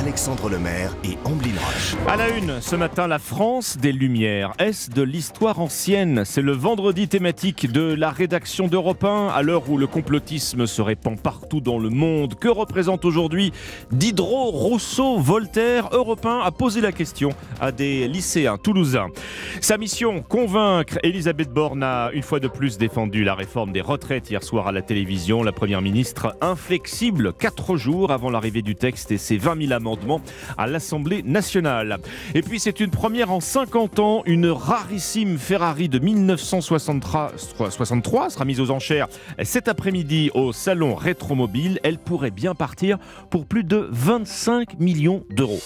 [0.00, 1.94] Alexandre Lemaire et Amblin Roche.
[2.08, 4.54] À la une, ce matin, la France des Lumières.
[4.58, 6.22] Est-ce de l'histoire ancienne?
[6.24, 10.80] C'est le vendredi thématique de la rédaction d'Europe 1, à l'heure où le complotisme se
[10.80, 12.34] répand partout dans le monde.
[12.36, 13.52] Que représente aujourd'hui
[13.92, 19.08] Diderot, Rousseau, Voltaire Europe 1 a posé la question à des lycéens toulousains.
[19.60, 20.96] Sa mission, convaincre.
[21.02, 24.72] Elisabeth Borne a une fois de plus défendu la réforme des retraites hier soir à
[24.72, 25.42] la télévision.
[25.42, 29.72] La première ministre inflexible, quatre jours avant l'arrivée du texte et ses 20 000
[30.58, 31.98] à l'Assemblée nationale.
[32.34, 37.32] Et puis c'est une première en 50 ans, une rarissime Ferrari de 1963
[38.30, 39.08] sera mise aux enchères
[39.42, 41.80] cet après-midi au salon Rétromobile.
[41.82, 42.98] Elle pourrait bien partir
[43.30, 45.60] pour plus de 25 millions d'euros.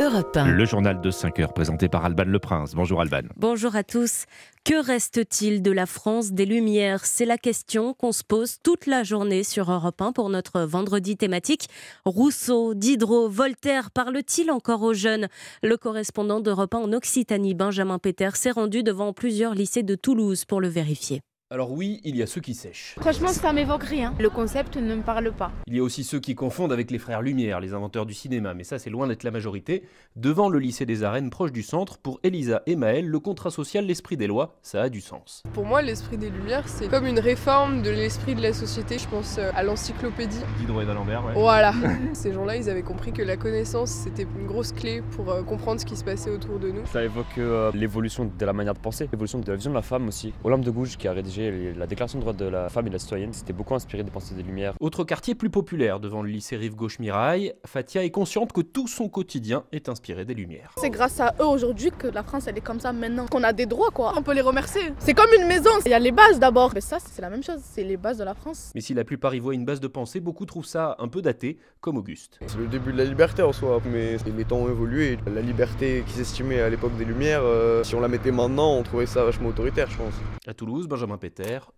[0.00, 2.74] Le journal de 5 heures présenté par Alban Le Prince.
[2.74, 3.28] Bonjour Alban.
[3.36, 4.24] Bonjour à tous.
[4.64, 7.04] Que reste-t-il de la France des Lumières?
[7.04, 11.18] C'est la question qu'on se pose toute la journée sur Europe 1 pour notre vendredi
[11.18, 11.68] thématique.
[12.06, 15.28] Rousseau, Diderot, Voltaire parle-t-il encore aux jeunes?
[15.62, 20.46] Le correspondant d'Europe 1 en Occitanie, Benjamin Péter, s'est rendu devant plusieurs lycées de Toulouse
[20.46, 21.20] pour le vérifier.
[21.52, 22.94] Alors oui, il y a ceux qui sèchent.
[23.00, 24.14] Franchement, ça m'évoque rien.
[24.20, 25.50] Le concept ne me parle pas.
[25.66, 28.54] Il y a aussi ceux qui confondent avec les frères Lumière, les inventeurs du cinéma,
[28.54, 29.82] mais ça c'est loin d'être la majorité.
[30.14, 33.84] Devant le lycée des Arènes, proche du centre, pour Elisa et Maël, le contrat social,
[33.84, 35.42] l'esprit des lois, ça a du sens.
[35.52, 38.98] Pour moi, l'esprit des Lumières, c'est comme une réforme de l'esprit de la société.
[38.98, 40.38] Je pense euh, à l'encyclopédie.
[40.60, 41.32] Diderot et d'Alembert, ouais.
[41.34, 41.74] Voilà.
[42.12, 45.80] Ces gens-là, ils avaient compris que la connaissance, c'était une grosse clé pour euh, comprendre
[45.80, 46.86] ce qui se passait autour de nous.
[46.86, 49.82] Ça évoque euh, l'évolution de la manière de penser, l'évolution de la vision de la
[49.82, 50.32] femme aussi.
[50.44, 52.98] Olympe de Gouges qui a rédigé la déclaration droit de la femme et de la
[52.98, 54.74] citoyenne, c'était beaucoup inspiré des pensées des Lumières.
[54.80, 58.88] Autre quartier plus populaire devant le lycée Rive Gauche Mirail, Fatia est consciente que tout
[58.88, 60.72] son quotidien est inspiré des Lumières.
[60.76, 63.52] C'est grâce à eux aujourd'hui que la France elle est comme ça maintenant, qu'on a
[63.52, 64.12] des droits quoi.
[64.16, 64.92] On peut les remercier.
[64.98, 66.72] C'est comme une maison, il y a les bases d'abord.
[66.74, 68.72] Mais ça c'est la même chose, c'est les bases de la France.
[68.74, 71.22] Mais si la plupart y voient une base de pensée, beaucoup trouvent ça un peu
[71.22, 72.38] daté, comme Auguste.
[72.46, 75.18] C'est le début de la liberté en soi, mais les temps ont évolué.
[75.32, 78.82] La liberté qui s'estimait à l'époque des Lumières, euh, si on la mettait maintenant, on
[78.82, 80.14] trouvait ça vachement autoritaire je pense.
[80.46, 81.16] À Toulouse, Benjamin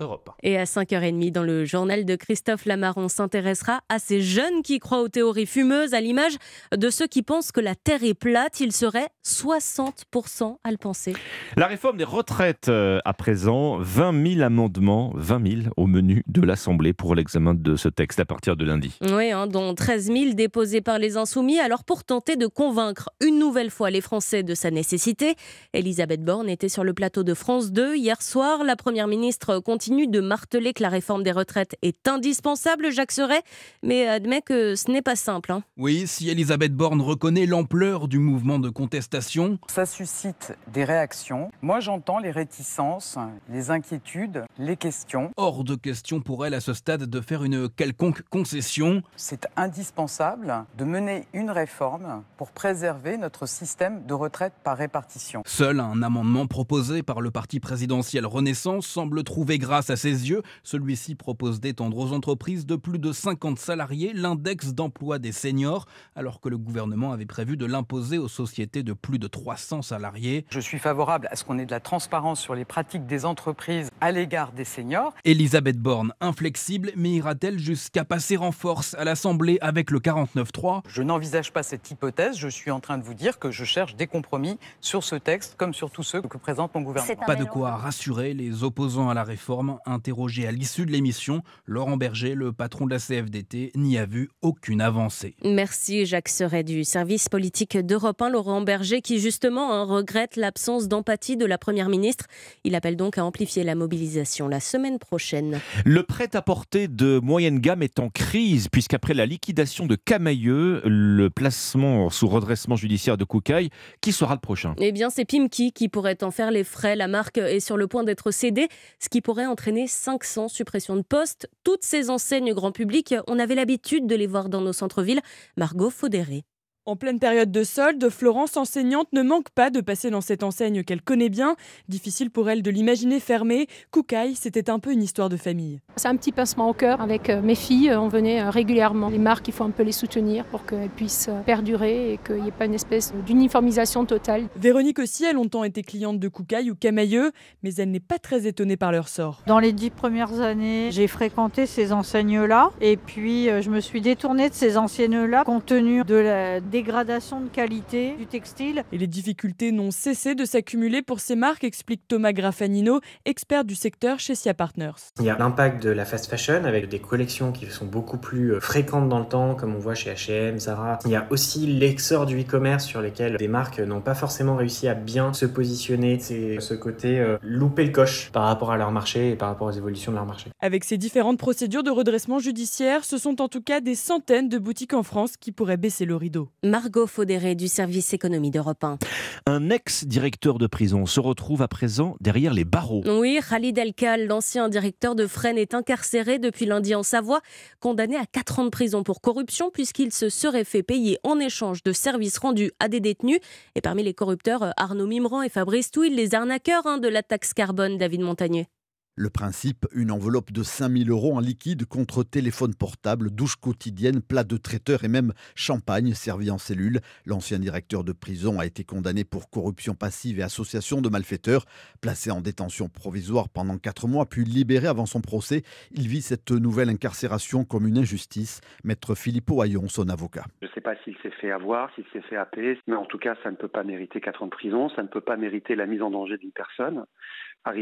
[0.00, 0.30] Europe.
[0.42, 5.02] Et à 5h30 dans le journal de Christophe Lamaron s'intéressera à ces jeunes qui croient
[5.02, 6.36] aux théories fumeuses, à l'image
[6.76, 8.60] de ceux qui pensent que la Terre est plate.
[8.60, 11.14] Ils seraient 60% à le penser.
[11.56, 16.42] La réforme des retraites euh, à présent, 20 000 amendements, 20 000 au menu de
[16.42, 18.98] l'Assemblée pour l'examen de ce texte à partir de lundi.
[19.02, 21.58] Oui, hein, dont 13 000 déposés par les Insoumis.
[21.58, 25.34] Alors pour tenter de convaincre une nouvelle fois les Français de sa nécessité,
[25.72, 28.64] Elisabeth Borne était sur le plateau de France 2 hier soir.
[28.64, 33.42] La Première ministre continue de marteler que la réforme des retraites est indispensable, Jacques Serret,
[33.82, 35.52] mais admet que ce n'est pas simple.
[35.52, 35.62] Hein.
[35.76, 39.58] Oui, si Elisabeth Borne reconnaît l'ampleur du mouvement de contestation.
[39.68, 41.50] Ça suscite des réactions.
[41.60, 45.30] Moi, j'entends les réticences, les inquiétudes, les questions.
[45.36, 49.02] Hors de question pour elle à ce stade de faire une quelconque concession.
[49.16, 55.42] C'est indispensable de mener une réforme pour préserver notre système de retraite par répartition.
[55.46, 60.42] Seul un amendement proposé par le parti présidentiel Renaissance semble trouver grâce à ses yeux.
[60.62, 66.38] Celui-ci propose d'étendre aux entreprises de plus de 50 salariés l'index d'emploi des seniors, alors
[66.38, 70.44] que le gouvernement avait prévu de l'imposer aux sociétés de plus de 300 salariés.
[70.50, 73.88] Je suis favorable à ce qu'on ait de la transparence sur les pratiques des entreprises
[74.02, 75.14] à l'égard des seniors.
[75.24, 81.02] Elisabeth Borne, inflexible, mais ira-t-elle jusqu'à passer en force à l'Assemblée avec le 49-3 Je
[81.02, 82.36] n'envisage pas cette hypothèse.
[82.36, 85.54] Je suis en train de vous dire que je cherche des compromis sur ce texte,
[85.56, 87.26] comme sur tous ceux que présente mon gouvernement.
[87.26, 91.96] Pas de quoi rassurer les opposants à la réforme, interrogés à l'issue de l'émission, Laurent
[91.96, 95.36] Berger, le patron de la CFDT, n'y a vu aucune avancée.
[95.44, 100.88] Merci Jacques Serret du service politique d'Europe 1, Laurent Berger, qui justement hein, regrette l'absence
[100.88, 102.26] d'empathie de la Première ministre.
[102.64, 105.60] Il appelle donc à amplifier la mobilisation la semaine prochaine.
[105.84, 112.08] Le prêt-à-porter de moyenne gamme est en crise, puisqu'après la liquidation de Camailleux, le placement
[112.08, 113.68] sous redressement judiciaire de Koukaï,
[114.00, 114.74] qui sera le prochain?
[114.78, 116.96] Eh bien, c'est Pimki qui pourrait en faire les frais.
[116.96, 118.68] La marque est sur le point d'être cédée,
[119.02, 121.50] ce qui pourrait entraîner 500 suppressions de postes.
[121.64, 125.20] Toutes ces enseignes grand public, on avait l'habitude de les voir dans nos centres-villes.
[125.56, 126.44] Margot Faudéré.
[126.84, 130.82] En pleine période de solde, Florence, enseignante, ne manque pas de passer dans cette enseigne
[130.82, 131.54] qu'elle connaît bien.
[131.88, 133.68] Difficile pour elle de l'imaginer fermée.
[133.92, 135.78] Koukaï, c'était un peu une histoire de famille.
[135.94, 137.00] C'est un petit pincement au cœur.
[137.00, 139.10] Avec euh, mes filles, on venait euh, régulièrement.
[139.10, 142.42] Les marques, il faut un peu les soutenir pour qu'elles puissent euh, perdurer et qu'il
[142.42, 144.48] n'y ait pas une espèce d'uniformisation totale.
[144.56, 147.30] Véronique aussi a longtemps été cliente de Koukaï ou Camailleux,
[147.62, 149.42] mais elle n'est pas très étonnée par leur sort.
[149.46, 154.48] Dans les dix premières années, j'ai fréquenté ces enseignes-là et puis je me suis détournée
[154.48, 158.82] de ces enseignes-là compte tenu de la dégradation de qualité du textile.
[158.92, 163.74] Et les difficultés n'ont cessé de s'accumuler pour ces marques, explique Thomas Graffanino, expert du
[163.74, 165.12] secteur chez SIA Partners.
[165.20, 168.54] Il y a l'impact de la fast fashion avec des collections qui sont beaucoup plus
[168.54, 170.98] euh, fréquentes dans le temps, comme on voit chez H&M, Zara.
[171.04, 174.88] Il y a aussi l'exor du e-commerce sur lesquels des marques n'ont pas forcément réussi
[174.88, 176.18] à bien se positionner.
[176.20, 179.66] C'est ce côté euh, louper le coche par rapport à leur marché et par rapport
[179.66, 180.48] aux évolutions de leur marché.
[180.60, 184.56] Avec ces différentes procédures de redressement judiciaire, ce sont en tout cas des centaines de
[184.56, 186.48] boutiques en France qui pourraient baisser le rideau.
[186.64, 188.98] Margot Faudéré du service économie d'Europe 1.
[189.46, 193.02] Un ex-directeur de prison se retrouve à présent derrière les barreaux.
[193.04, 197.40] Oui, Khalid Elkal, l'ancien directeur de Fresnes, est incarcéré depuis lundi en Savoie,
[197.80, 201.82] condamné à 4 ans de prison pour corruption puisqu'il se serait fait payer en échange
[201.82, 203.40] de services rendus à des détenus.
[203.74, 207.54] Et parmi les corrupteurs, Arnaud Mimran et Fabrice Touil, les arnaqueurs hein, de la taxe
[207.54, 208.68] carbone, David Montagnier.
[209.14, 214.42] Le principe, une enveloppe de 5000 euros en liquide contre téléphone portable, douche quotidienne, plat
[214.42, 217.00] de traiteur et même champagne servi en cellule.
[217.26, 221.66] L'ancien directeur de prison a été condamné pour corruption passive et association de malfaiteurs.
[222.00, 225.60] Placé en détention provisoire pendant 4 mois, puis libéré avant son procès,
[225.90, 228.62] il vit cette nouvelle incarcération comme une injustice.
[228.82, 230.46] Maître Philippe Hayon, son avocat.
[230.62, 233.18] Je ne sais pas s'il s'est fait avoir, s'il s'est fait happer, mais en tout
[233.18, 235.74] cas, ça ne peut pas mériter 4 ans de prison, ça ne peut pas mériter
[235.74, 237.04] la mise en danger d'une personne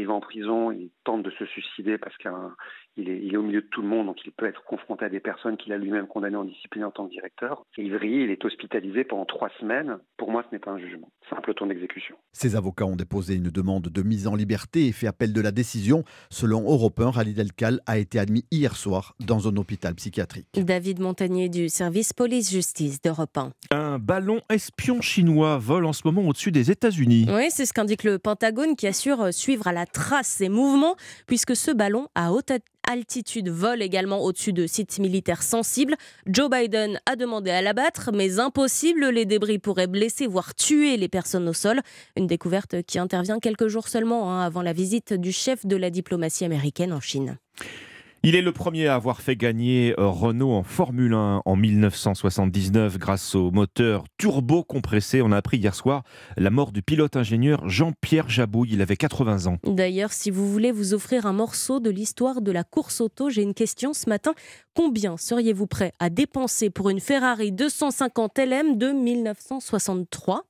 [0.07, 2.29] en prison, il tente de se suicider parce qu'il
[3.07, 5.09] est, il est, au milieu de tout le monde, donc il peut être confronté à
[5.09, 7.63] des personnes qu'il a lui-même condamnées en discipline en tant que directeur.
[7.77, 9.97] Et il vrille, il est hospitalisé pendant trois semaines.
[10.17, 12.15] Pour moi, ce n'est pas un jugement, c'est un peloton d'exécution.
[12.33, 15.51] Ses avocats ont déposé une demande de mise en liberté et fait appel de la
[15.51, 16.03] décision.
[16.29, 20.47] Selon Europe 1, Rally Delcal a été admis hier soir dans un hôpital psychiatrique.
[20.53, 23.51] David Montagnier du service police-justice d'Europe 1.
[23.71, 27.27] Un ballon espion chinois vole en ce moment au-dessus des États-Unis.
[27.29, 30.95] Oui, c'est ce qu'indique le Pentagone qui assure suivre à la trace ses mouvements,
[31.27, 32.51] puisque ce ballon à haute
[32.89, 35.95] altitude vole également au-dessus de sites militaires sensibles.
[36.27, 41.07] Joe Biden a demandé à l'abattre, mais impossible, les débris pourraient blesser, voire tuer les
[41.07, 41.81] personnes au sol.
[42.17, 45.89] Une découverte qui intervient quelques jours seulement hein, avant la visite du chef de la
[45.89, 47.37] diplomatie américaine en Chine.
[48.23, 52.99] Il est le premier à avoir fait gagner euh, Renault en Formule 1 en 1979
[52.99, 55.23] grâce au moteur turbo compressé.
[55.23, 56.03] On a appris hier soir
[56.37, 58.73] la mort du pilote-ingénieur Jean-Pierre Jabouille.
[58.73, 59.57] Il avait 80 ans.
[59.63, 63.41] D'ailleurs, si vous voulez vous offrir un morceau de l'histoire de la course auto, j'ai
[63.41, 64.35] une question ce matin.
[64.75, 70.43] Combien seriez-vous prêt à dépenser pour une Ferrari 250 LM de 1963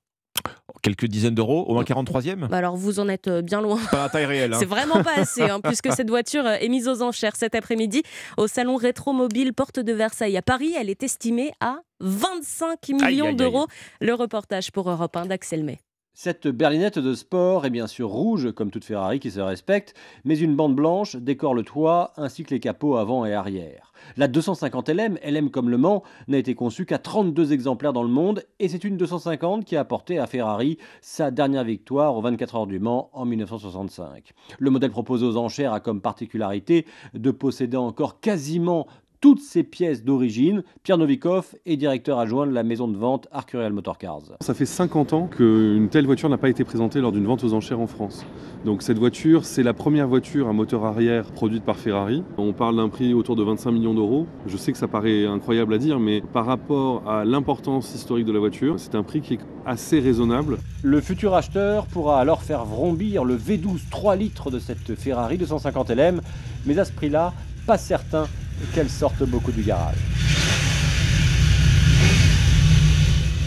[0.81, 3.79] quelques dizaines d'euros, au moins 43e bah Alors vous en êtes euh, bien loin.
[3.91, 4.53] Pas la taille réelle.
[4.53, 4.57] Hein.
[4.59, 8.03] C'est vraiment pas assez, hein, puisque cette voiture euh, est mise aux enchères cet après-midi
[8.37, 10.73] au salon Rétromobile Porte de Versailles à Paris.
[10.77, 13.67] Elle est estimée à 25 millions d'euros.
[13.99, 15.79] Le reportage pour Europe 1 d'Axel May.
[16.13, 19.93] Cette berlinette de sport est bien sûr rouge, comme toute Ferrari qui se respecte,
[20.25, 23.90] mais une bande blanche décore le toit ainsi que les capots avant et arrière.
[24.17, 28.09] La 250 LM, LM comme Le Mans, n'a été conçue qu'à 32 exemplaires dans le
[28.09, 32.55] monde et c'est une 250 qui a apporté à Ferrari sa dernière victoire aux 24
[32.55, 34.33] heures du Mans en 1965.
[34.59, 38.87] Le modèle proposé aux enchères a comme particularité de posséder encore quasiment
[39.21, 40.63] toutes ces pièces d'origine.
[40.81, 44.23] Pierre Novikov est directeur adjoint de la maison de vente Arcurial Motorcars.
[44.41, 47.53] Ça fait 50 ans qu'une telle voiture n'a pas été présentée lors d'une vente aux
[47.53, 48.25] enchères en France.
[48.65, 52.23] Donc cette voiture, c'est la première voiture à moteur arrière produite par Ferrari.
[52.37, 54.25] On parle d'un prix autour de 25 millions d'euros.
[54.47, 58.31] Je sais que ça paraît incroyable à dire, mais par rapport à l'importance historique de
[58.31, 60.57] la voiture, c'est un prix qui est assez raisonnable.
[60.81, 65.91] Le futur acheteur pourra alors faire vrombir le V12 3 litres de cette Ferrari 250
[65.91, 66.21] LM,
[66.65, 67.33] mais à ce prix-là,
[67.67, 68.25] pas certain
[68.73, 69.95] qu'elle sorte beaucoup du garage.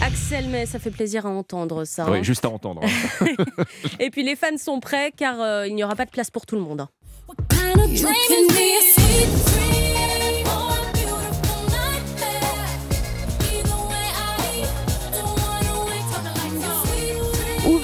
[0.01, 2.09] Axel, mais ça fait plaisir à entendre ça.
[2.09, 2.23] Oui, hein.
[2.23, 2.81] juste à entendre.
[2.83, 3.25] hein.
[3.99, 6.45] Et puis les fans sont prêts car euh, il n'y aura pas de place pour
[6.45, 6.81] tout le monde.
[6.81, 6.89] hein.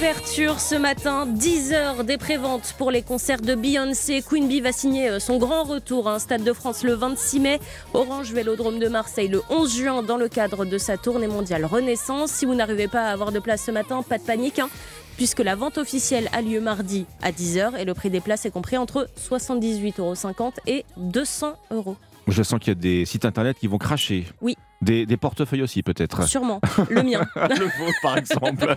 [0.02, 4.24] Ouverture ce matin, 10 heures des préventes pour les concerts de Beyoncé.
[4.28, 7.40] Queen Bee va signer euh, son grand retour à un Stade de France le 26
[7.40, 7.60] mai,
[7.94, 12.32] Orange Vélodrome de Marseille le 11 juin dans le cadre de sa tournée mondiale Renaissance.
[12.32, 14.70] Si vous n'arrivez pas à avoir de place ce matin, pas de panique, hein,
[15.18, 18.52] puisque la vente officielle a lieu mardi à 10h et le prix des places est
[18.52, 21.96] compris entre 78,50 euros et 200 euros.
[22.28, 24.26] Je sens qu'il y a des sites internet qui vont cracher.
[24.42, 24.58] Oui.
[24.82, 26.24] Des, des portefeuilles aussi, peut-être.
[26.28, 26.60] Sûrement.
[26.90, 27.22] Le mien.
[27.36, 28.76] le vôtre, par exemple.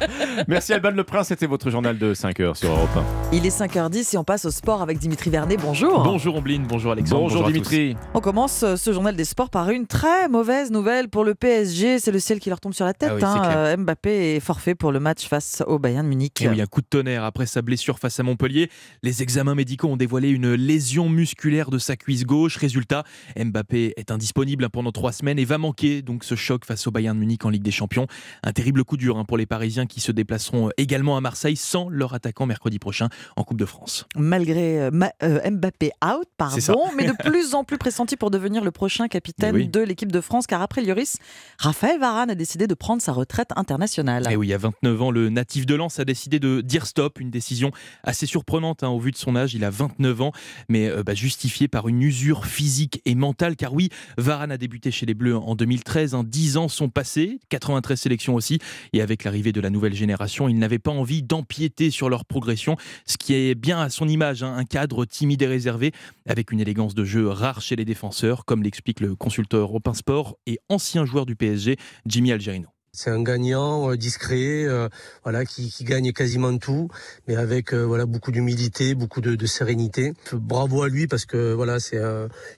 [0.49, 2.91] Merci Alban Le Prince, c'était votre journal de 5 heures sur Europe
[3.33, 3.33] 1.
[3.33, 5.59] Il est 5h10 et on passe au sport avec Dimitri Vernet.
[5.61, 6.03] Bonjour.
[6.03, 7.23] Bonjour Ombline, bonjour Alexandre.
[7.23, 7.97] Bonjour, Dimitri.
[8.13, 11.99] On commence euh, ce journal des sports par une très mauvaise nouvelle pour le PSG.
[11.99, 13.11] C'est le ciel qui leur tombe sur la tête.
[13.11, 13.57] Ah oui, clair.
[13.57, 16.43] Euh, Mbappé est forfait pour le match face au Bayern Munich.
[16.43, 18.69] Et oui, un coup de tonnerre après sa blessure face à Montpellier.
[19.03, 22.57] Les examens médicaux ont dévoilé une lésion musculaire de sa cuisse gauche.
[22.59, 23.05] Résultat,
[23.39, 27.17] Mbappé est indisponible pendant trois semaines et va manquer donc ce choc face au Bayern
[27.17, 28.07] Munich en Ligue des Champions.
[28.43, 31.89] Un terrible coup dur hein, pour les Parisiens qui se déplaceront également à Marseille sans
[31.89, 34.07] leur attaquant mercredi prochain en Coupe de France.
[34.17, 34.91] Malgré euh,
[35.23, 39.71] euh, Mbappé out, pardon, mais de plus en plus pressenti pour devenir le prochain capitaine
[39.71, 41.17] de l'équipe de France, car après Lloris,
[41.59, 44.27] Raphaël Varane a décidé de prendre sa retraite internationale.
[44.29, 47.21] Et eh oui, à 29 ans, le natif de Lens a décidé de dire stop,
[47.21, 47.71] une décision
[48.03, 49.55] assez surprenante hein, au vu de son âge.
[49.55, 50.33] Il a 29 ans,
[50.69, 54.91] mais euh, bah, justifiée par une usure physique et mentale, car oui, Varane a débuté
[54.91, 58.59] chez les Bleus en 2013, hein, 10 ans sont passés, 93 sélections aussi,
[58.93, 62.77] et avec l'arrivée de la nouvelle génération, il n'avait pas envie d'empiéter sur leur progression,
[63.07, 65.93] ce qui est bien à son image, hein, un cadre timide et réservé,
[66.27, 70.37] avec une élégance de jeu rare chez les défenseurs, comme l'explique le consulteur européen sport
[70.47, 71.77] et ancien joueur du PSG,
[72.07, 72.74] Jimmy Algerino.
[72.95, 74.89] C'est un gagnant euh, discret, euh,
[75.25, 76.89] voilà, qui, gagne quasiment tout,
[77.27, 80.13] mais avec euh, voilà beaucoup d'humilité, beaucoup de, sérénité.
[80.33, 82.01] Bravo à lui parce que voilà, c'est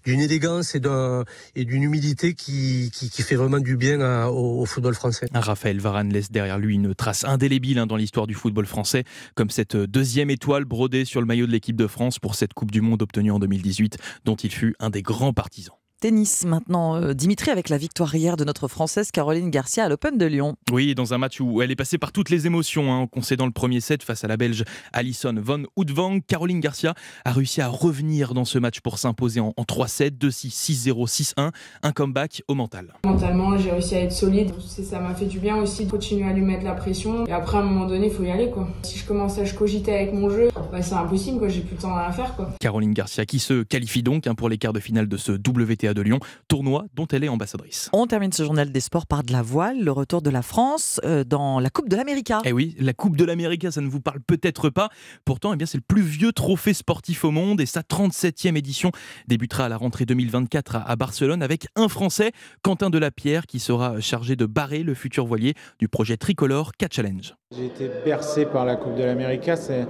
[0.05, 5.27] d'une élégance et d'une humilité qui, qui, fait vraiment du bien au, football français.
[5.33, 9.51] Raphaël Varane laisse derrière lui une trace indélébile hein, dans l'histoire du football français, comme
[9.51, 12.83] cette deuxième étoile brodée sur le maillot de l'équipe de France pour cette Coupe du
[12.83, 15.77] Monde obtenue en 2018, dont il fut un des grands partisans.
[16.07, 20.17] Tennis maintenant, euh, Dimitri, avec la victoire hier de notre Française Caroline Garcia à l'Open
[20.17, 20.55] de Lyon.
[20.71, 23.45] Oui, dans un match où elle est passée par toutes les émotions, hein, en concédant
[23.45, 26.21] le premier set face à la Belge Alison Von Houdvang.
[26.21, 26.95] Caroline Garcia
[27.25, 31.51] a réussi à revenir dans ce match pour s'imposer en, 3-7, 2-6, 6-0, 6-1,
[31.83, 32.95] un comeback au mental.
[33.05, 34.53] Mentalement, j'ai réussi à être solide.
[34.61, 37.27] Ça m'a fait du bien aussi de continuer à lui mettre la pression.
[37.27, 38.51] Et après, à un moment donné, il faut y aller.
[38.51, 38.69] Quoi.
[38.85, 41.41] Si je commence à cogiter avec mon jeu, bah, c'est impossible.
[41.41, 41.49] Quoi.
[41.49, 42.37] J'ai plus le temps à faire.
[42.37, 42.53] Quoi.
[42.61, 45.96] Caroline Garcia qui se qualifie donc hein, pour les quarts de finale de ce WTA
[45.97, 47.91] de Lyon, tournoi dont elle est ambassadrice.
[47.93, 51.01] On termine ce journal des sports par de la voile, le retour de la France
[51.05, 52.33] euh, dans la Coupe de l'Amérique.
[52.45, 54.91] Eh oui, la Coupe de l'Amérique, ça ne vous parle peut-être pas.
[55.25, 58.93] Pourtant, eh bien, c'est le plus vieux trophée sportif au monde et sa 37e édition
[59.27, 64.37] débutera à la rentrée 2024 à Barcelone avec un Français, Quentin Delapierre, qui sera chargé
[64.37, 67.35] de barrer le futur voilier du projet tricolore Catch Challenge.
[67.55, 69.51] J'ai été bercé par la Coupe de l'Amérique.
[69.57, 69.87] C'est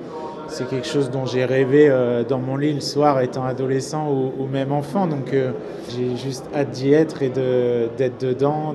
[0.49, 4.47] c'est quelque chose dont j'ai rêvé euh, dans mon lit le soir étant adolescent ou,
[4.47, 5.07] même enfant.
[5.07, 5.53] Donc euh,
[5.91, 8.75] j'ai juste hâte d'y être et d'être dedans,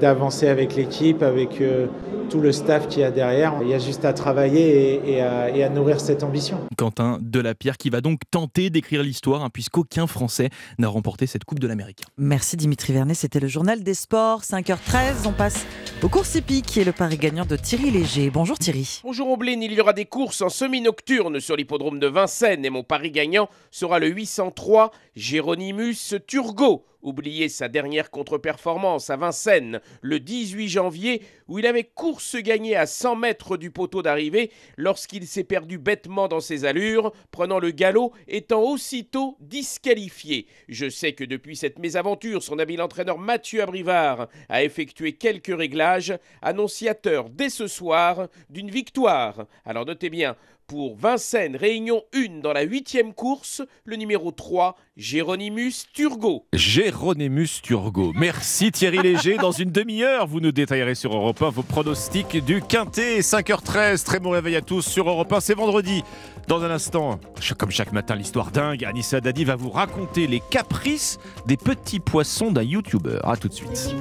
[0.00, 1.86] d'avancer avec l'équipe, avec euh,
[2.30, 3.54] tout le staff qui y a derrière.
[3.60, 6.60] Il y a juste à travailler et, à, nourrir cette ambition.
[6.76, 11.58] Quentin Delapierre qui va donc tenter d'écrire l'histoire hein, puisqu'aucun Français n'a remporté cette Coupe
[11.58, 12.02] de l'Amérique.
[12.16, 15.26] Merci Dimitri Vernet, c'était le journal des sports, 5h13.
[15.26, 15.66] On passe
[16.02, 18.30] au courses hippiques qui est le pari gagnant de Thierry Léger.
[18.30, 19.00] Bonjour Thierry.
[19.04, 20.48] Bonjour Ombline, il y aura des courses en
[20.80, 26.86] semi-nocturne sur l'hippodrome de Vincennes et mon pari gagnant sera le 803 Géronimus Turgot.
[27.02, 32.86] Oubliez sa dernière contre-performance à Vincennes le 18 janvier où il avait course gagnée à
[32.86, 38.12] 100 mètres du poteau d'arrivée lorsqu'il s'est perdu bêtement dans ses allures, prenant le galop
[38.28, 40.46] étant aussitôt disqualifié.
[40.68, 46.18] Je sais que depuis cette mésaventure, son habile entraîneur Mathieu Abrivard a effectué quelques réglages,
[46.42, 49.46] annonciateurs dès ce soir d'une victoire.
[49.64, 50.36] Alors notez bien,
[50.70, 56.46] pour Vincennes, Réunion 1 dans la huitième course, le numéro 3, Géronimus Turgot.
[56.52, 58.12] Géronimus Turgot.
[58.14, 59.36] Merci Thierry Léger.
[59.36, 63.18] Dans une demi-heure, vous nous détaillerez sur Europe 1 vos pronostics du Quintet.
[63.18, 65.40] 5h13, très bon réveil à tous sur Europe 1.
[65.40, 66.04] C'est vendredi.
[66.46, 67.18] Dans un instant,
[67.58, 72.52] comme chaque matin, l'histoire dingue, Anissa Dadi va vous raconter les caprices des petits poissons
[72.52, 73.18] d'un YouTuber.
[73.24, 73.96] A tout de suite.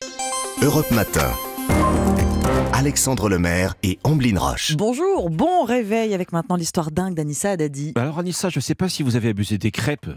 [0.61, 1.33] Europe Matin.
[2.79, 4.77] Alexandre Lemaire et Amblin Roche.
[4.77, 7.91] Bonjour, bon réveil avec maintenant l'histoire dingue d'Anissa Dadi.
[7.97, 10.07] Alors Anissa, je ne sais pas si vous avez abusé des crêpes,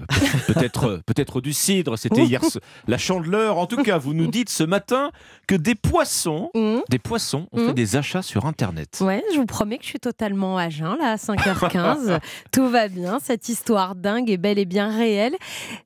[0.46, 2.40] peut-être peut-être du cidre, c'était hier
[2.86, 3.58] la chandeleur.
[3.58, 5.10] En tout cas, vous nous dites ce matin
[5.48, 6.82] que des poissons, mmh.
[6.88, 7.74] des poissons ont fait mmh.
[7.74, 8.98] des achats sur internet.
[9.00, 12.20] Ouais, je vous promets que je suis totalement à jeun là à 5h15.
[12.52, 15.34] Tout va bien, cette histoire dingue est bel et bien réelle.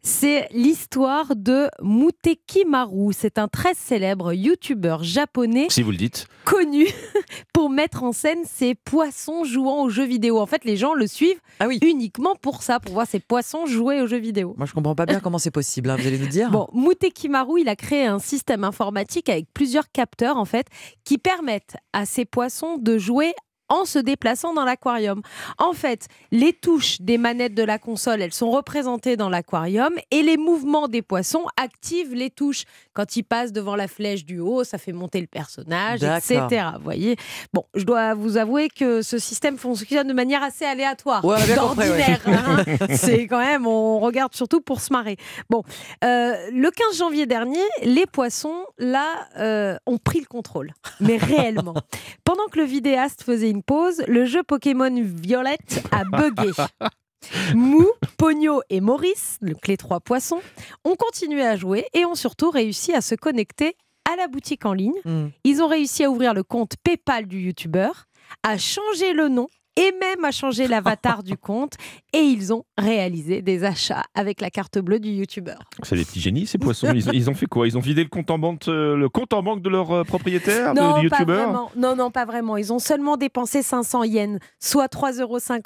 [0.02, 5.68] C'est l'histoire de Muteki Maru, c'est un très célèbre youtubeur japonais.
[5.70, 6.65] Si vous le dites connu
[7.52, 10.38] pour mettre en scène ces poissons jouant aux jeux vidéo.
[10.38, 11.78] En fait, les gens le suivent ah oui.
[11.82, 14.54] uniquement pour ça, pour voir ces poissons jouer aux jeux vidéo.
[14.56, 16.50] Moi, je comprends pas bien comment c'est possible, hein, vous allez nous dire.
[16.50, 20.66] Bon, Mutekimaru, il a créé un système informatique avec plusieurs capteurs, en fait,
[21.04, 23.34] qui permettent à ces poissons de jouer
[23.68, 25.22] en se déplaçant dans l'aquarium.
[25.58, 30.22] En fait, les touches des manettes de la console, elles sont représentées dans l'aquarium et
[30.22, 32.64] les mouvements des poissons activent les touches.
[32.92, 36.66] Quand ils passent devant la flèche du haut, ça fait monter le personnage, etc.
[36.76, 37.16] Vous voyez
[37.52, 42.20] Bon, je dois vous avouer que ce système fonctionne de manière assez aléatoire, d'ordinaire.
[42.26, 42.64] Hein.
[42.96, 45.16] C'est quand même, on regarde surtout pour se marrer.
[45.50, 45.62] Bon,
[46.04, 51.74] euh, le 15 janvier dernier, les poissons, là, euh, ont pris le contrôle, mais réellement.
[52.24, 56.52] Pendant que le vidéaste faisait une pause, le jeu Pokémon Violette a bugué.
[57.54, 57.86] Mou,
[58.18, 60.40] Pogno et Maurice, le clé 3 poissons,
[60.84, 63.76] ont continué à jouer et ont surtout réussi à se connecter
[64.10, 64.94] à la boutique en ligne.
[65.04, 65.28] Hmm.
[65.44, 68.06] Ils ont réussi à ouvrir le compte PayPal du youtubeur,
[68.42, 71.74] à changer le nom et même à changer l'avatar du compte.
[72.12, 75.58] Et ils ont réalisé des achats avec la carte bleue du youtubeur.
[75.82, 76.92] C'est des petits génies, ces poissons.
[76.94, 77.66] Ils, ils ont fait quoi?
[77.66, 80.04] Ils ont vidé le compte en banque, euh, le compte en banque de leur euh,
[80.04, 81.70] propriétaire, de- Non, du pas youtubeur?
[81.76, 82.56] Non, non, pas vraiment.
[82.56, 85.38] Ils ont seulement dépensé 500 yens, soit 3,50 euros.
[85.38, 85.56] ça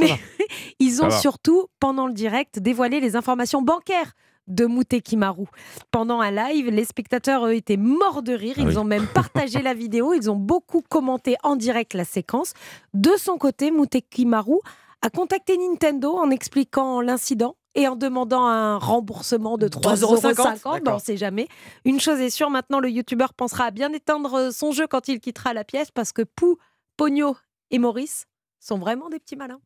[0.00, 0.14] Mais va.
[0.78, 4.12] ils ont surtout, pendant le direct, dévoilé les informations bancaires
[4.54, 5.46] de Moutekimaru.
[5.90, 8.54] Pendant un live, les spectateurs eux, étaient morts de rire.
[8.58, 8.76] Ah Ils oui.
[8.78, 10.14] ont même partagé la vidéo.
[10.14, 12.52] Ils ont beaucoup commenté en direct la séquence.
[12.94, 14.56] De son côté, Moutekimaru
[15.02, 20.16] a contacté Nintendo en expliquant l'incident et en demandant un remboursement de 3,50 euros.
[20.16, 21.48] 3,50, Ben, on sait jamais.
[21.84, 25.20] Une chose est sûre, maintenant le youtubeur pensera à bien éteindre son jeu quand il
[25.20, 26.58] quittera la pièce parce que Pou,
[26.98, 27.36] Pogno
[27.70, 28.26] et Maurice
[28.60, 29.60] sont vraiment des petits malins.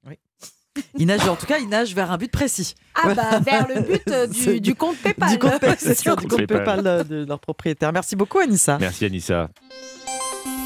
[0.98, 2.74] Il nage, en tout cas, il nage vers un but précis.
[2.94, 4.26] Ah bah, vers le but euh,
[4.60, 5.30] du, compte PayPal.
[5.32, 6.82] Du compte, c'est du compte PayPal.
[6.82, 7.92] PayPal de leur propriétaire.
[7.92, 8.78] Merci beaucoup, Anissa.
[8.78, 9.48] Merci Anissa.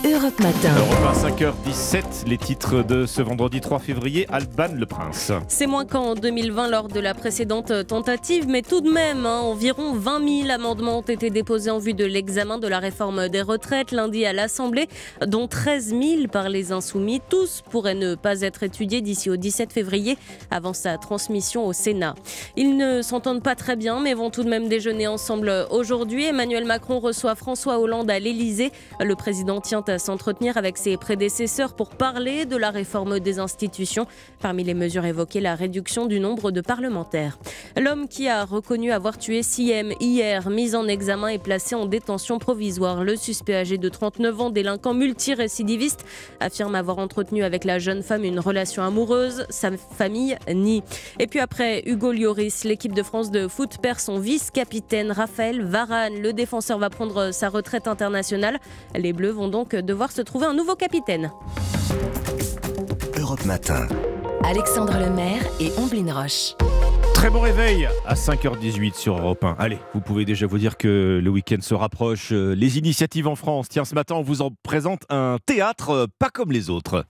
[0.03, 0.73] Europe Matin.
[0.79, 5.31] Europe 1, 5h17, les titres de ce vendredi 3 février, Alban le Prince.
[5.47, 9.93] C'est moins qu'en 2020 lors de la précédente tentative, mais tout de même, hein, environ
[9.93, 13.93] 20 000 amendements ont été déposés en vue de l'examen de la réforme des retraites
[13.93, 14.89] lundi à l'Assemblée,
[15.27, 17.21] dont 13 000 par les insoumis.
[17.29, 20.17] Tous pourraient ne pas être étudiés d'ici au 17 février,
[20.51, 22.15] avant sa transmission au Sénat.
[22.57, 26.25] Ils ne s'entendent pas très bien, mais vont tout de même déjeuner ensemble aujourd'hui.
[26.25, 28.73] Emmanuel Macron reçoit François Hollande à l'Élysée.
[28.99, 34.07] Le président tient s'entretenir avec ses prédécesseurs pour parler de la réforme des institutions.
[34.41, 37.39] Parmi les mesures évoquées, la réduction du nombre de parlementaires.
[37.77, 42.39] L'homme qui a reconnu avoir tué Siem hier, mis en examen et placé en détention
[42.39, 43.05] provisoire.
[43.05, 46.05] Le suspect âgé de 39 ans, délinquant multirécidiviste,
[46.41, 49.47] affirme avoir entretenu avec la jeune femme une relation amoureuse.
[49.49, 50.83] Sa famille nie.
[51.19, 56.21] Et puis après Hugo Lloris, l'équipe de France de foot perd son vice-capitaine Raphaël Varane.
[56.21, 58.59] Le défenseur va prendre sa retraite internationale.
[58.95, 61.31] Les Bleus vont donc devoir se trouver un nouveau capitaine.
[63.19, 63.87] Europe Matin.
[64.45, 66.55] Alexandre Lemaire et Omblin Roche.
[67.15, 69.57] Très bon réveil à 5h18 sur Europe 1.
[69.59, 72.33] Allez, vous pouvez déjà vous dire que le week-end se rapproche.
[72.33, 73.69] Euh, Les initiatives en France.
[73.69, 77.05] Tiens, ce matin, on vous en présente un théâtre euh, pas comme les autres.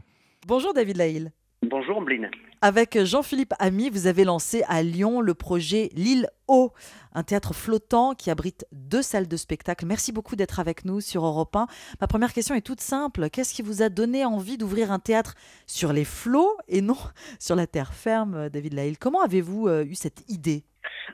[0.49, 1.31] Bonjour David Laïl.
[1.63, 2.29] Bonjour Ombline.
[2.63, 6.75] Avec Jean-Philippe Ami, vous avez lancé à Lyon le projet L'île Haut,
[7.15, 9.87] un théâtre flottant qui abrite deux salles de spectacle.
[9.87, 11.67] Merci beaucoup d'être avec nous sur Europe 1.
[12.03, 13.31] Ma première question est toute simple.
[13.31, 16.99] Qu'est-ce qui vous a donné envie d'ouvrir un théâtre sur les flots et non
[17.39, 20.67] sur la terre ferme, David Laïl Comment avez-vous euh, eu cette idée?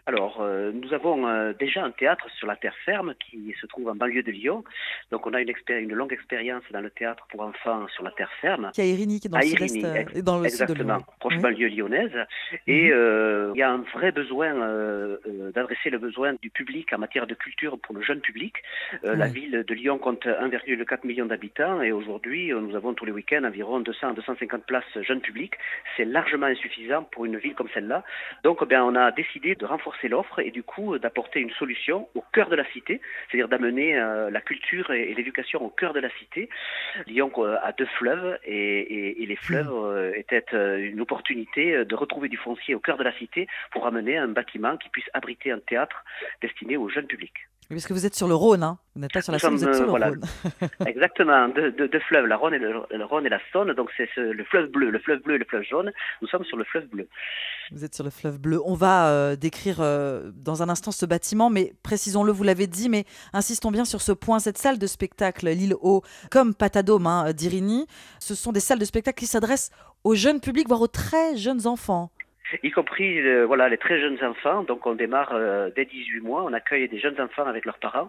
[0.07, 3.89] Alors, euh, nous avons euh, déjà un théâtre sur la terre ferme qui se trouve
[3.89, 4.65] en banlieue de Lyon.
[5.11, 8.31] Donc, on a une, une longue expérience dans le théâtre pour enfants sur la terre
[8.41, 8.71] ferme.
[8.75, 10.59] Qui est à Irigny, qui est dans À le sud-est, euh, ex- dans le sud
[10.59, 11.07] de exactement, Lyon.
[11.21, 11.43] proche Oui.
[11.43, 12.27] banlieue lyonnaise.
[12.67, 16.93] Et euh, il y a un vrai besoin euh, euh, d'adresser le besoin du public
[16.93, 18.55] en matière de culture pour le jeune public.
[19.05, 23.05] Euh, La ville de Lyon compte 1,4 million d'habitants et aujourd'hui, euh, nous avons tous
[23.05, 25.55] les week-ends environ 200 à 250 places jeunes publics.
[25.97, 28.05] C'est largement insuffisant pour une ville comme celle-là.
[28.45, 31.51] Donc, eh bien, on a décidé de renforcer l'offre et du coup euh, d'apporter une
[31.51, 35.93] solution au cœur de la cité, c'est-à-dire d'amener euh, la culture et, l'éducation au cœur
[35.93, 36.49] de la cité.
[37.07, 42.77] Lyon euh, a deux fleuves et, les fleuves étaient une opportunité de retrouver du foncier
[42.77, 46.05] au cœur de la cité pour amener un bâtiment qui puisse abriter un théâtre
[46.41, 47.33] destiné au jeune public.
[47.69, 48.79] Oui, Parce que vous êtes sur le Rhône, hein.
[48.95, 50.21] vous n'êtes pas sur la vous êtes sur le voilà, Rhône.
[50.87, 53.91] Exactement, deux, deux- deux fleuves, la Rhône et le, le Rhône et la Saône, donc
[53.97, 55.91] c'est ce- le fleuve bleu, le fleuve bleu et le fleuve jaune.
[56.23, 57.09] Nous sommes sur le fleuve bleu.
[57.73, 58.61] Vous êtes sur le fleuve bleu.
[58.65, 62.89] On va euh, décrire euh, dans un instant ce bâtiment, mais précisons-le, vous l'avez dit,
[62.89, 64.39] mais insistons bien sur ce point.
[64.39, 67.87] Cette salle de spectacle, l'île Haut, comme Patadome hein, d'Irigny,
[68.21, 69.71] ce sont des salles de spectacle qui s'adressent
[70.05, 72.13] aux jeunes publics, voire aux très jeunes enfants.
[72.63, 74.63] Y compris euh, voilà les très jeunes enfants.
[74.63, 78.09] Donc on démarre euh, dès 18 mois, on accueille des jeunes enfants avec leurs parents.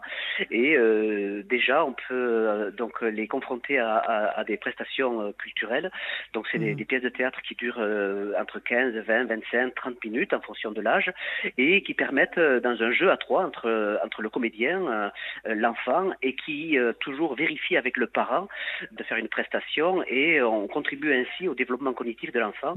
[0.51, 5.31] Et euh, déjà on peut euh, donc les confronter à, à- à des prestations euh,
[5.37, 5.91] culturelles.
[6.33, 10.03] Donc c'est des, des pièces de théâtre qui durent euh, entre 15, 20, 25, 30
[10.03, 11.11] minutes en fonction de l'âge.
[11.57, 15.11] Et qui permettent euh, dans un jeu à trois entre entre le comédien,
[15.45, 18.47] l'enfant et qui euh, toujours vérifie avec le parent
[18.91, 20.03] de faire une prestation.
[20.07, 22.75] Et on contribue ainsi au développement cognitif de l'enfant.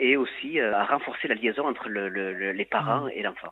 [0.00, 3.48] Et aussi euh, à renforcer la liaison entre le- le- le- les parents et l'enfant.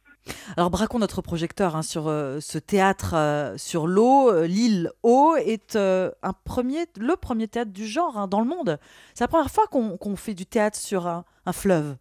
[0.56, 4.30] Alors braquons notre projecteur hein, sur euh, ce théâtre euh, sur l'eau.
[4.30, 8.46] Euh, L'île Eau est euh, un premier, le premier théâtre du genre hein, dans le
[8.46, 8.78] monde.
[9.14, 11.96] C'est la première fois qu'on fait du théâtre sur un, un fleuve.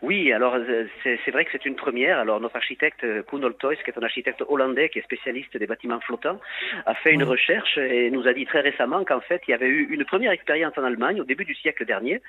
[0.00, 2.18] Oui, alors euh, c'est vrai que c'est une première.
[2.18, 5.66] Alors notre architecte euh, Koen Oltois, qui est un architecte hollandais qui est spécialiste des
[5.66, 6.40] bâtiments flottants,
[6.86, 9.68] a fait une recherche et nous a dit très récemment qu'en fait il y avait
[9.68, 12.22] eu une première expérience en Allemagne au début du siècle dernier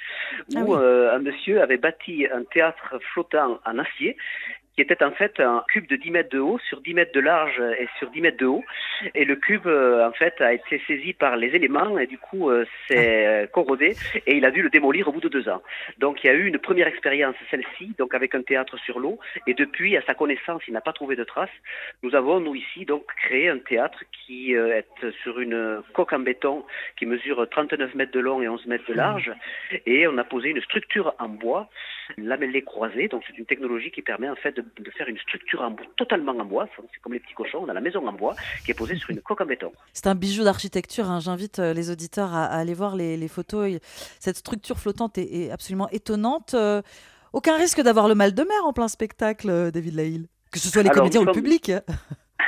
[0.55, 4.17] où euh, un monsieur avait bâti un théâtre flottant en acier
[4.75, 7.19] qui était en fait un cube de 10 mètres de haut sur 10 mètres de
[7.19, 8.63] large et sur 10 mètres de haut.
[9.13, 12.49] Et le cube, euh, en fait, a été saisi par les éléments et du coup
[12.49, 15.61] euh, s'est euh, corrodé et il a dû le démolir au bout de deux ans.
[15.99, 19.19] Donc il y a eu une première expérience, celle-ci, donc avec un théâtre sur l'eau.
[19.45, 21.49] Et depuis, à sa connaissance, il n'a pas trouvé de traces.
[22.01, 24.85] Nous avons, nous ici, donc créé un théâtre qui est
[25.21, 26.63] sur une coque en béton
[26.97, 29.31] qui mesure 39 mètres de long et 11 mètres de large.
[29.85, 31.69] Et on a posé une structure en bois,
[32.17, 33.07] lamellée croisée.
[33.07, 35.85] Donc c'est une technologie qui permet en fait de de, faire une structure en bois,
[35.97, 36.67] totalement en bois.
[36.75, 38.35] C'est comme les petits cochons, on a la maison en bois
[38.65, 39.71] qui est posée sur une coque en béton.
[39.93, 41.09] C'est un bijou d'architecture.
[41.09, 41.19] hein.
[41.19, 43.79] J'invite euh, les auditeurs à, à aller voir les, les photos.
[44.19, 46.53] Cette structure flottante est, est absolument étonnante.
[46.53, 46.81] Euh,
[47.33, 50.69] aucun risque d'avoir le mal de mer en plein spectacle, euh, David Laïl Que ce
[50.69, 51.71] soit les Alors, comédiens ou le sommes- public.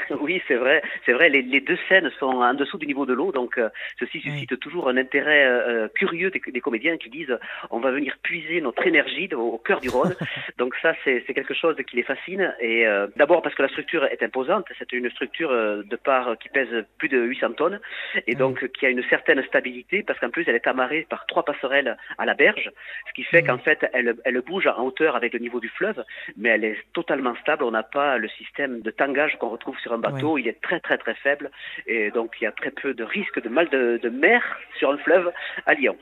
[0.22, 1.30] Oui, c'est vrai, c'est vrai.
[1.30, 4.60] Les, les deux scènes sont en dessous du niveau de l'eau, donc euh, ceci suscite
[4.60, 7.38] toujours un intérêt euh, curieux des, des comédiens qui disent
[7.70, 10.16] on va venir puiser notre énergie au, au cœur du Rhône.
[10.58, 12.54] donc ça, c'est quelque chose qui les fascine.
[12.60, 14.66] Et euh, d'abord parce que la structure est imposante.
[14.78, 17.80] C'est une structure euh, de part qui pèse plus de 800 tonnes
[18.28, 21.44] et donc qui a une certaine stabilité parce qu'en plus elle est amarrée par trois
[21.44, 22.72] passerelles à la berge,
[23.08, 26.04] ce qui fait qu'en fait elle, elle bouge en hauteur avec le niveau du fleuve,
[26.38, 27.64] mais elle est totalement stable.
[27.64, 30.38] On n'a pas le système de tangage qu'on retrouve sur un bateau.
[30.38, 31.52] Il est très très très faible
[31.88, 34.42] et donc il y a très peu de risque de mal de, de mer
[34.78, 35.32] sur un fleuve
[35.66, 35.98] à Lyon.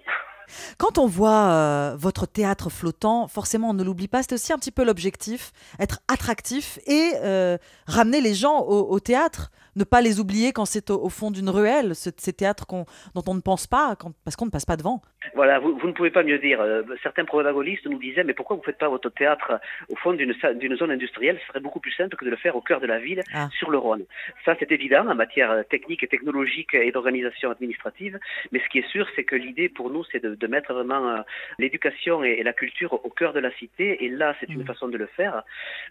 [0.78, 4.58] Quand on voit euh, votre théâtre flottant, forcément, on ne l'oublie pas, c'est aussi un
[4.58, 10.02] petit peu l'objectif, être attractif et euh, ramener les gens au, au théâtre, ne pas
[10.02, 13.42] les oublier quand c'est au, au fond d'une ruelle, ce- ces théâtres dont on ne
[13.42, 15.02] pense pas, quand- parce qu'on ne passe pas devant.
[15.36, 16.60] Voilà, vous, vous ne pouvez pas mieux dire.
[16.62, 19.60] Euh, certains protagonistes nous disaient, mais pourquoi vous ne faites pas votre théâtre
[19.90, 21.40] au fond d'une zone industrielle?
[21.42, 23.50] Ce serait beaucoup plus simple que de le faire au cœur de la ville, Ah.
[23.58, 24.04] sur le Rhône.
[24.46, 28.20] Ça, c'est évident en matière technique et technologique et d'organisation administrative.
[28.52, 31.08] Mais ce qui est sûr, c'est que l'idée pour nous, c'est de, de mettre vraiment
[31.10, 31.22] euh,
[31.58, 34.04] l'éducation et, et la culture au cœur de la cité.
[34.04, 35.44] Et là, c'est une façon de le faire.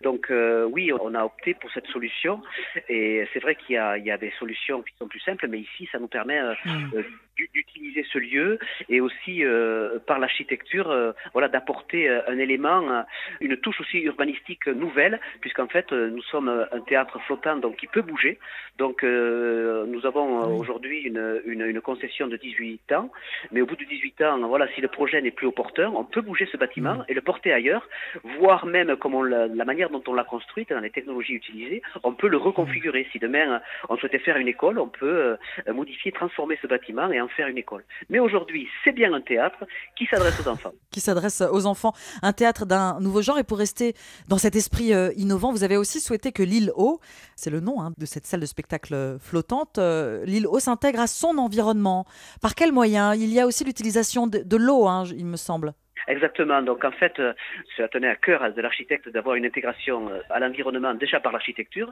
[0.03, 2.42] Donc euh, oui, on a opté pour cette solution.
[2.88, 5.46] Et c'est vrai qu'il y a, il y a des solutions qui sont plus simples,
[5.48, 6.54] mais ici, ça nous permet euh,
[6.94, 7.02] euh,
[7.37, 8.58] d'u- d'utiliser ce lieu
[8.88, 13.02] et aussi euh, par l'architecture, euh, voilà, d'apporter euh, un élément, euh,
[13.40, 17.76] une touche aussi urbanistique nouvelle, puisqu'en fait euh, nous sommes euh, un théâtre flottant donc
[17.76, 18.38] qui peut bouger.
[18.78, 23.11] Donc euh, nous avons euh, aujourd'hui une, une, une concession de 18 ans,
[23.50, 26.20] mais au bout de 18 ans, voilà, si le projet n'est plus opportun, on peut
[26.20, 27.88] bouger ce bâtiment et le porter ailleurs,
[28.38, 31.82] voire même comme on l'a- la manière dont on l'a construite, dans les technologies utilisées,
[32.02, 33.06] on peut le reconfigurer.
[33.12, 33.58] Si demain euh,
[33.88, 37.48] on souhaitait faire une école, on peut euh, modifier, transformer ce bâtiment et en faire
[37.48, 37.85] une école.
[38.09, 39.64] Mais aujourd'hui, c'est bien un théâtre
[39.96, 40.72] qui s'adresse aux enfants.
[40.90, 43.38] qui s'adresse aux enfants, un théâtre d'un nouveau genre.
[43.38, 43.94] Et pour rester
[44.29, 47.01] dans cet esprit euh, innovant, vous avez aussi souhaité que l'île Haut,
[47.37, 51.07] c'est le nom hein, de cette salle de spectacle flottante, euh, l'île Haut s'intègre à
[51.07, 52.07] son environnement.
[52.40, 53.16] Par quels moyens?
[53.18, 55.75] Il y a aussi l'utilisation de, de l'eau, hein, il me semble.
[56.09, 56.62] Exactement.
[56.62, 57.33] Donc en fait, euh,
[57.77, 61.91] cela tenait à cœur de l'architecte d'avoir une intégration euh, à l'environnement déjà par l'architecture.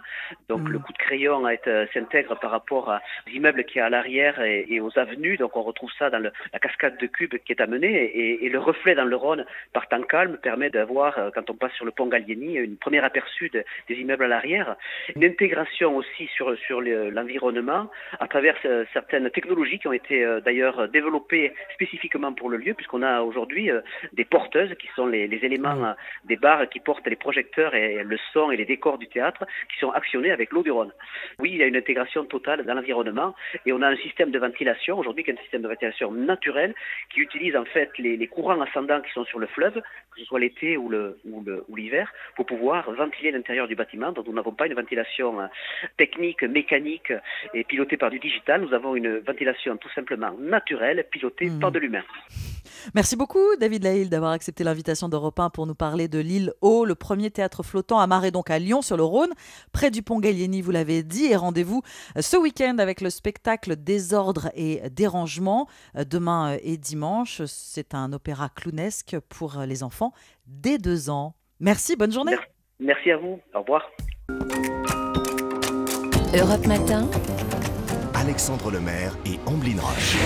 [0.49, 3.87] Donc le coup de crayon euh, s'intègre par rapport à- aux immeubles qu'il y a
[3.87, 5.37] à l'arrière et, et aux avenues.
[5.37, 8.49] Donc on retrouve ça dans le- la cascade de cubes qui est amenée et, et
[8.49, 11.91] le reflet dans le Rhône par temps calme permet d'avoir, quand on passe sur le
[11.91, 14.77] pont Gallieni, une première aperçu de- des immeubles à l'arrière.
[15.15, 18.57] Une intégration aussi sur, sur le- l'environnement à travers
[18.93, 23.71] certaines technologies qui ont été d'ailleurs développées spécifiquement pour le lieu puisqu'on a aujourd'hui
[24.13, 25.93] des porteuses qui sont les, les éléments euh,
[26.25, 29.79] des barres qui portent les projecteurs et le son et les décors du théâtre qui
[29.79, 30.93] sont actionnés avec l'eau du Rhône.
[31.39, 33.35] Oui, il y a une intégration totale dans l'environnement
[33.67, 36.75] et on a un système de ventilation aujourd'hui qui est un système de ventilation naturel
[37.13, 40.25] qui utilise en fait les, les courants ascendants qui sont sur le fleuve, que ce
[40.25, 44.13] soit l'été ou le ou le- ou l'hiver, pour pouvoir ventiler l'intérieur du bâtiment.
[44.13, 45.47] Donc nous n'avons pas une ventilation euh,
[45.97, 47.13] technique, mécanique
[47.55, 48.61] et pilotée par du digital.
[48.63, 52.03] Nous avons une ventilation tout simplement naturelle, pilotée par de l'humain.
[52.95, 56.95] Merci beaucoup, David D'avoir accepté l'invitation d'Europe 1 pour nous parler de l'île Haut, le
[56.95, 59.33] premier théâtre flottant amarré donc à Lyon sur le Rhône,
[59.73, 61.27] près du pont Gallieni, vous l'avez dit.
[61.27, 61.83] Et rendez-vous
[62.17, 67.43] euh, ce week-end avec le spectacle Désordre et Dérangement, euh, demain euh, et dimanche.
[67.47, 70.13] C'est un opéra clownesque pour les enfants
[70.47, 71.35] dès deux ans.
[71.59, 72.37] Merci, bonne journée.
[72.79, 73.41] Merci à vous.
[73.55, 73.91] Au revoir.
[76.33, 77.11] Europe Matin.
[78.21, 80.17] Alexandre Lemaire et Amblin Roche.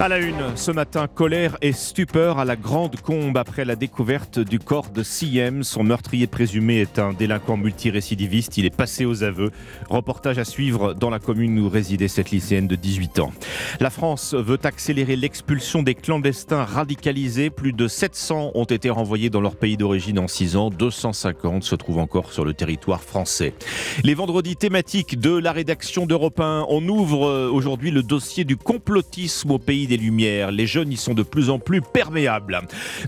[0.00, 4.40] À la une, ce matin, colère et stupeur à la Grande Combe après la découverte
[4.40, 5.62] du corps de Siem.
[5.62, 8.58] Son meurtrier présumé est un délinquant multirécidiviste.
[8.58, 9.52] Il est passé aux aveux.
[9.88, 13.32] Reportage à suivre dans la commune où résidait cette lycéenne de 18 ans.
[13.78, 17.50] La France veut accélérer l'expulsion des clandestins radicalisés.
[17.50, 20.70] Plus de 700 ont été renvoyés dans leur pays d'origine en 6 ans.
[20.70, 23.54] 250 se trouvent encore sur le territoire français.
[24.02, 29.50] Les vendredis thématiques de la rédaction d'Europe 1, on ouvre aujourd'hui le dossier du complotisme
[29.50, 30.50] au pays des Lumières.
[30.50, 32.60] Les jeunes y sont de plus en plus perméables.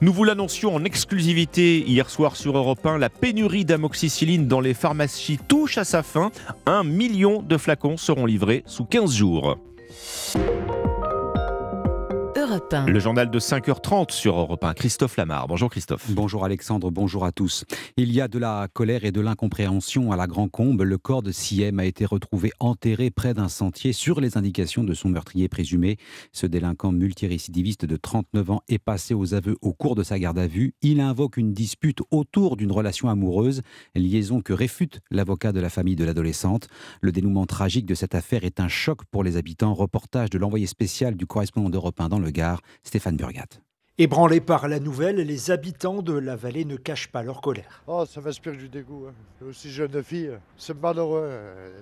[0.03, 2.99] Nous vous l'annoncions en exclusivité hier soir sur Europe 1.
[2.99, 6.31] La pénurie d'amoxicilline dans les pharmacies touche à sa fin.
[6.67, 9.59] Un million de flacons seront livrés sous 15 jours.
[12.87, 14.73] Le journal de 5h30 sur Europe 1.
[14.75, 15.47] Christophe Lamar.
[15.47, 16.11] Bonjour Christophe.
[16.11, 17.65] Bonjour Alexandre, bonjour à tous.
[17.99, 20.81] Il y a de la colère et de l'incompréhension à la Grand Combe.
[20.83, 24.95] Le corps de Siem a été retrouvé enterré près d'un sentier sur les indications de
[24.95, 25.99] son meurtrier présumé.
[26.33, 30.39] Ce délinquant multirécidiviste de 39 ans est passé aux aveux au cours de sa garde
[30.39, 30.73] à vue.
[30.81, 33.63] Il invoque une dispute autour d'une relation amoureuse,
[33.95, 36.69] liaison que réfute l'avocat de la famille de l'adolescente.
[37.03, 39.75] Le dénouement tragique de cette affaire est un choc pour les habitants.
[39.75, 42.46] Reportage de l'envoyé spécial du correspondant d'Europe 1 dans le Gard,
[42.83, 43.61] Stéphane Burgat.
[43.99, 47.83] Ébranlés par la nouvelle, les habitants de la vallée ne cachent pas leur colère.
[47.87, 49.07] Oh, ça m'inspire du dégoût.
[49.09, 49.47] Hein.
[49.49, 51.31] Aussi jeune fille, c'est malheureux.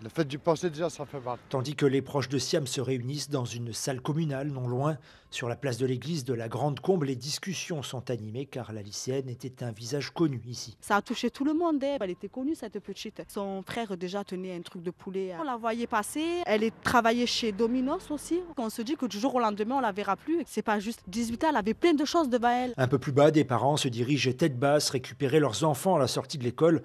[0.00, 1.38] Le fait du penser déjà, ça fait mal.
[1.48, 4.96] Tandis que les proches de Siam se réunissent dans une salle communale non loin,
[5.34, 8.82] sur la place de l'église de la Grande Combe, les discussions sont animées car la
[8.82, 10.76] lycéenne était un visage connu ici.
[10.80, 11.82] Ça a touché tout le monde.
[11.82, 11.96] hein.
[12.00, 13.20] Elle était connue, cette petite.
[13.28, 15.34] Son frère déjà tenait un truc de poulet.
[15.40, 16.24] On la voyait passer.
[16.46, 18.40] Elle est travaillée chez Domino's aussi.
[18.56, 20.44] On se dit que du jour au lendemain, on la verra plus.
[20.46, 22.72] C'est pas juste 18 ans, elle avait plein de choses devant elle.
[22.76, 26.06] Un peu plus bas, des parents se dirigent tête basse récupérer leurs enfants à la
[26.06, 26.82] sortie de l'école.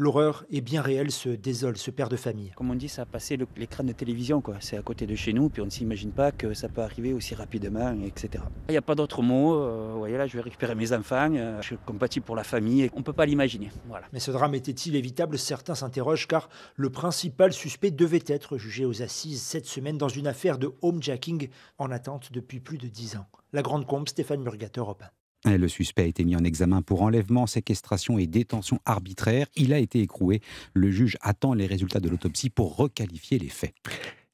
[0.00, 2.52] L'horreur est bien réelle, se désole ce père de famille.
[2.54, 4.54] Comme on dit, ça a passé l'écran de télévision, quoi.
[4.60, 7.12] C'est à côté de chez nous, puis on ne s'imagine pas que ça peut arriver
[7.12, 8.44] aussi rapidement, etc.
[8.68, 9.56] Il n'y a pas d'autre mot.
[9.56, 11.34] euh, vous voyez, là, je vais récupérer mes enfants.
[11.34, 12.88] euh, je suis compatis pour la famille.
[12.94, 13.70] On ne peut pas l'imaginer.
[13.88, 14.06] Voilà.
[14.12, 15.36] Mais ce drame était-il évitable?
[15.36, 20.28] Certains s'interrogent car le principal suspect devait être jugé aux assises cette semaine dans une
[20.28, 23.26] affaire de homejacking en attente depuis plus de 10 ans.
[23.52, 25.06] La Grande Combe, Stéphane Murgat, Europe 1.
[25.06, 25.10] Et
[25.44, 29.46] Le suspect a été mis en examen pour enlèvement, séquestration et détention arbitraire.
[29.56, 30.40] Il a été écroué.
[30.74, 33.74] Le juge attend les résultats de l'autopsie pour requalifier les faits.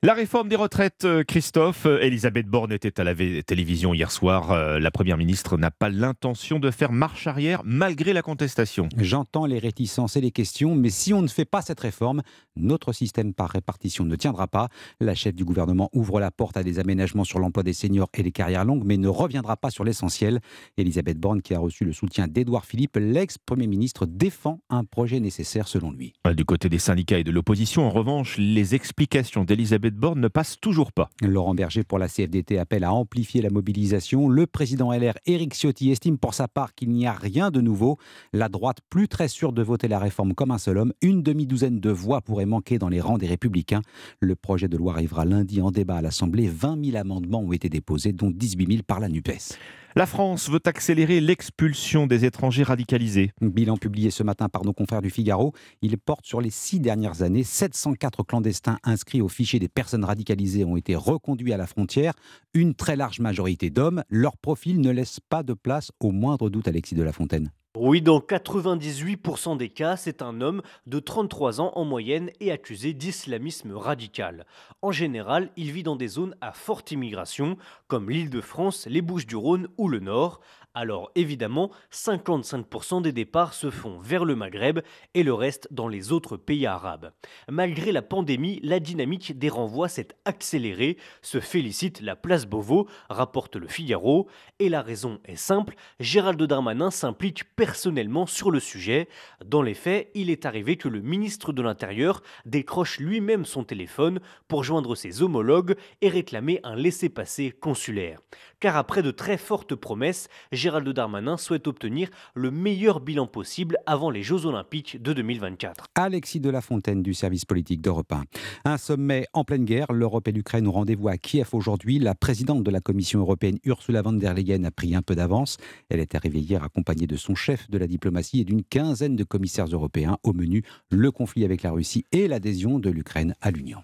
[0.05, 1.87] La réforme des retraites, euh, Christophe.
[1.87, 4.53] Euh, Elisabeth Borne était à la télévision hier soir.
[4.53, 8.91] Euh, La Première ministre n'a pas l'intention de faire marche arrière malgré la contestation.
[8.99, 12.21] J'entends les réticences et les questions, mais si on ne fait pas cette réforme,
[12.55, 14.69] notre système par répartition ne tiendra pas.
[15.01, 18.23] La chef du gouvernement ouvre la porte à des aménagements sur l'emploi des seniors et
[18.23, 20.41] les carrières longues, mais ne reviendra pas sur l'essentiel.
[20.77, 25.67] Elisabeth Borne, qui a reçu le soutien d'Édouard Philippe, l'ex-premier ministre, défend un projet nécessaire
[25.67, 26.13] selon lui.
[26.37, 30.59] Du côté des syndicats et de l'opposition, en revanche, les explications d'Elisabeth Borne ne passent
[30.61, 31.09] toujours pas.
[31.23, 34.29] Laurent Berger pour la CFDT appelle à amplifier la mobilisation.
[34.29, 37.99] Le président LR, Éric Ciotti, estime pour sa part qu'il n'y a rien de nouveau.
[38.33, 41.79] La droite, plus très sûre de voter la réforme comme un seul homme, une demi-douzaine
[41.79, 43.83] de voix pourraient manquer dans les rangs des Républicains.
[44.19, 46.49] Le projet de loi arrivera lundi en débat à l'Assemblée.
[46.49, 49.57] 20 000 amendements ont été déposés, dont 18 000 par la NUPES.
[49.97, 53.31] La France veut accélérer l'expulsion des étrangers radicalisés.
[53.41, 55.53] Bilan publié ce matin par nos confrères du Figaro.
[55.83, 57.45] Il porte sur les six dernières années.
[57.45, 62.15] 704 clandestins inscrits au fichier des personnes radicalisées ont été reconduits à la frontière.
[62.55, 64.03] Une très large majorité d'hommes.
[64.09, 67.53] Leur profil ne laisse pas de place au moindre doute, Alexis de la Fontaine.
[67.77, 72.93] Oui, dans 98% des cas, c'est un homme de 33 ans en moyenne et accusé
[72.93, 74.47] d'islamisme radical.
[74.81, 77.57] En général, il vit dans des zones à forte immigration,
[77.89, 80.41] comme l'Île-de-France, les Bouches-du-Rhône ou le Nord.
[80.77, 84.81] Alors évidemment, 55% des départs se font vers le Maghreb
[85.15, 87.13] et le reste dans les autres pays arabes.
[87.49, 93.55] Malgré la pandémie, la dynamique des renvois s'est accélérée, se félicite la place Beauvau, rapporte
[93.55, 94.27] le Figaro,
[94.59, 99.09] et la raison est simple, Gérald Darmanin s'implique personnellement sur le sujet.
[99.45, 104.19] Dans les faits, il est arrivé que le ministre de l'Intérieur décroche lui-même son téléphone
[104.49, 108.19] pour joindre ses homologues et réclamer un laissez-passer consulaire.
[108.65, 114.09] Car après de très fortes promesses, Gérald Darmanin souhaite obtenir le meilleur bilan possible avant
[114.09, 115.89] les Jeux Olympiques de 2024.
[115.95, 118.23] Alexis de la Fontaine du service politique d'Europe 1.
[118.65, 121.99] Un sommet en pleine guerre, l'Europe et l'Ukraine ont rendez-vous à Kiev aujourd'hui.
[121.99, 125.59] La présidente de la Commission européenne, Ursula von der Leyen, a pris un peu d'avance.
[125.91, 129.25] Elle est arrivée hier accompagnée de son chef de la diplomatie et d'une quinzaine de
[129.25, 130.17] commissaires européens.
[130.23, 133.83] Au menu, le conflit avec la Russie et l'adhésion de l'Ukraine à l'Union.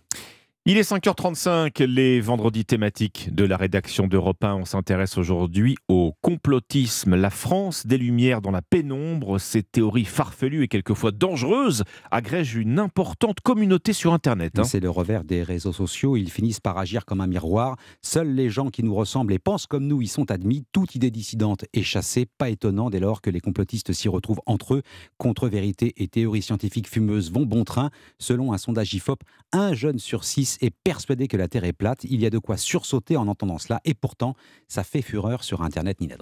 [0.71, 4.55] Il est 5h35, les vendredis thématiques de la rédaction d'Europe 1.
[4.55, 7.17] On s'intéresse aujourd'hui au complotisme.
[7.17, 12.79] La France des Lumières dans la pénombre, ces théories farfelues et quelquefois dangereuses agrègent une
[12.79, 14.61] importante communauté sur Internet.
[14.61, 14.63] hein.
[14.63, 16.17] C'est le revers des réseaux sociaux.
[16.17, 17.75] Ils finissent par agir comme un miroir.
[18.01, 20.67] Seuls les gens qui nous ressemblent et pensent comme nous y sont admis.
[20.71, 22.27] Toute idée dissidente est chassée.
[22.39, 24.83] Pas étonnant dès lors que les complotistes s'y retrouvent entre eux.
[25.19, 27.91] Contre-vérité et théories scientifiques fumeuses vont bon train.
[28.21, 32.05] Selon un sondage IFOP, un jeune sur six est persuadé que la Terre est plate.
[32.05, 33.81] Il y a de quoi sursauter en entendant cela.
[33.85, 34.35] Et pourtant,
[34.69, 36.17] ça fait fureur sur Internet, Nina.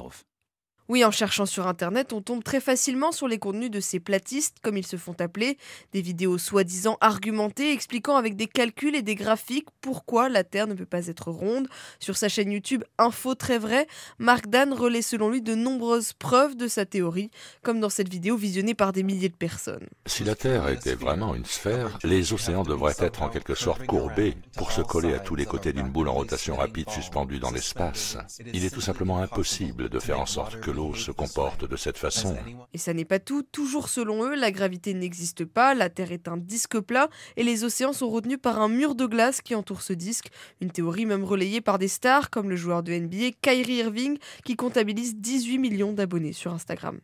[0.91, 4.57] Oui, en cherchant sur Internet, on tombe très facilement sur les contenus de ces platistes,
[4.63, 5.59] comme ils se font appeler,
[5.93, 10.73] des vidéos soi-disant argumentées expliquant avec des calculs et des graphiques pourquoi la Terre ne
[10.73, 11.69] peut pas être ronde.
[11.99, 13.87] Sur sa chaîne YouTube Info Très Vrai,
[14.19, 17.31] Mark Dan relaie selon lui de nombreuses preuves de sa théorie,
[17.63, 19.89] comme dans cette vidéo visionnée par des milliers de personnes.
[20.07, 24.39] Si la Terre était vraiment une sphère, les océans devraient être en quelque sorte courbés
[24.57, 28.17] pour se coller à tous les côtés d'une boule en rotation rapide suspendue dans l'espace.
[28.55, 31.99] Il est tout simplement impossible de faire en sorte que l'eau se comporte de cette
[31.99, 32.37] façon.
[32.73, 36.29] Et ça n'est pas tout, toujours selon eux, la gravité n'existe pas, la Terre est
[36.29, 39.83] un disque plat et les océans sont retenus par un mur de glace qui entoure
[39.83, 40.29] ce disque.
[40.61, 44.55] Une théorie même relayée par des stars comme le joueur de NBA Kyrie Irving qui
[44.57, 47.01] comptabilise 18 millions d'abonnés sur Instagram.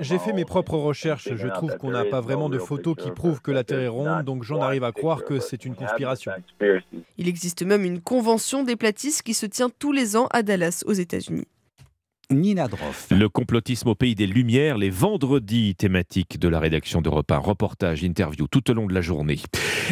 [0.00, 1.28] J'ai fait mes propres recherches.
[1.34, 4.24] Je trouve qu'on n'a pas vraiment de photos qui prouvent que la Terre est ronde,
[4.24, 6.32] donc j'en arrive à croire que c'est une conspiration.
[7.18, 10.82] Il existe même une convention des platistes qui se tient tous les ans à Dallas,
[10.86, 11.46] aux États-Unis.
[12.32, 13.06] Nina Droff.
[13.10, 17.38] Le complotisme au pays des Lumières, les vendredis thématiques de la rédaction d'Europe 1.
[17.38, 19.40] Reportage, interview tout au long de la journée.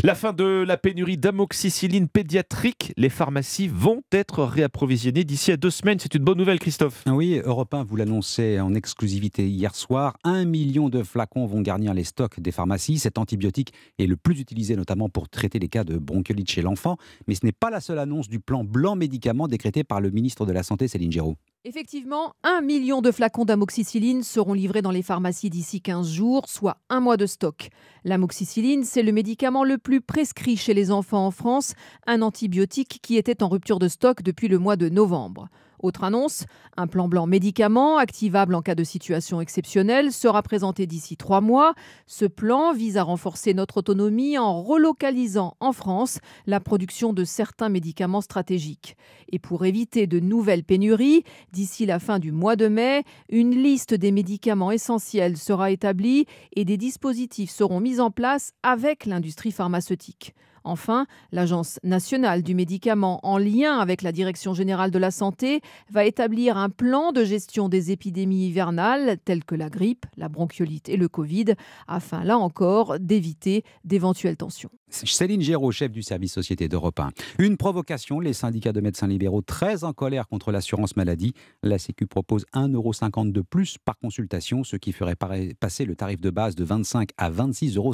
[0.03, 2.93] La fin de la pénurie d'amoxicilline pédiatrique.
[2.97, 5.99] Les pharmacies vont être réapprovisionnées d'ici à deux semaines.
[5.99, 7.03] C'est une bonne nouvelle, Christophe.
[7.07, 10.17] Oui, Europe 1 vous l'annonçait en exclusivité hier soir.
[10.25, 12.99] Un million de flacons vont garnir les stocks des pharmacies.
[12.99, 16.97] Cet antibiotique est le plus utilisé notamment pour traiter les cas de bronchiolite chez l'enfant.
[17.27, 20.47] Mais ce n'est pas la seule annonce du plan blanc médicaments décrété par le ministre
[20.47, 21.37] de la Santé, Céline Géraud.
[21.67, 26.79] Effectivement, un million de flacons d'amoxicilline seront livrés dans les pharmacies d'ici 15 jours, soit
[26.89, 27.69] un mois de stock.
[28.03, 31.75] L'amoxicilline, c'est le médicament le plus prescrit chez les enfants en France,
[32.07, 35.51] un antibiotique qui était en rupture de stock depuis le mois de novembre.
[35.83, 36.45] Autre annonce,
[36.77, 41.75] un plan blanc médicament activable en cas de situation exceptionnelle sera présenté d'ici trois mois.
[42.07, 47.71] Ce plan vise à renforcer notre autonomie en relocalisant en France la production de certains
[47.71, 48.97] médicaments stratégiques.
[49.31, 53.95] Et pour éviter de nouvelles pénuries, d'ici la fin du mois de mai, une liste
[53.95, 60.35] des médicaments essentiels sera établie et des dispositifs seront mis en place avec l'industrie pharmaceutique.
[60.65, 66.05] Enfin, l'Agence nationale du médicament, en lien avec la Direction générale de la santé, va
[66.05, 70.97] établir un plan de gestion des épidémies hivernales telles que la grippe, la bronchiolite et
[70.97, 71.55] le Covid,
[71.89, 74.71] afin là encore d'éviter d'éventuelles tensions.
[74.91, 77.11] Céline Géraud, chef du service Société d'Europe 1.
[77.39, 81.33] Une provocation, les syndicats de médecins libéraux très en colère contre l'assurance maladie.
[81.63, 85.17] La Sécu propose 1,50€ de plus par consultation, ce qui ferait
[85.59, 87.93] passer le tarif de base de 25 à 26,50 euros.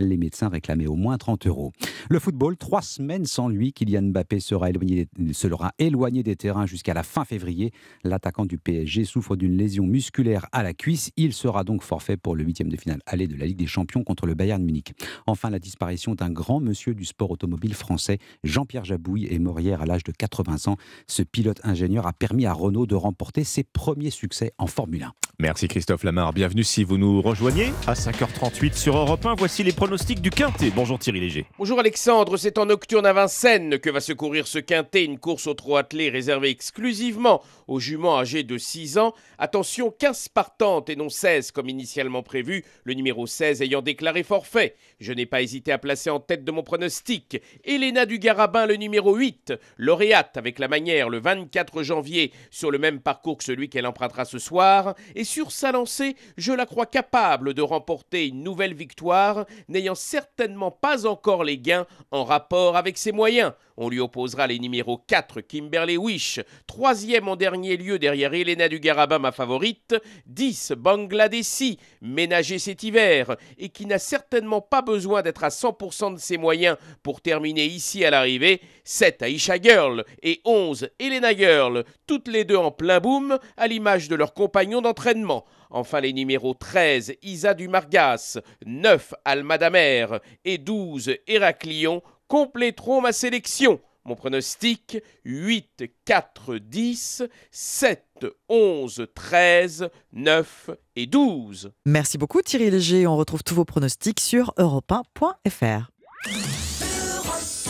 [0.00, 1.72] Les médecins réclamaient au moins 30 euros.
[2.10, 6.94] Le football, trois semaines sans lui, Kylian Mbappé sera éloigné, sera éloigné des terrains jusqu'à
[6.94, 7.72] la fin février.
[8.02, 11.10] L'attaquant du PSG souffre d'une lésion musculaire à la cuisse.
[11.16, 14.04] Il sera donc forfait pour le huitième de finale aller de la Ligue des Champions
[14.04, 14.94] contre le Bayern Munich.
[15.26, 19.82] Enfin, la disparition d'un grand monsieur du sport automobile français, Jean-Pierre Jabouille, est mort hier
[19.82, 20.76] à l'âge de 80 ans.
[21.06, 25.12] Ce pilote ingénieur a permis à Renault de remporter ses premiers succès en Formule 1.
[25.40, 26.32] Merci Christophe Lamar.
[26.32, 29.36] Bienvenue si vous nous rejoignez à 5h38 sur Europe 1.
[29.36, 30.72] Voici les pronostics du Quintet.
[30.74, 31.46] Bonjour Thierry Léger.
[31.58, 35.46] Bonjour Alexandre, c'est en nocturne à Vincennes que va se courir ce quintet, une course
[35.46, 39.12] au trot attelé réservée exclusivement aux juments âgés de 6 ans.
[39.36, 44.76] Attention, 15 partantes et non 16 comme initialement prévu, le numéro 16 ayant déclaré forfait.
[44.98, 48.76] Je n'ai pas hésité à placer en tête de mon pronostic Elena du Garabin, le
[48.76, 53.68] numéro 8, lauréate avec la manière le 24 janvier sur le même parcours que celui
[53.68, 54.94] qu'elle empruntera ce soir.
[55.14, 60.70] Et sur sa lancée, je la crois capable de remporter une nouvelle victoire, n'ayant certainement
[60.70, 63.52] pas encore les gains en rapport avec ses moyens.
[63.80, 68.80] On lui opposera les numéros 4, Kimberley Wish, troisième en dernier lieu derrière Elena du
[68.80, 69.94] Garabin, ma favorite,
[70.26, 76.18] 10, Bangladeshi, ménagé cet hiver, et qui n'a certainement pas besoin d'être à 100% de
[76.18, 82.26] ses moyens pour terminer ici à l'arrivée, 7, Aisha Girl, et 11, Elena Girl, toutes
[82.26, 85.44] les deux en plein boom, à l'image de leurs compagnons d'entraînement.
[85.70, 90.06] Enfin, les numéros 13, Isa du Margas, 9, Almadamer
[90.44, 93.80] et 12, Héraclion compléteront ma sélection.
[94.04, 101.72] Mon pronostic 8, 4, 10, 7, 11, 13, 9 et 12.
[101.84, 103.06] Merci beaucoup Thierry Léger.
[103.06, 105.90] On retrouve tous vos pronostics sur europe1.fr.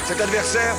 [0.09, 0.75] Cet adversaire,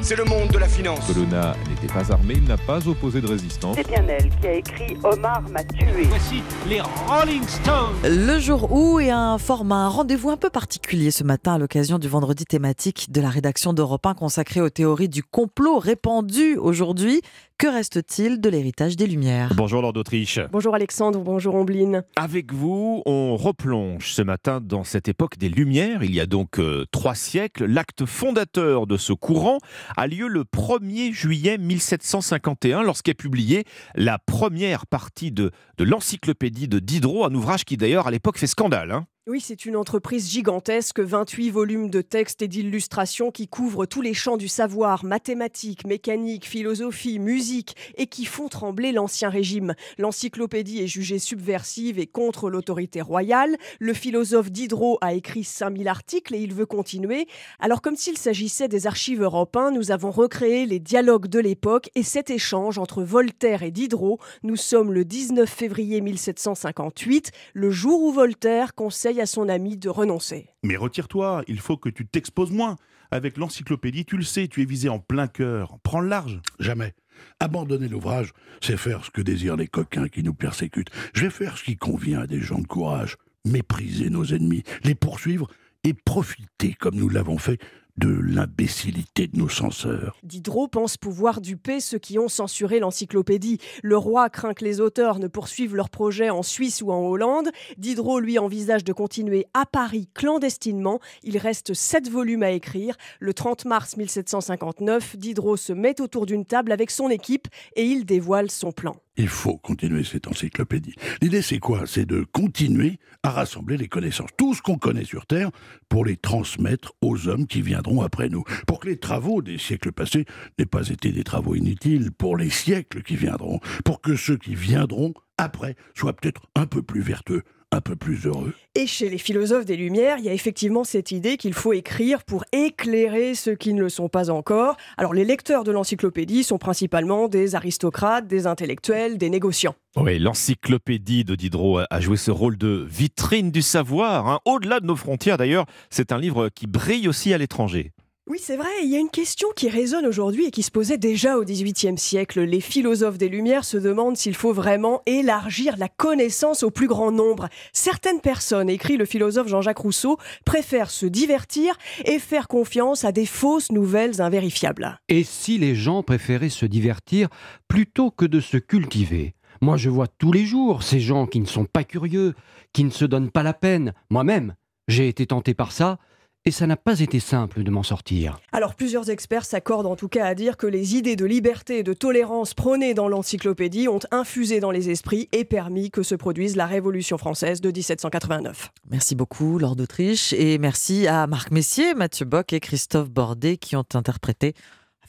[0.00, 1.00] c'est le monde de la finance.
[1.08, 3.74] Colonna n'était pas armé, il n'a pas opposé de résistance.
[3.76, 6.04] C'est bien elle qui a écrit Omar m'a tué.
[6.04, 7.96] Voici les Rolling Stones.
[8.04, 11.98] Le jour où et un format, un rendez-vous un peu particulier ce matin à l'occasion
[11.98, 17.22] du vendredi thématique de la rédaction d'Europe 1 consacré aux théories du complot répandues aujourd'hui.
[17.58, 19.52] Que reste-t-il de l'héritage des Lumières?
[19.56, 20.40] Bonjour Lord d'Autriche.
[20.50, 22.02] Bonjour Alexandre, bonjour Ombline.
[22.16, 26.02] Avec vous, on replonge ce matin dans cette époque des Lumières.
[26.02, 27.66] Il y a donc euh, trois siècles.
[27.66, 29.58] L'acte fondateur de ce courant
[29.96, 36.80] a lieu le 1er juillet 1751 lorsqu'est publiée la première partie de, de l'encyclopédie de
[36.80, 38.90] Diderot, un ouvrage qui d'ailleurs à l'époque fait scandale.
[38.90, 39.06] Hein.
[39.28, 44.14] Oui, c'est une entreprise gigantesque, 28 volumes de textes et d'illustrations qui couvrent tous les
[44.14, 49.74] champs du savoir, mathématiques, mécanique, philosophie, musique, et qui font trembler l'ancien régime.
[49.96, 53.56] L'encyclopédie est jugée subversive et contre l'autorité royale.
[53.78, 57.28] Le philosophe Diderot a écrit 5000 articles et il veut continuer.
[57.60, 62.02] Alors comme s'il s'agissait des archives européennes, nous avons recréé les dialogues de l'époque et
[62.02, 64.18] cet échange entre Voltaire et Diderot.
[64.42, 69.88] Nous sommes le 19 février 1758, le jour où Voltaire conseille à son ami de
[69.88, 70.48] renoncer.
[70.62, 72.76] Mais retire-toi, il faut que tu t'exposes moins.
[73.10, 75.78] Avec l'encyclopédie, tu le sais, tu es visé en plein cœur.
[75.82, 76.40] Prends le large.
[76.58, 76.94] Jamais.
[77.40, 78.32] Abandonner l'ouvrage,
[78.62, 80.90] c'est faire ce que désirent les coquins qui nous persécutent.
[81.12, 83.16] Je vais faire ce qui convient à des gens de courage.
[83.44, 85.48] Mépriser nos ennemis, les poursuivre
[85.84, 87.58] et profiter, comme nous l'avons fait,
[87.96, 90.16] de l'imbécilité de nos censeurs.
[90.22, 93.58] Diderot pense pouvoir duper ceux qui ont censuré l'encyclopédie.
[93.82, 97.50] Le roi craint que les auteurs ne poursuivent leurs projets en Suisse ou en Hollande.
[97.76, 101.00] Diderot, lui, envisage de continuer à Paris clandestinement.
[101.22, 102.96] Il reste sept volumes à écrire.
[103.20, 108.04] Le 30 mars 1759, Diderot se met autour d'une table avec son équipe et il
[108.04, 108.96] dévoile son plan.
[109.18, 110.94] Il faut continuer cette encyclopédie.
[111.20, 111.86] L'idée, c'est quoi?
[111.86, 115.50] C'est de continuer à rassembler les connaissances, tout ce qu'on connaît sur Terre,
[115.90, 118.42] pour les transmettre aux hommes qui viendront après nous.
[118.66, 120.24] Pour que les travaux des siècles passés
[120.58, 123.60] n'aient pas été des travaux inutiles pour les siècles qui viendront.
[123.84, 127.42] Pour que ceux qui viendront après soient peut-être un peu plus vertueux,
[127.72, 128.54] un peu plus heureux.
[128.74, 132.22] Et chez les philosophes des Lumières, il y a effectivement cette idée qu'il faut écrire
[132.22, 134.76] pour éclairer ceux qui ne le sont pas encore.
[134.96, 139.74] Alors les lecteurs de l'encyclopédie sont principalement des aristocrates, des intellectuels, des négociants.
[139.96, 144.40] Oui, l'encyclopédie de Diderot a joué ce rôle de vitrine du savoir, hein.
[144.44, 145.66] au-delà de nos frontières d'ailleurs.
[145.90, 147.92] C'est un livre qui brille aussi à l'étranger.
[148.28, 150.96] Oui, c'est vrai, il y a une question qui résonne aujourd'hui et qui se posait
[150.96, 152.42] déjà au XVIIIe siècle.
[152.42, 157.10] Les philosophes des Lumières se demandent s'il faut vraiment élargir la connaissance au plus grand
[157.10, 157.48] nombre.
[157.72, 163.26] Certaines personnes, écrit le philosophe Jean-Jacques Rousseau, préfèrent se divertir et faire confiance à des
[163.26, 165.00] fausses nouvelles invérifiables.
[165.08, 167.28] Et si les gens préféraient se divertir
[167.66, 169.34] plutôt que de se cultiver?
[169.62, 172.34] Moi, je vois tous les jours ces gens qui ne sont pas curieux,
[172.72, 173.94] qui ne se donnent pas la peine.
[174.10, 174.54] Moi-même,
[174.86, 175.98] j'ai été tenté par ça
[176.44, 178.38] et ça n'a pas été simple de m'en sortir.
[178.52, 181.82] Alors plusieurs experts s'accordent en tout cas à dire que les idées de liberté et
[181.82, 186.56] de tolérance prônées dans l'encyclopédie ont infusé dans les esprits et permis que se produise
[186.56, 188.70] la Révolution française de 1789.
[188.90, 193.76] Merci beaucoup, Lord d'Autriche, et merci à Marc Messier, Mathieu Bock et Christophe Bordet qui
[193.76, 194.54] ont interprété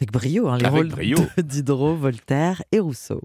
[0.04, 1.18] avec brio hein, les Avec rôles brio.
[1.38, 3.22] de Diderot, Voltaire et Rousseau.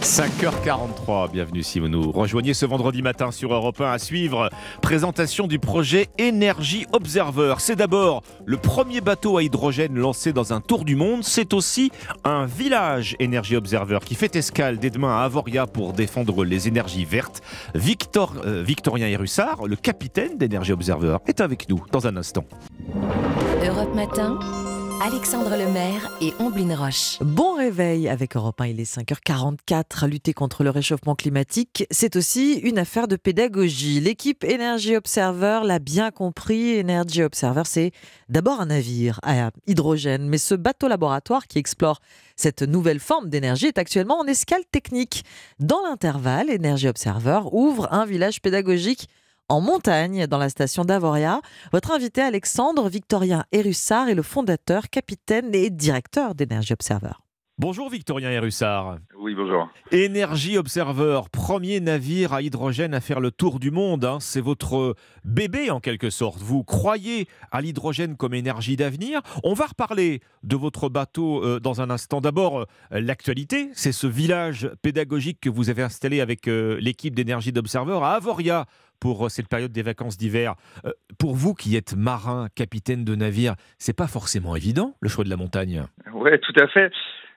[0.00, 4.48] 5h43, bienvenue si vous nous rejoignez ce vendredi matin sur Europe 1 à suivre.
[4.80, 7.56] Présentation du projet Energy Observer.
[7.58, 11.24] C'est d'abord le premier bateau à hydrogène lancé dans un tour du monde.
[11.24, 11.90] C'est aussi
[12.24, 17.04] un village Energy Observer qui fait escale dès demain à Avoria pour défendre les énergies
[17.04, 17.42] vertes.
[17.74, 22.44] Victor, euh, Victorien Hérussard, le capitaine d'Energy Observer, est avec nous dans un instant.
[23.66, 24.38] Europe Matin,
[25.02, 27.16] Alexandre Lemaire et Omblin Roche.
[27.22, 30.06] Bon réveil avec Europe 1, il est 5h44.
[30.06, 33.98] Lutter contre le réchauffement climatique, c'est aussi une affaire de pédagogie.
[34.00, 36.78] L'équipe Energy Observer l'a bien compris.
[36.78, 37.92] Energy Observer, c'est
[38.28, 42.00] d'abord un navire à hydrogène, mais ce bateau laboratoire qui explore
[42.36, 45.24] cette nouvelle forme d'énergie est actuellement en escale technique.
[45.60, 49.08] Dans l'intervalle, Energy Observer ouvre un village pédagogique
[49.50, 51.40] en montagne dans la station d'Avoria.
[51.72, 57.12] Votre invité Alexandre Victorien Hérussard est le fondateur, capitaine et directeur d'Energy Observer.
[57.58, 59.00] Bonjour Victorien Hérussard.
[59.18, 59.68] Oui, bonjour.
[59.92, 64.02] Energy Observer, premier navire à hydrogène à faire le tour du monde.
[64.06, 64.16] hein.
[64.18, 64.94] C'est votre
[65.24, 66.40] bébé en quelque sorte.
[66.40, 69.20] Vous croyez à l'hydrogène comme énergie d'avenir.
[69.44, 72.22] On va reparler de votre bateau euh, dans un instant.
[72.22, 77.52] D'abord, euh, l'actualité, c'est ce village pédagogique que vous avez installé avec euh, l'équipe d'Energy
[77.52, 78.64] d'Observer à Avoria
[79.00, 80.54] pour euh, cette période des vacances d'hiver.
[80.84, 85.24] Euh, pour vous qui êtes marin, capitaine de navire, c'est pas forcément évident le choix
[85.24, 85.82] de la montagne.
[86.12, 86.92] Oui, tout à fait.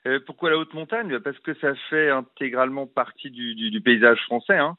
[0.05, 1.19] Euh, pourquoi la haute montagne?
[1.19, 4.57] Parce que ça fait intégralement partie du, paysage français.
[4.57, 4.77] hein.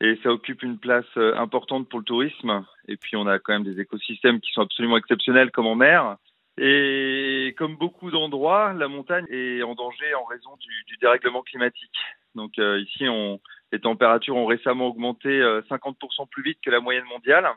[0.00, 2.64] Et ça occupe une place importante pour le tourisme.
[2.88, 6.16] Et puis on a quand même des écosystèmes qui sont absolument exceptionnels comme en mer.
[6.58, 11.96] Et comme beaucoup d'endroits, la montagne est en danger en raison du, dérèglement climatique.
[12.34, 13.40] Donc ici, on,
[13.74, 17.48] les températures ont récemment augmenté 50% euh, plus vite que la moyenne mondiale.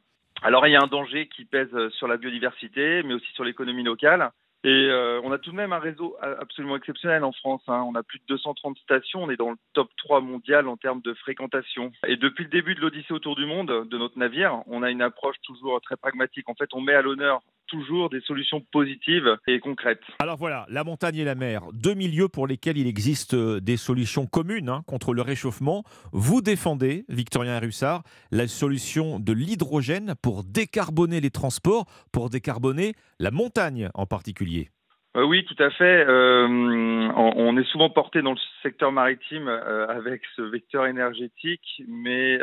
[0.41, 3.83] Alors il y a un danger qui pèse sur la biodiversité, mais aussi sur l'économie
[3.83, 4.31] locale.
[4.63, 7.61] Et euh, on a tout de même un réseau absolument exceptionnel en France.
[7.67, 7.85] Hein.
[7.87, 11.01] On a plus de 230 stations, on est dans le top 3 mondial en termes
[11.01, 11.91] de fréquentation.
[12.07, 15.03] Et depuis le début de l'Odyssée autour du monde de notre navire, on a une
[15.03, 16.49] approche toujours très pragmatique.
[16.49, 20.01] En fait, on met à l'honneur toujours des solutions positives et concrètes.
[20.19, 23.77] Alors voilà, la montagne et la mer, deux milieux pour lesquels il existe euh, des
[23.77, 25.83] solutions communes hein, contre le réchauffement.
[26.11, 33.31] Vous défendez, Victorien Russard, la solution de l'hydrogène pour décarboner les transports, pour décarboner la
[33.31, 34.69] montagne en particulier.
[35.15, 36.05] Euh, oui, tout à fait.
[36.07, 42.39] Euh, on, est souvent porté dans le secteur maritime avec ce vecteur énergétique, mais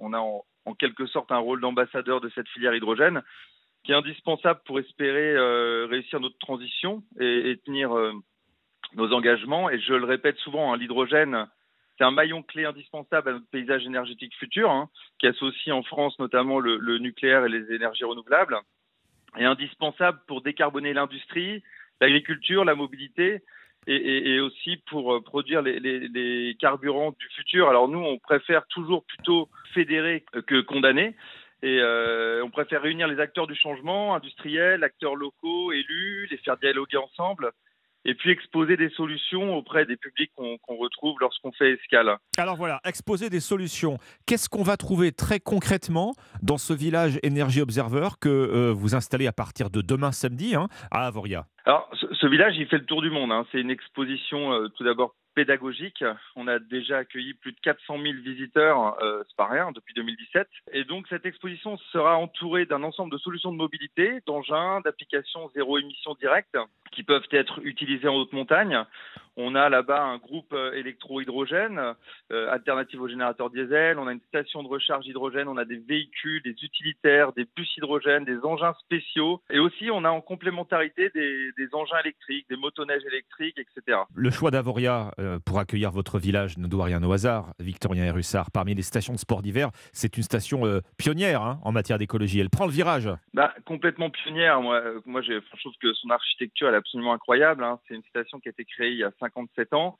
[0.00, 3.22] on a en quelque sorte un rôle d'ambassadeur de cette filière hydrogène
[3.86, 8.12] qui est indispensable pour espérer euh, réussir notre transition et, tenir euh,
[8.94, 9.70] nos engagements.
[9.70, 11.46] Et je le répète souvent, hein, l'hydrogène,
[11.96, 16.18] c'est un maillon clé indispensable à notre paysage énergétique futur, hein, qui associe en France
[16.18, 18.58] notamment le, nucléaire et les énergies renouvelables,
[19.38, 21.62] et indispensable pour décarboner l'industrie,
[22.00, 23.40] l'agriculture, la mobilité,
[23.86, 27.68] et, aussi pour euh, produire les, les, carburants du futur.
[27.68, 31.14] Alors nous, on préfère toujours plutôt fédérer que condamner.
[31.62, 36.56] Et euh, on préfère réunir les acteurs du changement, industriels, acteurs locaux, élus, les faire
[36.58, 37.52] dialoguer ensemble
[38.06, 42.16] et puis exposer des solutions auprès des publics qu'on retrouve lorsqu'on fait escale.
[42.38, 43.98] Alors voilà, exposer des solutions.
[44.26, 49.26] Qu'est-ce qu'on va trouver très concrètement dans ce village Énergie Observer que euh, vous installez
[49.26, 51.46] à partir de demain samedi hein, à Avoria?
[51.66, 53.32] Alors ce, village, il fait le tour du monde.
[53.32, 53.44] Hein.
[53.50, 56.04] C'est une exposition euh, tout d'abord pédagogique.
[56.36, 60.46] On a déjà accueilli plus de 400 000 visiteurs, euh, c'est pas rien, depuis 2017.
[60.72, 65.76] Et donc cette exposition sera entourée d'un ensemble de solutions de mobilité, d'engins, d'applications zéro
[65.78, 66.56] émission directe
[66.92, 68.84] qui peuvent être utilisées en haute montagne.
[69.36, 71.94] On a là-bas un groupe euh, électro-hydrogène,
[72.32, 73.98] euh, alternative au générateur diesel.
[73.98, 75.46] On a une station de recharge hydrogène.
[75.48, 79.42] On a des véhicules, des utilitaires, des bus hydrogène, des engins spéciaux.
[79.50, 83.98] Et aussi, on a en complémentarité des, engins électriques, des motoneiges électriques, etc.
[84.14, 87.52] Le choix d'Avoria euh, pour accueillir votre village ne doit rien au hasard.
[87.58, 90.62] Victorien Russard, parmi les stations de sport d'hiver, c'est une station
[90.96, 92.40] pionnière hein, en matière d'écologie.
[92.40, 93.10] Elle prend le virage.
[93.34, 94.62] Bah, complètement pionnière.
[94.62, 97.64] Moi, moi je trouve que son architecture est absolument incroyable.
[97.64, 97.78] Hein.
[97.86, 99.98] C'est une station qui a été créée il y a 57 ans.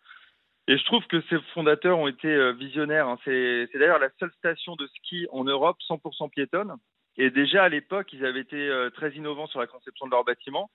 [0.68, 3.08] Et je trouve que ces fondateurs ont été euh, visionnaires.
[3.08, 3.18] Hein.
[3.24, 6.74] C'est d'ailleurs la seule station de ski en Europe 100% piétonne.
[7.16, 10.24] Et déjà à l'époque, ils avaient été euh, très innovants sur la conception de leur
[10.24, 10.70] bâtiment.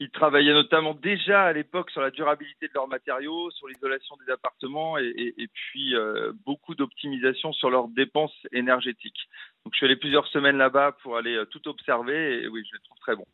[0.00, 4.32] Ils travaillaient notamment déjà à l'époque sur la durabilité de leurs matériaux, sur l'isolation des
[4.32, 9.28] appartements et, puis euh, beaucoup d'optimisation sur leurs dépenses énergétiques.
[9.64, 12.82] Donc je suis allé plusieurs semaines là-bas pour aller tout observer et oui, je les
[12.84, 13.26] trouve très bons.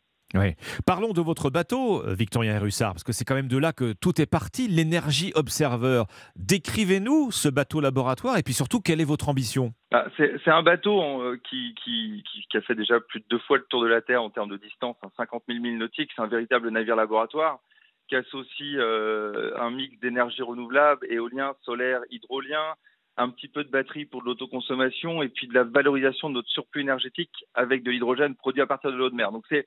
[0.87, 3.93] Parlons de votre bateau, euh, Victorien Russard, parce que c'est quand même de là que
[3.93, 6.05] tout est parti, l'énergie Observer.
[6.37, 9.73] Décrivez-nous ce bateau laboratoire et puis surtout, quelle est votre ambition?
[9.93, 11.75] Ah, C'est un bateau euh, qui,
[12.55, 14.57] a fait déjà plus de deux fois le tour de la Terre en termes de
[14.57, 16.11] distance, 50 000 milles nautiques.
[16.15, 17.61] C'est un véritable navire laboratoire
[18.09, 22.75] qui associe euh, un mix d'énergie renouvelable, éolien, solaire, hydrolien,
[23.17, 26.49] un petit peu de batterie pour de l'autoconsommation et puis de la valorisation de notre
[26.49, 29.33] surplus énergétique avec de l'hydrogène produit à partir de l'eau de mer.
[29.33, 29.65] Donc c'est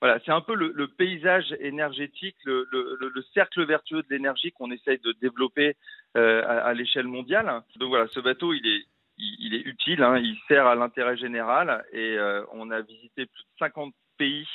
[0.00, 5.12] voilà, c'est un peu le, paysage énergétique, le, cercle vertueux de l'énergie qu'on essaye de
[5.20, 5.76] développer
[6.16, 7.62] euh, à, l'échelle mondiale.
[7.76, 8.84] Donc voilà, ce bateau, il est,
[9.18, 13.42] il, est utile, hein, il sert à l'intérêt général et euh, on a visité plus
[13.42, 14.46] de 50 pays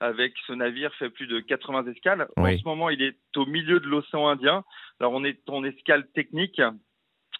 [0.00, 2.28] avec ce navire, fait plus de 80 escales.
[2.36, 4.64] En ce moment, il est au milieu de l'océan Indien.
[4.98, 6.60] Alors on est en escale technique.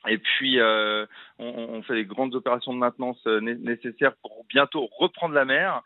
[0.08, 1.06] Et puis, euh,
[1.38, 5.82] on, on, fait des grandes opérations de maintenance nécessaires pour bientôt reprendre la mer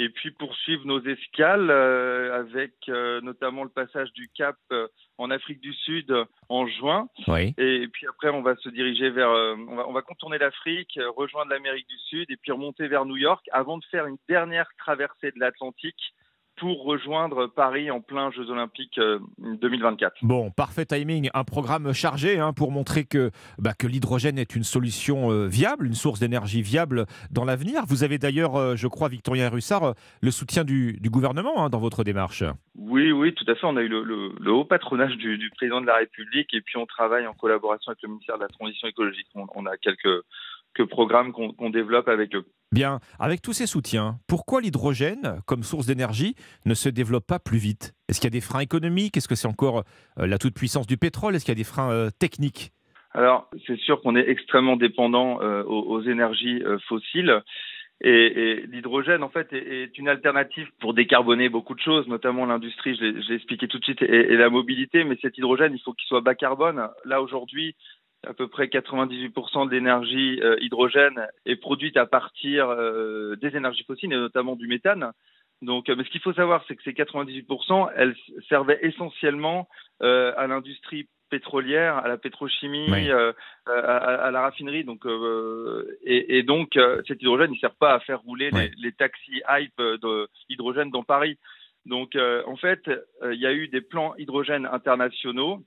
[0.00, 4.88] et puis poursuivre nos escales euh, avec euh, notamment le passage du Cap euh,
[5.18, 6.10] en Afrique du Sud
[6.48, 7.08] en juin.
[7.58, 11.50] Et, puis après, on va se diriger vers, on va, on, va, contourner l'Afrique, rejoindre
[11.50, 15.32] l'Amérique du Sud et puis remonter vers New York avant de faire une dernière traversée
[15.32, 16.14] de l'Atlantique
[16.60, 19.00] pour rejoindre Paris en plein Jeux Olympiques
[19.38, 20.12] 2024.
[20.12, 24.54] Euh, bon, parfait timing, un programme chargé hein, pour montrer que, bah, que l'hydrogène est
[24.54, 27.84] une solution euh, viable, une source d'énergie viable dans l'avenir.
[27.88, 32.04] Vous avez d'ailleurs, euh, je crois, Victorien Russard, le soutien du, gouvernement hein, dans votre
[32.04, 32.44] démarche.
[32.76, 33.66] Oui, oui, tout à fait.
[33.66, 37.26] On a eu le, haut patronage du, président de la République et puis on travaille
[37.26, 39.26] en collaboration avec le ministère de la Transition écologique.
[39.34, 40.24] On, a quelques,
[40.82, 42.44] programmes qu'on développe avec eux.
[42.72, 47.58] Bien, avec tous ces soutiens, pourquoi l'hydrogène, comme source d'énergie, ne se développe pas plus
[47.58, 47.94] vite?
[48.08, 49.16] Est-ce qu'il y a des freins économiques?
[49.16, 49.82] Est-ce que c'est encore
[50.20, 51.34] euh, la toute-puissance du pétrole?
[51.34, 52.70] Est-ce qu'il y a des freins euh, techniques?
[53.12, 57.42] Alors, c'est sûr qu'on est extrêmement dépendant euh, aux, énergies fossiles.
[58.02, 63.04] Et, l'hydrogène, en fait, est, une alternative pour décarboner beaucoup de choses, notamment l'industrie, je
[63.04, 65.02] l'ai expliqué tout de suite, et, la mobilité.
[65.02, 66.88] Mais cet hydrogène, il faut qu'il soit bas carbone.
[67.04, 67.74] Là, aujourd'hui,
[68.26, 73.84] à peu près 98% de l'énergie euh, hydrogène est produite à partir euh, des énergies
[73.84, 75.12] fossiles, et notamment du méthane.
[75.62, 78.14] Donc, euh, mais ce qu'il faut savoir, c'est que ces 98%, elles
[78.48, 79.68] servaient essentiellement
[80.00, 83.32] à l'industrie pétrolière, à la pétrochimie, euh,
[83.66, 84.84] à, la raffinerie.
[84.84, 88.92] Donc, euh, et, donc, euh, cet hydrogène, il ne sert pas à faire rouler les,
[88.92, 89.80] taxis hype
[90.50, 91.38] d'hydrogène dans Paris.
[91.86, 92.16] Donc,
[92.46, 92.90] en fait,
[93.24, 95.64] il y a eu des plans hydrogène internationaux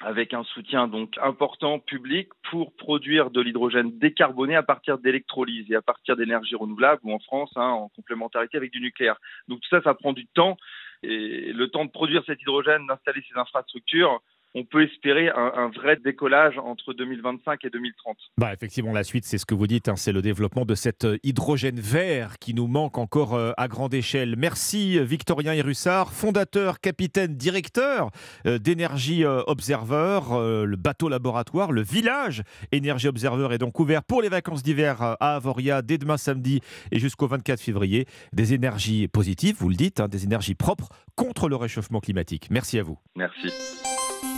[0.00, 5.76] avec un soutien donc important public pour produire de l'hydrogène décarboné à partir d'électrolyse et
[5.76, 9.16] à partir d'énergie renouvelable ou en France hein, en complémentarité avec du nucléaire.
[9.48, 10.56] Donc tout ça, ça prend du temps
[11.02, 14.20] et le temps de produire cet hydrogène, d'installer ces infrastructures,
[14.56, 18.16] on peut espérer un, vrai décollage entre 2025 et 2030.
[18.38, 21.04] Bah effectivement, la suite, c'est ce que vous dites, hein, c'est le développement de cet
[21.04, 24.34] euh, hydrogène vert qui nous manque encore euh, à grande échelle.
[24.38, 28.10] Merci Victorien Hérussard, fondateur, capitaine, directeur
[28.46, 30.20] euh, d'Energy Observer,
[30.64, 32.42] le bateau laboratoire, le village
[32.74, 36.60] Energy Observer est donc ouvert pour les vacances d'hiver à Avoria dès demain samedi
[36.92, 38.06] et jusqu'au 24 février.
[38.32, 42.48] Des énergies positives, vous le dites, hein, des énergies propres contre le réchauffement climatique.
[42.50, 42.98] Merci à vous.
[43.16, 43.52] Merci.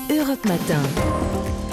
[0.08, 1.67] Europe Matin.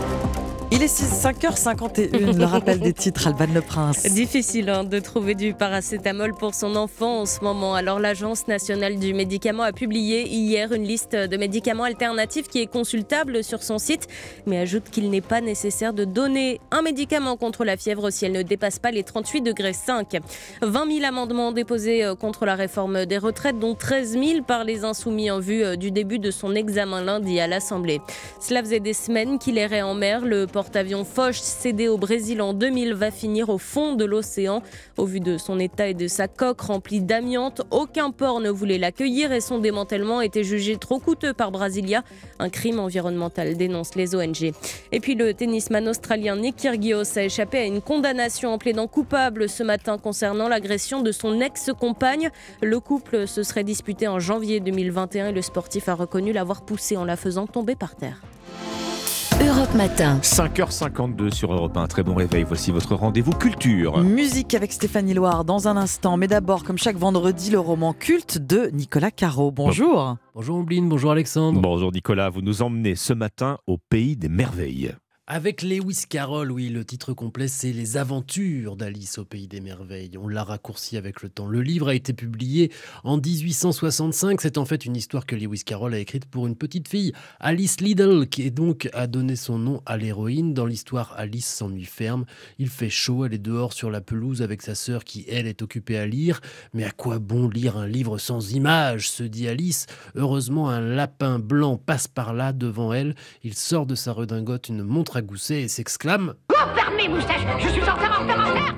[0.76, 4.04] Il est 5h51, le rappel des titres, Alban Le Prince.
[4.12, 7.76] Difficile hein, de trouver du paracétamol pour son enfant en ce moment.
[7.76, 12.66] Alors l'Agence nationale du médicament a publié hier une liste de médicaments alternatifs qui est
[12.68, 14.08] consultable sur son site,
[14.48, 18.34] mais ajoute qu'il n'est pas nécessaire de donner un médicament contre la fièvre si elle
[18.34, 20.18] ne dépasse pas les 38 degrés 5.
[20.62, 24.84] 20 000 amendements déposés euh, contre la réforme des retraites, dont 13 000 par les
[24.84, 28.02] insoumis en vue euh, du début de son examen lundi à l'Assemblée.
[28.42, 30.26] Cela faisait des semaines qu'il errait en mer.
[30.26, 34.64] Le porte-avions Foch cédé au Brésil en 2000 va finir au fond de l'océan.
[34.98, 38.80] Au vu de son état et de sa coque remplie d'amiante, aucun port ne voulait
[38.80, 42.04] l'accueillir et son démantèlement était jugé trop coûteux par Brasilia.
[42.40, 44.54] Un crime environnemental dénonce les ONG.
[44.92, 49.48] Et puis le tennisman australien Nick Kyrgios a échappé à une condamnation en plaidant coupable
[49.48, 52.32] ce matin concernant l'agression de son ex-compagne.
[52.64, 56.98] Le couple se serait disputé en janvier 2021 et le sportif a reconnu l'avoir poussé
[56.98, 58.20] en la faisant tomber par terre.
[59.42, 60.20] Europe Matin.
[60.22, 61.88] 5h52 sur Europe 1.
[61.88, 62.44] Très bon réveil.
[62.44, 63.98] Voici votre rendez-vous culture.
[64.02, 66.16] Musique avec Stéphanie Loire dans un instant.
[66.16, 69.52] Mais d'abord, comme chaque vendredi, le roman culte de Nicolas Caro.
[69.52, 70.16] Bonjour.
[70.34, 71.60] Bonjour Ombline, bonjour Alexandre.
[71.60, 72.30] Bonjour Nicolas.
[72.30, 74.94] Vous nous emmenez ce matin au pays des merveilles.
[75.28, 80.12] Avec Lewis Carroll, oui, le titre complet c'est Les aventures d'Alice au pays des merveilles.
[80.22, 81.48] On l'a raccourci avec le temps.
[81.48, 82.72] Le livre a été publié
[83.04, 84.40] en 1865.
[84.40, 87.82] C'est en fait une histoire que Lewis Carroll a écrite pour une petite fille, Alice
[87.82, 90.54] Liddell, qui est donc a donné son nom à l'héroïne.
[90.54, 92.26] Dans l'histoire, Alice s'ennuie ferme.
[92.60, 95.64] Il fait chaud, elle est dehors sur la pelouse avec sa sœur qui, elle, est
[95.64, 96.40] occupée à lire.
[96.76, 99.88] Mais à quoi bon lire un livre sans images se dit Alice.
[100.14, 103.16] Heureusement, un lapin blanc passe par là devant elle.
[103.44, 106.36] Il sort de sa redingote une montre à gousset et s'exclame
[106.76, 108.76] Fermez, moustache Je suis en retard, en retard,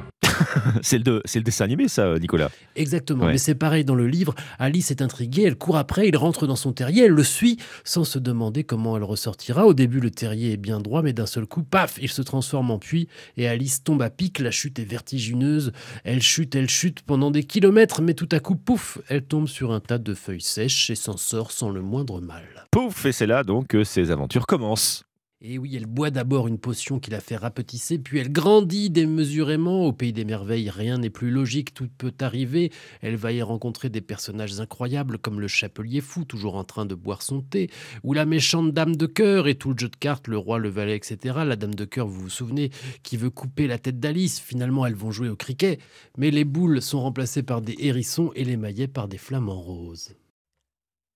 [0.81, 2.49] c'est le, le, dessin animé, ça, Nicolas.
[2.75, 3.25] Exactement.
[3.25, 4.35] Mais c'est pareil dans le livre.
[4.59, 8.03] Alice est intriguée, elle court après, il rentre dans son terrier, elle le suit sans
[8.03, 9.65] se demander comment elle ressortira.
[9.65, 12.71] Au début, le terrier est bien droit, mais d'un seul coup, paf, il se transforme
[12.71, 14.39] en puits et Alice tombe à pic.
[14.39, 15.71] La chute est vertigineuse.
[16.03, 19.71] Elle chute, elle chute pendant des kilomètres, mais tout à coup, pouf, elle tombe sur
[19.71, 22.67] un tas de feuilles sèches et s'en sort sans le moindre mal.
[22.71, 25.06] Pouf, et c'est là donc que ses aventures commencent.
[25.39, 29.85] Et oui, elle boit d'abord une potion qui la fait rapetisser, puis elle grandit démesurément.
[29.85, 32.71] Au pays des merveilles, rien n'est plus logique, tout peut arriver.
[33.01, 36.95] Elle va y rencontrer des personnages incroyables comme le chapelier fou, toujours en train de
[36.95, 37.69] boire son thé,
[38.01, 40.69] ou la méchante dame de cœur et tout le jeu de cartes, le roi, le
[40.69, 41.35] valet, etc.
[41.45, 42.71] La dame de cœur, vous vous souvenez,
[43.03, 44.39] qui veut couper la tête d'Alice.
[44.39, 45.79] Finalement, elles vont jouer au cricket,
[46.17, 50.15] mais les boules sont remplacées par des hérissons et les maillets par des flamants roses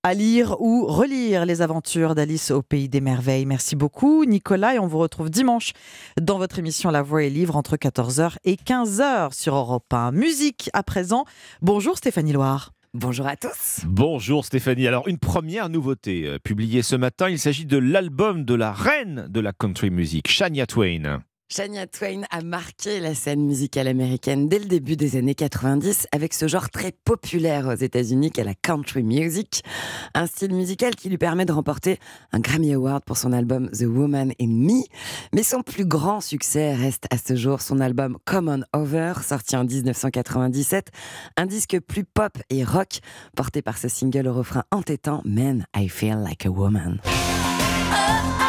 [0.03, 3.45] à lire ou relire les aventures d'Alice au Pays des Merveilles.
[3.45, 5.73] Merci beaucoup Nicolas et on vous retrouve dimanche
[6.19, 10.11] dans votre émission La Voix et Livre entre 14h et 15h sur Europe 1.
[10.11, 11.25] Musique à présent.
[11.61, 12.71] Bonjour Stéphanie Loire.
[12.93, 13.81] Bonjour à tous.
[13.85, 14.87] Bonjour Stéphanie.
[14.87, 19.27] Alors une première nouveauté euh, publiée ce matin, il s'agit de l'album de la reine
[19.29, 21.21] de la country music, Shania Twain.
[21.53, 26.33] Shania Twain a marqué la scène musicale américaine dès le début des années 90 avec
[26.33, 29.61] ce genre très populaire aux États-Unis qu'est la country music,
[30.13, 31.99] un style musical qui lui permet de remporter
[32.31, 34.83] un Grammy Award pour son album The Woman in Me.
[35.33, 39.57] Mais son plus grand succès reste à ce jour son album Come On Over, sorti
[39.57, 40.87] en 1997,
[41.35, 42.99] un disque plus pop et rock
[43.35, 47.01] porté par ce single au refrain entêtant Man, I Feel Like a Woman.
[47.03, 48.40] Ce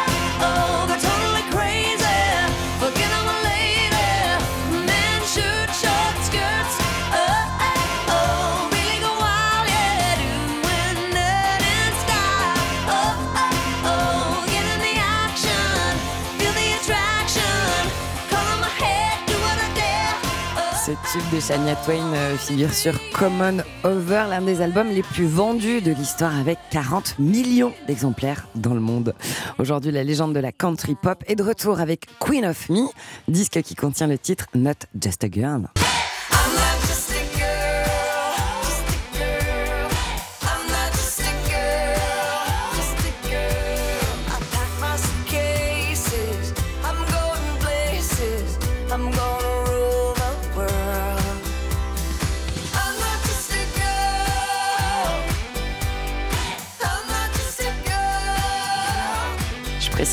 [21.13, 25.79] tube de Shania Twain euh, figure sur Common Over, l'un des albums les plus vendus
[25.79, 29.13] de l'histoire avec 40 millions d'exemplaires dans le monde.
[29.59, 32.87] Aujourd'hui, la légende de la country pop est de retour avec Queen of Me,
[33.27, 35.67] disque qui contient le titre Not Just a Girl.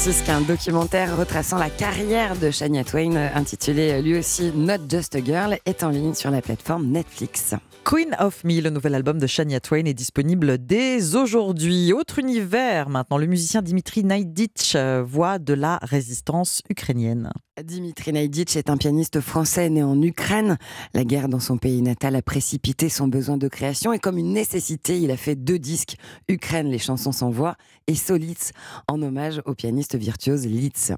[0.03, 5.23] Précise qu'un documentaire retraçant la carrière de Shania Twain, intitulé lui aussi Not Just a
[5.23, 7.55] Girl, est en ligne sur la plateforme Netflix.
[7.85, 11.93] Queen of Me, le nouvel album de Shania Twain, est disponible dès aujourd'hui.
[11.93, 17.31] Autre univers maintenant, le musicien Dimitri Naiditch, euh, voix de la résistance ukrainienne.
[17.65, 20.57] Dimitri Naiditch est un pianiste français né en Ukraine.
[20.95, 24.33] La guerre dans son pays natal a précipité son besoin de création et comme une
[24.33, 25.97] nécessité, il a fait deux disques,
[26.29, 27.57] Ukraine, les chansons sans voix
[27.87, 28.53] et Solitz,
[28.89, 30.93] en hommage au pianiste virtuose Litz.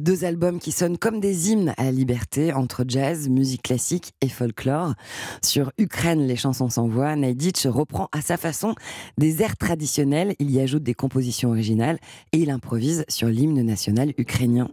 [0.00, 4.28] Deux albums qui sonnent comme des hymnes à la liberté entre jazz, musique classique et
[4.28, 4.94] folklore.
[5.42, 8.74] Sur Ukraine, les chansons sans voix, Naiditch reprend à sa façon
[9.18, 11.98] des airs traditionnels, il y ajoute des compositions originales
[12.32, 14.68] et il improvise sur l'hymne national ukrainien.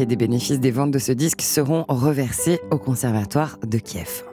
[0.00, 4.24] Moitié des bénéfices des ventes de ce disque seront reversés au Conservatoire de Kiev.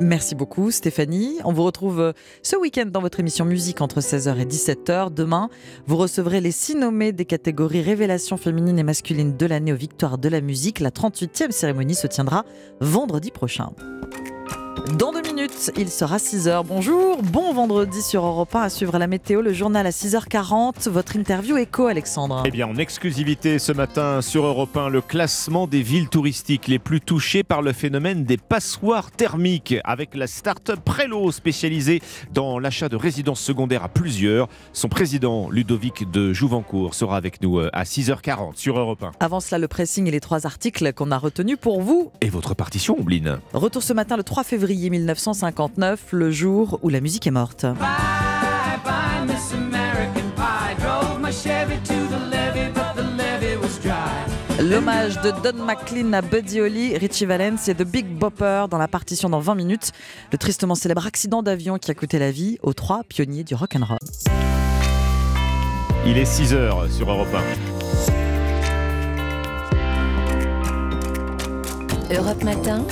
[0.00, 1.38] Merci beaucoup Stéphanie.
[1.44, 2.12] On vous retrouve euh,
[2.42, 5.12] ce week-end dans votre émission musique entre 16h et 17h.
[5.12, 5.50] Demain,
[5.86, 10.16] vous recevrez les six nommés des catégories Révélation féminine et masculine de l'année aux Victoires
[10.16, 10.80] de la musique.
[10.80, 12.46] La 38e cérémonie se tiendra
[12.80, 13.72] vendredi prochain.
[15.42, 16.64] Minutes, il sera 6h.
[16.66, 20.88] Bonjour, bon vendredi sur Europe 1 à suivre la météo, le journal à 6h40.
[20.88, 22.42] Votre interview écho, Alexandre.
[22.46, 26.78] Eh bien, en exclusivité ce matin sur Europe 1, le classement des villes touristiques les
[26.78, 32.88] plus touchées par le phénomène des passoires thermiques avec la start-up Prelo spécialisée dans l'achat
[32.88, 34.48] de résidences secondaires à plusieurs.
[34.72, 39.12] Son président, Ludovic de Jouvencourt, sera avec nous euh, à 6h40 sur Europe 1.
[39.20, 42.12] Avant cela, le pressing et les trois articles qu'on a retenus pour vous.
[42.20, 44.90] Et votre partition, Ombline Retour ce matin le 3 février
[45.32, 47.64] 1959, le jour où la musique est morte.
[54.60, 58.88] L'hommage de Don McLean à Buddy Holly, Richie Valens et The Big Bopper dans la
[58.88, 59.92] partition dans 20 minutes.
[60.30, 63.74] Le tristement célèbre accident d'avion qui a coûté la vie aux trois pionniers du rock
[63.74, 63.98] and roll.
[66.06, 67.34] Il est 6h sur Europe
[72.10, 72.14] 1.
[72.14, 72.84] Europe Matin.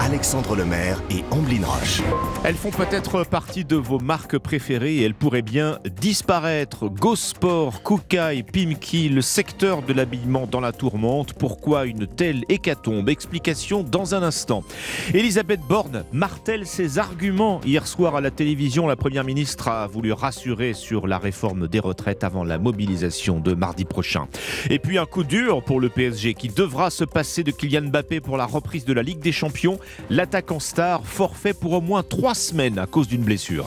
[0.00, 2.00] Alexandre Lemaire et Amblin Roche.
[2.42, 6.88] Elles font peut-être partie de vos marques préférées et elles pourraient bien disparaître.
[6.88, 11.34] Gosport, Kukai, Pimki, le secteur de l'habillement dans la tourmente.
[11.34, 13.10] Pourquoi une telle hécatombe?
[13.10, 14.64] Explication dans un instant.
[15.12, 17.60] Elisabeth Borne martèle ses arguments.
[17.66, 21.78] Hier soir à la télévision, la Première ministre a voulu rassurer sur la réforme des
[21.78, 24.28] retraites avant la mobilisation de mardi prochain.
[24.70, 28.20] Et puis un coup dur pour le PSG qui devra se passer de Kylian Mbappé
[28.20, 32.34] pour la reprise de la Ligue des Champions l'attaquant star forfait pour au moins trois
[32.34, 33.66] semaines à cause d'une blessure.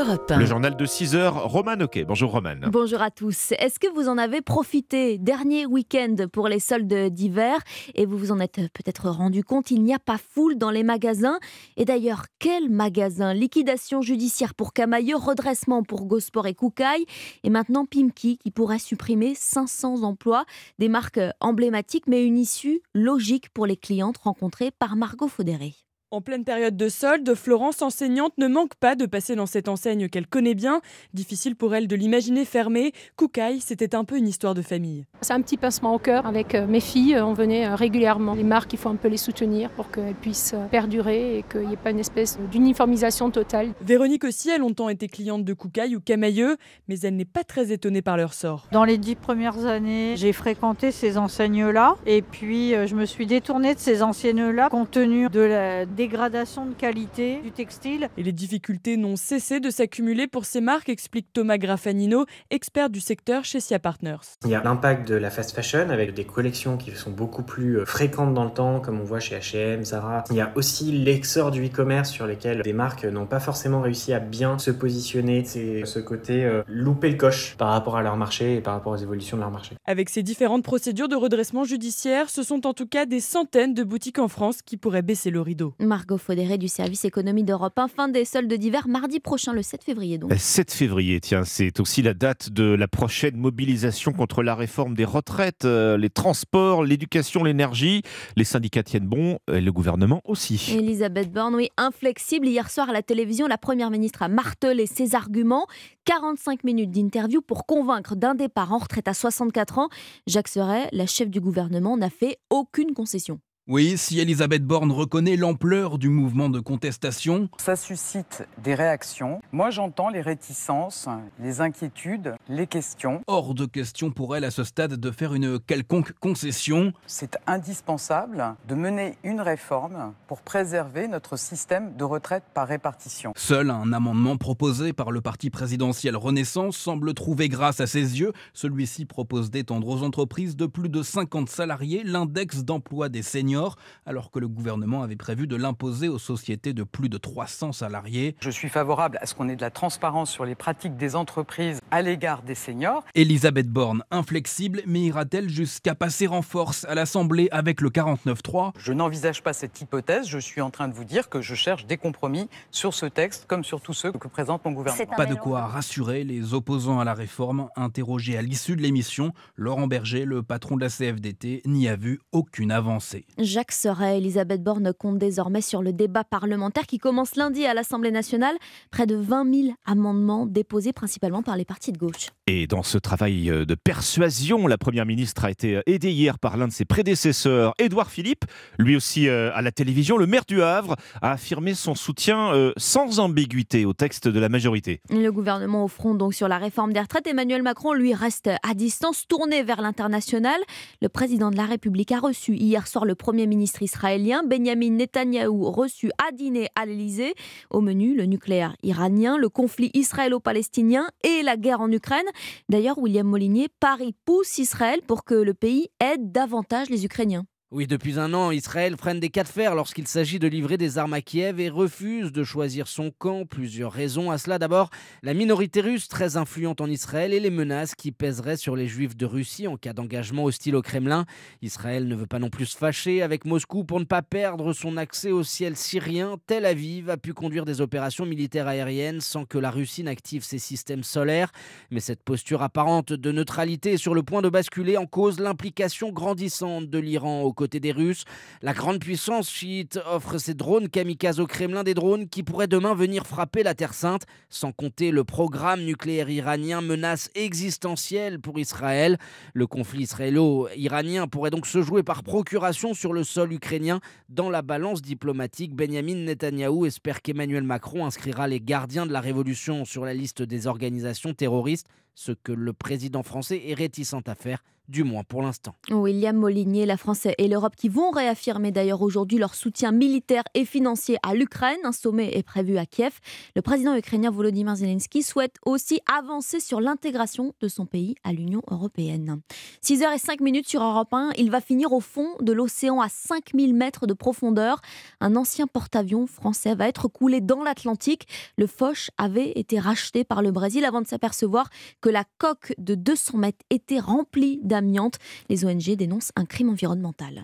[0.00, 2.02] Le journal de 6 heures, Roman Ok.
[2.06, 2.56] Bonjour Roman.
[2.68, 3.52] Bonjour à tous.
[3.58, 7.58] Est-ce que vous en avez profité Dernier week-end pour les soldes d'hiver?
[7.94, 10.84] Et vous vous en êtes peut-être rendu compte, il n'y a pas foule dans les
[10.84, 11.38] magasins.
[11.76, 13.34] Et d'ailleurs, quel magasin?
[13.34, 17.04] Liquidation judiciaire pour Camailleux, redressement pour Gosport et Koukaï
[17.44, 20.46] et maintenant Pimki qui pourrait supprimer 500 emplois,
[20.78, 25.74] des marques emblématiques mais une issue logique pour les clientes rencontrées par Margot Faudéré.
[26.12, 30.08] En pleine période de solde, Florence, enseignante, ne manque pas de passer dans cette enseigne
[30.08, 30.80] qu'elle connaît bien.
[31.14, 32.90] Difficile pour elle de l'imaginer fermée.
[33.14, 35.04] Koukaï, c'était un peu une histoire de famille.
[35.20, 36.26] C'est un petit pincement au cœur.
[36.26, 38.34] Avec euh, mes filles, on venait euh, régulièrement.
[38.34, 41.68] Les marques, il faut un peu les soutenir pour qu'elles puissent euh, perdurer et qu'il
[41.68, 43.68] n'y ait pas une espèce d'uniformisation totale.
[43.80, 46.56] Véronique aussi a longtemps été cliente de Koukaï ou Camailleux,
[46.88, 48.66] mais elle n'est pas très étonnée par leur sort.
[48.72, 53.76] Dans les dix premières années, j'ai fréquenté ces enseignes-là et puis je me suis détournée
[53.76, 58.08] de ces enseignes-là compte tenu de la dégradation de qualité du textile.
[58.16, 63.00] Et les difficultés n'ont cessé de s'accumuler pour ces marques, explique Thomas Graffanino, expert du
[63.00, 64.38] secteur chez SIA Partners.
[64.46, 67.80] Il y a l'impact de la fast fashion avec des collections qui sont beaucoup plus
[67.80, 70.24] euh, fréquentes dans le temps, comme on voit chez H&M, Zara.
[70.30, 74.14] Il y a aussi l'exor du e-commerce sur lesquels des marques n'ont pas forcément réussi
[74.14, 75.44] à bien se positionner.
[75.44, 78.94] C'est ce côté euh, louper le coche par rapport à leur marché et par rapport
[78.94, 79.76] aux évolutions de leur marché.
[79.84, 83.84] Avec ces différentes procédures de redressement judiciaire, ce sont en tout cas des centaines de
[83.84, 85.74] boutiques en France qui pourraient baisser le rideau.
[85.90, 89.82] Margot Faudéré du service économie d'Europe 1, fin des soldes d'hiver mardi prochain, le 7
[89.82, 90.32] février donc.
[90.32, 95.04] 7 février, tiens, c'est aussi la date de la prochaine mobilisation contre la réforme des
[95.04, 98.02] retraites, euh, les transports, l'éducation, l'énergie.
[98.36, 100.76] Les syndicats tiennent bon, et le gouvernement aussi.
[100.78, 102.46] Elisabeth Borne, oui, inflexible.
[102.46, 105.66] Hier soir à la télévision, la Première ministre a martelé ses arguments.
[106.04, 109.88] 45 minutes d'interview pour convaincre d'un départ en retraite à 64 ans.
[110.28, 113.40] Jacques Serret, la chef du gouvernement, n'a fait aucune concession.
[113.72, 117.48] Oui, si Elisabeth Borne reconnaît l'ampleur du mouvement de contestation.
[117.56, 119.40] Ça suscite des réactions.
[119.52, 121.06] Moi, j'entends les réticences,
[121.38, 123.22] les inquiétudes, les questions.
[123.28, 126.92] Hors de question pour elle à ce stade de faire une quelconque concession.
[127.06, 133.32] C'est indispensable de mener une réforme pour préserver notre système de retraite par répartition.
[133.36, 138.32] Seul un amendement proposé par le parti présidentiel Renaissance semble trouver grâce à ses yeux.
[138.52, 143.59] Celui-ci propose d'étendre aux entreprises de plus de 50 salariés l'index d'emploi des seniors
[144.06, 148.36] alors que le gouvernement avait prévu de l'imposer aux sociétés de plus de 300 salariés.
[148.40, 151.80] Je suis favorable à ce qu'on ait de la transparence sur les pratiques des entreprises
[151.90, 153.04] à l'égard des seniors.
[153.14, 158.92] Elisabeth Borne, inflexible, mais ira-t-elle jusqu'à passer en force à l'Assemblée avec le 49-3 Je
[158.92, 160.28] n'envisage pas cette hypothèse.
[160.28, 163.46] Je suis en train de vous dire que je cherche des compromis sur ce texte
[163.46, 165.16] comme sur tous ceux que présente mon gouvernement.
[165.16, 167.68] Pas de quoi rassurer les opposants à la réforme.
[167.76, 172.20] Interrogé à l'issue de l'émission, Laurent Berger, le patron de la CFDT, n'y a vu
[172.32, 173.26] aucune avancée.
[173.50, 178.12] Jacques Serret, Elisabeth Borne compte désormais sur le débat parlementaire qui commence lundi à l'Assemblée
[178.12, 178.54] nationale.
[178.92, 182.28] Près de 20 000 amendements déposés principalement par les partis de gauche.
[182.46, 186.38] Et dans ce travail euh, de persuasion, la Première ministre a été euh, aidée hier
[186.38, 188.44] par l'un de ses prédécesseurs, Édouard Philippe,
[188.78, 190.16] lui aussi euh, à la télévision.
[190.16, 195.00] Le maire du Havre a affirmé son soutien sans ambiguïté au texte de la majorité.
[195.10, 198.74] Le gouvernement au front donc sur la réforme des retraites, Emmanuel Macron lui reste à
[198.74, 200.60] distance, tourné vers l'international.
[201.02, 205.70] Le président de la République a reçu hier soir le premier ministre israélien, Benjamin Netanyahou,
[205.70, 207.34] reçu à dîner à l'Elysée.
[207.70, 212.26] Au menu, le nucléaire iranien, le conflit israélo-palestinien et la guerre en Ukraine.
[212.68, 217.44] D'ailleurs, William Molinier, Paris pousse Israël pour que le pays aide davantage les Ukrainiens.
[217.72, 220.98] Oui, depuis un an, Israël freine des cas de fer lorsqu'il s'agit de livrer des
[220.98, 223.46] armes à Kiev et refuse de choisir son camp.
[223.46, 224.58] Plusieurs raisons à cela.
[224.58, 224.90] D'abord,
[225.22, 229.16] la minorité russe très influente en Israël et les menaces qui pèseraient sur les juifs
[229.16, 231.26] de Russie en cas d'engagement hostile au Kremlin.
[231.62, 234.96] Israël ne veut pas non plus se fâcher avec Moscou pour ne pas perdre son
[234.96, 236.38] accès au ciel syrien.
[236.48, 240.58] Tel Aviv a pu conduire des opérations militaires aériennes sans que la Russie n'active ses
[240.58, 241.52] systèmes solaires.
[241.92, 246.10] Mais cette posture apparente de neutralité est sur le point de basculer en cause l'implication
[246.10, 248.24] grandissante de l'Iran au côté des Russes.
[248.62, 252.94] La grande puissance chiite offre ses drones kamikazes au Kremlin, des drones qui pourraient demain
[252.94, 259.18] venir frapper la Terre Sainte, sans compter le programme nucléaire iranien, menace existentielle pour Israël.
[259.52, 264.00] Le conflit israélo-iranien pourrait donc se jouer par procuration sur le sol ukrainien.
[264.30, 269.84] Dans la balance diplomatique, Benjamin Netanyahou espère qu'Emmanuel Macron inscrira les gardiens de la révolution
[269.84, 274.64] sur la liste des organisations terroristes, ce que le président français est réticent à faire
[274.90, 275.74] du moins pour l'instant.
[275.90, 280.64] William Molinier, la France et l'Europe qui vont réaffirmer d'ailleurs aujourd'hui leur soutien militaire et
[280.64, 281.78] financier à l'Ukraine.
[281.84, 283.12] Un sommet est prévu à Kiev.
[283.54, 288.62] Le président ukrainien Volodymyr Zelensky souhaite aussi avancer sur l'intégration de son pays à l'Union
[288.68, 289.40] européenne.
[289.84, 294.06] 6h05 minutes sur Europe 1, il va finir au fond de l'océan à 5000 mètres
[294.06, 294.80] de profondeur.
[295.20, 298.26] Un ancien porte-avions français va être coulé dans l'Atlantique.
[298.58, 301.70] Le Foch avait été racheté par le Brésil avant de s'apercevoir
[302.00, 305.18] que la coque de 200 mètres était remplie d'amiante.
[305.48, 307.42] Les ONG dénoncent un crime environnemental.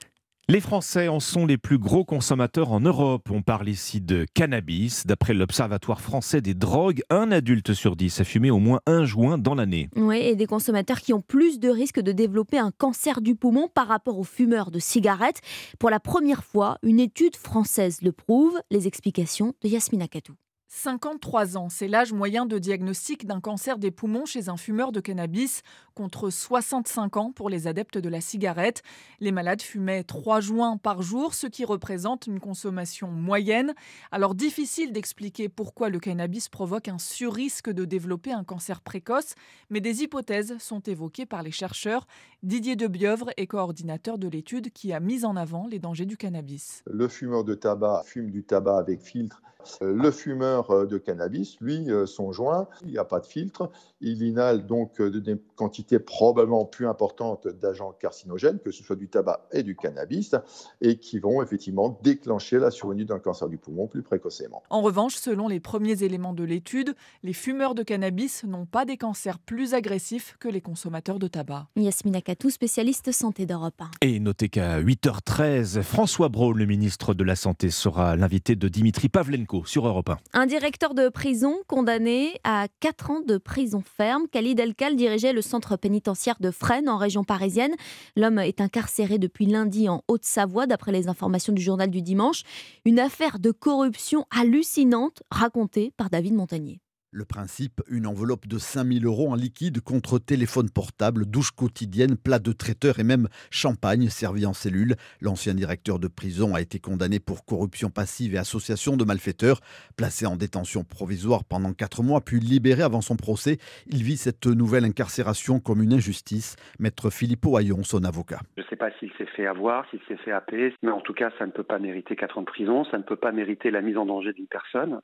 [0.49, 3.29] Les Français en sont les plus gros consommateurs en Europe.
[3.33, 5.05] On parle ici de cannabis.
[5.05, 9.39] D'après l'Observatoire français des drogues, un adulte sur dix a fumé au moins un joint
[9.39, 9.89] dans l'année.
[9.97, 13.67] Oui, et des consommateurs qui ont plus de risques de développer un cancer du poumon
[13.67, 15.41] par rapport aux fumeurs de cigarettes.
[15.81, 18.57] Pour la première fois, une étude française le prouve.
[18.71, 20.35] Les explications de Yasmina Katou.
[20.77, 25.01] 53 ans, c'est l'âge moyen de diagnostic d'un cancer des poumons chez un fumeur de
[25.01, 25.63] cannabis,
[25.95, 28.83] contre 65 ans pour les adeptes de la cigarette.
[29.19, 33.73] Les malades fumaient 3 joints par jour, ce qui représente une consommation moyenne.
[34.13, 39.35] Alors difficile d'expliquer pourquoi le cannabis provoque un surrisque de développer un cancer précoce,
[39.71, 42.07] mais des hypothèses sont évoquées par les chercheurs.
[42.43, 46.83] Didier Debieuvre est coordinateur de l'étude qui a mis en avant les dangers du cannabis.
[46.85, 49.41] Le fumeur de tabac fume du tabac avec filtre
[49.81, 53.71] le fumeur euh, de cannabis, lui, euh, son joint, il n'y a pas de filtre.
[54.01, 59.09] Il inhale donc euh, des quantités probablement plus importantes d'agents carcinogènes, que ce soit du
[59.09, 60.35] tabac et du cannabis,
[60.81, 64.63] et qui vont effectivement déclencher la survenue d'un cancer du poumon plus précocement.
[64.71, 68.97] En revanche, selon les premiers éléments de l'étude, les fumeurs de cannabis n'ont pas des
[68.97, 71.69] cancers plus agressifs que les consommateurs de tabac.
[71.77, 73.91] Yasmina Katou, spécialiste santé d'Europe 1.
[74.03, 79.09] Et notez qu'à 8h13, François Braun, le ministre de la Santé, sera l'invité de Dimitri
[79.09, 80.19] Pavlenko sur Europe 1.
[80.35, 84.27] Un directeur de prison condamné à 4 ans de prison ferme.
[84.29, 87.75] Khalid Elkal dirigeait le centre pénitentiaire de Fresnes en région parisienne.
[88.17, 92.43] L'homme est incarcéré depuis lundi en Haute-Savoie, d'après les informations du journal du dimanche.
[92.85, 96.81] Une affaire de corruption hallucinante racontée par David Montagnier.
[97.13, 102.41] Le principe, une enveloppe de 5000 euros en liquide contre téléphone portable, douche quotidienne, plat
[102.41, 104.97] de traiteur et même champagne servi en cellule.
[105.21, 109.61] L'ancien directeur de prison a été condamné pour corruption passive et association de malfaiteurs.
[109.97, 114.47] Placé en détention provisoire pendant 4 mois, puis libéré avant son procès, il vit cette
[114.47, 116.57] nouvelle incarcération comme une injustice.
[116.81, 118.41] Maître Philippe Ohaillon, son avocat.
[118.57, 121.15] Je ne sais pas s'il s'est fait avoir, s'il s'est fait happer, mais en tout
[121.15, 123.71] cas, ça ne peut pas mériter 4 ans de prison, ça ne peut pas mériter
[123.71, 125.01] la mise en danger d'une personne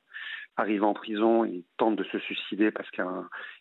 [0.57, 2.89] arrive en prison, il tente de se suicider parce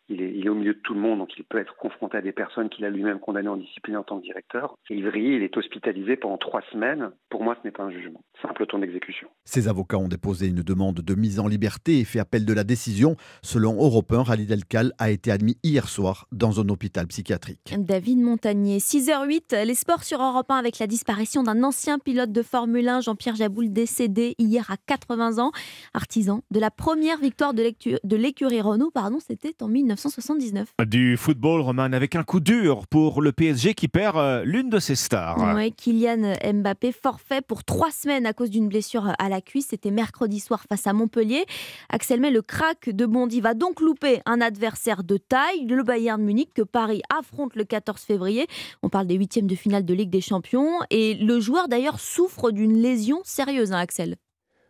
[0.06, 2.16] qu'il est, il est, au milieu de tout le monde, donc il peut être confronté
[2.16, 4.74] à des personnes qu'il a lui-même condamnées en discipline en tant que directeur.
[4.90, 7.10] Il vrille, il est hospitalisé pendant trois semaines.
[7.30, 9.28] Pour moi, ce n'est pas un jugement, c'est un peloton d'exécution.
[9.44, 12.64] Ses avocats ont déposé une demande de mise en liberté et fait appel de la
[12.64, 13.16] décision.
[13.42, 17.74] Selon Europe 1, Khalid Elkal a été admis hier soir dans un hôpital psychiatrique.
[17.78, 22.42] David Montagnier, 6h08, les sports sur Europe 1 avec la disparition d'un ancien pilote de
[22.42, 25.52] Formule 1, Jean-Pierre Jaboul, décédé hier à 80 ans,
[25.94, 30.74] artisan de la première victoire de l'écurie Renault, pardon, c'était en 1979.
[30.86, 34.78] Du football, Roman, avec un coup dur pour le PSG qui perd euh, l'une de
[34.78, 35.54] ses stars.
[35.54, 39.68] Oui, Kylian Mbappé forfait pour trois semaines à cause d'une blessure à la cuisse.
[39.70, 41.44] C'était mercredi soir face à Montpellier.
[41.88, 46.22] Axel May, le crack de Bondy, va donc louper un adversaire de taille, le Bayern
[46.22, 48.46] Munich, que Paris affronte le 14 février.
[48.82, 50.78] On parle des huitièmes de finale de Ligue des Champions.
[50.90, 54.16] Et le joueur d'ailleurs souffre d'une lésion sérieuse, hein, Axel.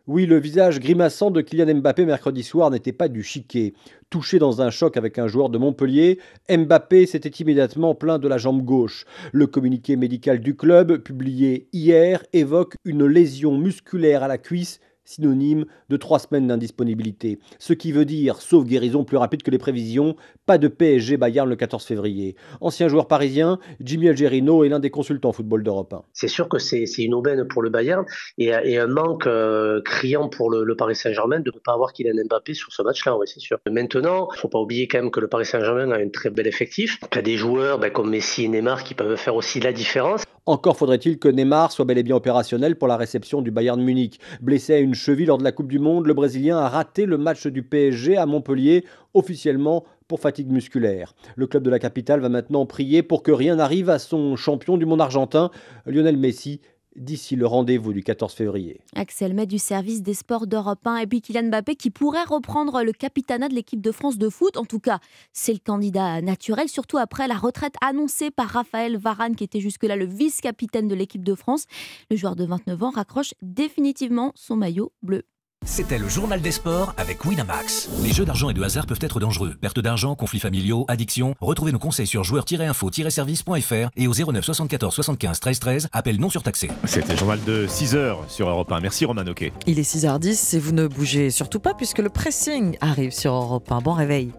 [0.05, 3.71] Oui, le visage grimaçant de Kylian Mbappé mercredi soir n'était pas du chiquet.
[4.09, 8.37] Touché dans un choc avec un joueur de Montpellier, Mbappé s'était immédiatement plaint de la
[8.37, 9.05] jambe gauche.
[9.31, 15.65] Le communiqué médical du club, publié hier, évoque une lésion musculaire à la cuisse synonyme
[15.89, 17.39] de trois semaines d'indisponibilité.
[17.59, 21.49] Ce qui veut dire, sauf guérison plus rapide que les prévisions, pas de PSG Bayern
[21.49, 22.35] le 14 février.
[22.61, 26.03] Ancien joueur parisien, Jimmy Algerino est l'un des consultants football d'Europe 1.
[26.13, 28.05] C'est sûr que c'est une aubaine pour le Bayern
[28.37, 32.53] et, un manque euh, criant pour le, Paris Saint-Germain de ne pas avoir Kylian Mbappé
[32.53, 33.57] sur ce match-là, c'est sûr.
[33.69, 36.29] Maintenant, il ne faut pas oublier quand même que le Paris Saint-Germain a un très
[36.29, 36.99] bel effectif.
[37.11, 39.73] Il y a des joueurs ben, comme Messi et Neymar qui peuvent faire aussi la
[39.73, 40.23] différence.
[40.45, 44.19] Encore faudrait-il que Neymar soit bel et bien opérationnel pour la réception du Bayern Munich.
[44.41, 47.17] Blessé à une cheville lors de la Coupe du Monde, le Brésilien a raté le
[47.17, 48.83] match du PSG à Montpellier,
[49.13, 51.15] officiellement pour fatigue musculaire.
[51.37, 54.75] Le club de la capitale va maintenant prier pour que rien n'arrive à son champion
[54.75, 55.49] du monde argentin,
[55.85, 56.59] Lionel Messi,
[56.95, 58.81] d'ici le rendez-vous du 14 février.
[58.95, 62.83] Axel May du service des sports d'Europe 1 et puis Kylian Mbappé qui pourrait reprendre
[62.83, 64.57] le capitanat de l'équipe de France de foot.
[64.57, 64.99] En tout cas,
[65.31, 69.95] c'est le candidat naturel, surtout après la retraite annoncée par Raphaël Varane qui était jusque-là
[69.95, 71.65] le vice-capitaine de l'équipe de France.
[72.09, 75.23] Le joueur de 29 ans raccroche définitivement son maillot bleu.
[75.65, 77.89] C'était le journal des sports avec Winamax.
[78.03, 79.55] Les jeux d'argent et de hasard peuvent être dangereux.
[79.61, 81.35] Perte d'argent, conflits familiaux, addiction.
[81.41, 85.87] Retrouvez nos conseils sur joueurs-info-service.fr et au 09 74 75 13 13.
[85.91, 86.69] Appel non surtaxé.
[86.85, 88.79] C'était le journal de 6h sur Europe 1.
[88.81, 89.51] Merci Roman Ok.
[89.67, 93.71] Il est 6h10 et vous ne bougez surtout pas puisque le pressing arrive sur Europe
[93.71, 93.79] 1.
[93.79, 94.31] Bon réveil.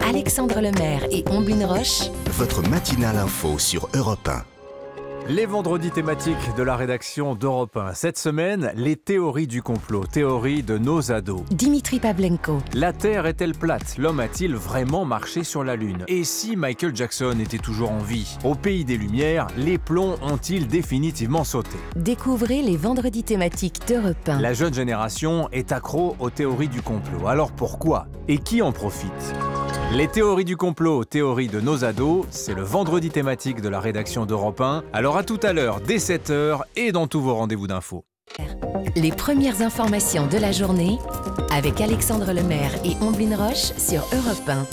[0.00, 2.10] Alexandre Lemaire et Omblin Roche.
[2.32, 4.51] Votre matinale info sur Europe 1.
[5.28, 7.94] Les vendredis thématiques de la rédaction d'Europe 1.
[7.94, 11.42] Cette semaine, les théories du complot, théories de nos ados.
[11.52, 12.58] Dimitri Pavlenko.
[12.74, 13.98] La Terre est-elle plate?
[13.98, 16.04] L'homme a-t-il vraiment marché sur la Lune?
[16.08, 18.36] Et si Michael Jackson était toujours en vie?
[18.44, 21.78] Au pays des Lumières, les plombs ont-ils définitivement sauté?
[21.94, 24.40] Découvrez les vendredis thématiques d'Europe 1.
[24.40, 27.28] La jeune génération est accro aux théories du complot.
[27.28, 28.06] Alors pourquoi?
[28.26, 29.34] Et qui en profite?
[29.94, 34.24] Les théories du complot, théories de nos ados, c'est le vendredi thématique de la rédaction
[34.24, 34.84] d'Europe 1.
[34.94, 38.04] Alors à tout à l'heure, dès 7h et dans tous vos rendez-vous d'infos.
[38.96, 40.98] Les premières informations de la journée
[41.52, 44.66] avec Alexandre Lemaire et Omblin Roche sur Europe 1.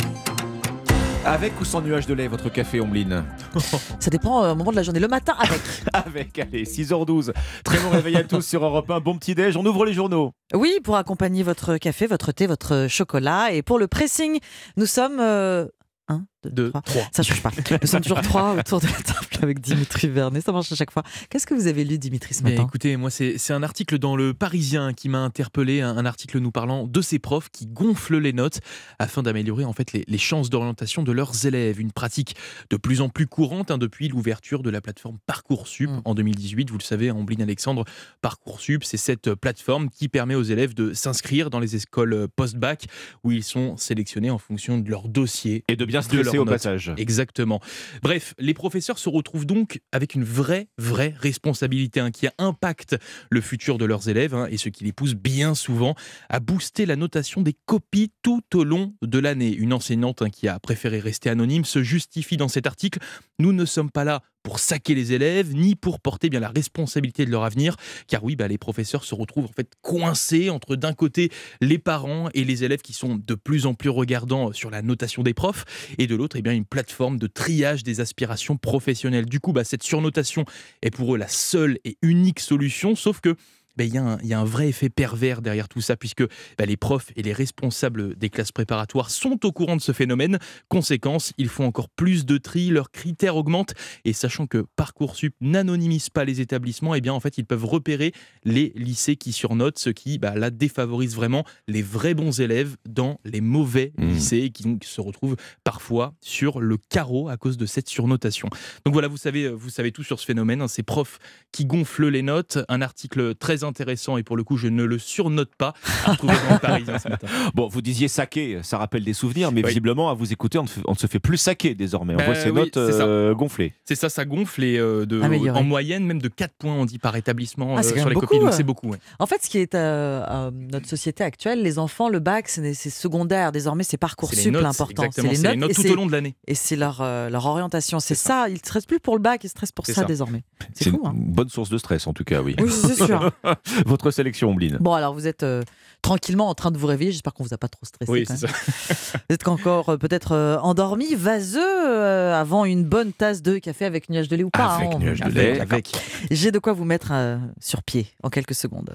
[1.25, 3.25] Avec ou sans nuage de lait, votre café, Ombline
[3.99, 5.01] Ça dépend euh, au moment de la journée.
[5.01, 5.61] Le matin, avec.
[5.93, 7.33] avec, allez, 6h12.
[7.63, 9.01] Très bon réveil à tous sur Europe 1.
[9.01, 10.31] Bon petit déj, on ouvre les journaux.
[10.53, 13.51] Oui, pour accompagner votre café, votre thé, votre chocolat.
[13.51, 14.39] Et pour le pressing,
[14.77, 15.19] nous sommes.
[15.19, 15.65] euh,
[16.07, 16.81] un, deux, Deux, trois.
[16.81, 17.07] trois.
[17.11, 17.51] Ça change pas.
[17.81, 20.41] Nous sommes toujours trois autour de la table avec Dimitri Vernet.
[20.41, 21.03] Ça marche à chaque fois.
[21.29, 22.65] Qu'est-ce que vous avez lu, Dimitri, ce Mais matin?
[22.67, 26.51] écoutez, moi, c'est un article dans Le Parisien qui m'a interpellé, un, un article nous
[26.51, 28.59] parlant de ces profs qui gonflent les notes
[28.99, 31.79] afin d'améliorer en fait les, les chances d'orientation de leurs élèves.
[31.79, 32.35] Une pratique
[32.69, 36.01] de plus en plus courante hein, depuis l'ouverture de la plateforme Parcoursup Mm.
[36.05, 36.69] en 2018.
[36.71, 37.85] Vous le savez, Ambline Alexandre,
[38.21, 42.85] Parcoursup, c'est cette plateforme qui permet aux élèves de s'inscrire dans les écoles post-bac
[43.23, 46.45] où ils sont sélectionnés en fonction de leur dossier Et de bien de leurs au
[46.45, 46.55] notes.
[46.55, 46.93] passage.
[46.97, 47.59] Exactement.
[48.01, 52.97] Bref, les professeurs se retrouvent donc avec une vraie, vraie responsabilité hein, qui impacte
[53.29, 55.95] le futur de leurs élèves hein, et ce qui les pousse bien souvent
[56.29, 59.53] à booster la notation des copies tout au long de l'année.
[59.53, 62.99] Une enseignante hein, qui a préféré rester anonyme se justifie dans cet article.
[63.39, 67.25] Nous ne sommes pas là pour saquer les élèves, ni pour porter bien la responsabilité
[67.25, 67.75] de leur avenir,
[68.07, 71.29] car oui, bah, les professeurs se retrouvent en fait coincés entre d'un côté
[71.61, 75.23] les parents et les élèves qui sont de plus en plus regardants sur la notation
[75.23, 75.65] des profs,
[75.97, 79.25] et de l'autre, eh bien, une plateforme de triage des aspirations professionnelles.
[79.25, 80.45] Du coup, bah, cette surnotation
[80.81, 83.35] est pour eux la seule et unique solution, sauf que
[83.79, 85.95] ben, il y, a un- il y a un vrai effet pervers derrière tout ça,
[85.95, 86.23] puisque
[86.57, 90.37] ben, les profs et les responsables des classes préparatoires sont au courant de ce phénomène.
[90.67, 93.73] Conséquence, ils font encore plus de tri, leurs critères augmentent,
[94.03, 98.11] et sachant que Parcoursup n'anonymise pas les établissements, eh bien en fait ils peuvent repérer
[98.43, 103.39] les lycées qui surnotent, ce qui là défavorise vraiment les vrais bons élèves dans les
[103.41, 104.07] mauvais Mmh.
[104.09, 108.49] lycées qui donc, se retrouvent parfois sur le carreau à cause de cette surnotation.
[108.83, 111.17] Donc voilà, vous savez, vous savez tout sur ce phénomène, hein, ces profs
[111.53, 112.57] qui gonflent les notes.
[112.67, 113.68] Un article très intéressant
[114.17, 115.73] et pour le coup je ne le surnote pas.
[116.05, 117.27] à retrouver dans le Parisien ce matin.
[117.53, 119.67] Bon, vous disiez saquer, ça rappelle des souvenirs, mais Oui.
[119.69, 122.13] visiblement, à vous écouter, on ne, fait- on ne se fait plus saquer désormais.
[122.13, 123.73] On Bah voit ces oui, notes euh, gonflées.
[123.85, 126.99] C'est ça, ça gonfle et euh, de, en moyenne même de 4 points on dit
[126.99, 128.39] par établissement Ah, c'est euh, sur les beaucoup, copies.
[128.39, 128.89] Donc c'est beaucoup.
[128.89, 128.97] ouais.
[129.19, 132.73] En fait, ce qui est euh, euh, notre société actuelle, les enfants, le bac, c'est
[132.73, 133.51] secondaire.
[133.51, 135.03] Désormais, c'est Parcoursup l'important.
[135.11, 136.35] c'est les notes tout au long de l'année.
[136.47, 137.99] Et c'est leur, euh, leur orientation.
[137.99, 138.47] C'est ça.
[138.49, 140.43] Ils ne stressent plus pour le bac, ils stressent pour ça, désormais.
[140.73, 141.13] C'est C'est fou, une hein.
[141.15, 142.55] bonne source de stress, en tout cas, oui.
[142.59, 143.31] Oui, c'est sûr.
[143.85, 144.77] Votre sélection, Ombline.
[144.79, 145.63] Bon, alors vous êtes euh,
[146.01, 147.11] tranquillement en train de vous réveiller.
[147.11, 148.11] J'espère qu'on vous a pas trop stressé.
[148.11, 148.55] Oui, quand c'est même.
[148.55, 149.19] ça.
[149.29, 153.85] Vous êtes encore euh, peut-être euh, endormi, vaseux, euh, avant une bonne tasse de café
[153.85, 154.75] avec nuage de lait ou pas.
[154.75, 155.59] Avec hein, nuage de lait.
[155.59, 155.91] Avec.
[156.31, 158.93] J'ai de quoi vous mettre euh, sur pied en quelques secondes.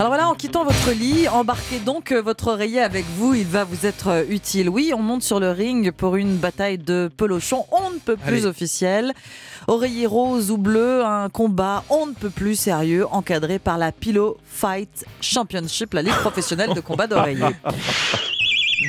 [0.00, 3.64] Alors voilà, en quittant votre lit, embarquez donc euh, votre oreiller avec vous, il va
[3.64, 4.70] vous être euh, utile.
[4.70, 8.38] Oui, on monte sur le ring pour une bataille de pelochon, on ne peut plus
[8.38, 8.46] Allez.
[8.46, 9.12] officiel.
[9.66, 14.38] Oreiller rose ou bleu, un combat on ne peut plus sérieux, encadré par la Pillow
[14.46, 17.44] Fight Championship, la ligue professionnelle de combat d'oreiller.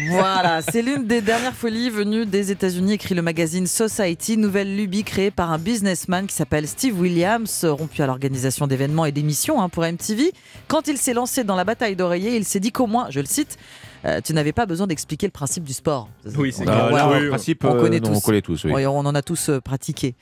[0.10, 5.04] Voilà, c'est l'une des dernières folies venues des États-Unis, écrit le magazine Society, nouvelle lubie
[5.04, 9.68] créée par un businessman qui s'appelle Steve Williams, rompu à l'organisation d'événements et d'émissions hein,
[9.68, 10.32] pour MTV.
[10.70, 13.26] Quand il s'est lancé dans la bataille d'oreiller, il s'est dit qu'au moins, je le
[13.26, 13.58] cite,
[14.06, 16.10] euh, tu n'avais pas besoin d'expliquer le principe du sport.
[16.38, 16.90] Oui, c'est On- clair.
[16.90, 17.30] voilà, oui, le oui.
[17.30, 18.16] principe, on euh, connaît tous.
[18.16, 18.86] on connaît tous, oui.
[18.86, 20.16] On en a tous euh, pratiqué.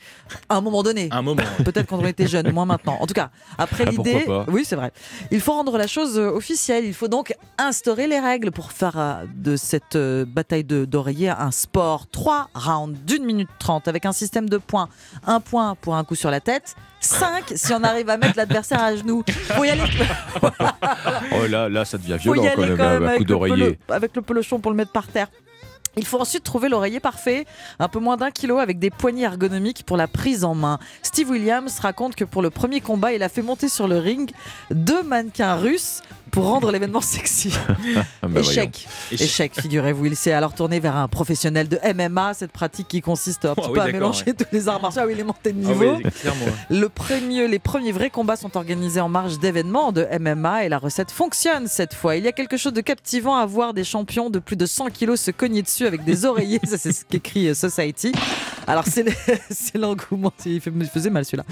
[0.49, 1.07] À un moment donné.
[1.11, 1.41] Un moment.
[1.63, 2.97] Peut-être quand on était jeune, moins maintenant.
[2.99, 4.91] En tout cas, après Ah, l'idée, oui, c'est vrai.
[5.31, 6.85] Il faut rendre la chose officielle.
[6.85, 11.29] Il faut donc instaurer les règles pour faire euh, de cette euh, bataille de- d'oreiller
[11.29, 12.07] un sport.
[12.07, 14.89] Trois rounds d'une minute trente avec un système de points.
[15.25, 16.75] Un point pour un coup sur la tête.
[16.99, 19.23] Cinq si on arrive à mettre l'adversaire à genoux.
[19.55, 19.83] Faut y aller.
[21.31, 23.55] Oh là, là, ça devient violent quand même, même un coup avec le, d'oreiller.
[23.87, 25.27] pelo- avec le pelochon pour le mettre par terre.
[25.97, 27.45] Il faut ensuite trouver l'oreiller parfait,
[27.79, 30.79] un peu moins d'un kilo, avec des poignées ergonomiques pour la prise en main.
[31.03, 34.31] Steve Williams raconte que pour le premier combat, il a fait monter sur le ring
[34.71, 37.51] deux mannequins russes pour rendre l'événement sexy.
[38.21, 38.87] Ah, bah, Échec.
[39.11, 39.21] Échec.
[39.21, 40.05] Échec, figurez-vous.
[40.07, 43.69] Il s'est alors tourné vers un professionnel de MMA, cette pratique qui consiste un petit
[43.71, 45.01] peu à mélanger tous les arts martiaux.
[45.03, 45.95] Ah oui, il est monté de Ah niveau.
[45.95, 46.03] oui.
[46.69, 50.77] Le premier, les premiers vrais combats sont organisés en marge d'événements de MMA et la
[50.77, 52.15] recette fonctionne cette fois.
[52.17, 54.89] Il y a quelque chose de captivant à voir des champions de plus de 100
[54.91, 56.59] kilos se cogner dessus avec des oreillers.
[56.63, 58.11] Ça, c'est ce qu'écrit euh, Society.
[58.67, 59.11] Alors, c'est le-
[59.49, 60.31] c'est l'engouement.
[60.45, 61.43] Il faisait mal celui-là.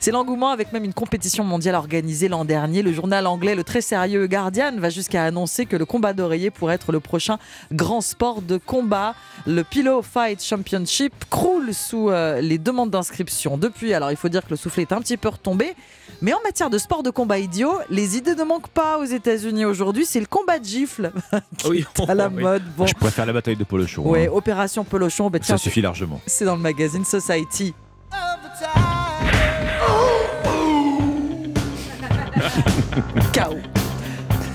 [0.00, 2.82] C'est l'engouement avec même une compétition mondiale organisée l'an dernier.
[2.82, 6.74] Le journal anglais, le très sérieux Guardian, va jusqu'à annoncer que le combat d'oreiller pourrait
[6.74, 7.38] être le prochain
[7.72, 9.14] grand sport de combat.
[9.46, 13.56] Le Pillow Fight Championship croule sous euh, les demandes d'inscription.
[13.56, 15.74] Depuis, alors il faut dire que le soufflet est un petit peu retombé.
[16.24, 19.66] Mais en matière de sport de combat idiot, les idées ne manquent pas aux États-Unis
[19.66, 20.06] aujourd'hui.
[20.06, 21.12] C'est le combat de gifle
[21.58, 22.62] qui ah oui, est à la mode.
[22.82, 24.04] Je préfère la bataille de Polochon.
[24.06, 24.30] Oui, hein.
[24.32, 25.24] opération Polochon.
[25.24, 26.22] Ben, bah, tiens, Ça suffit largement.
[26.26, 27.74] C'est dans le magazine Society.
[33.34, 33.58] Chaos.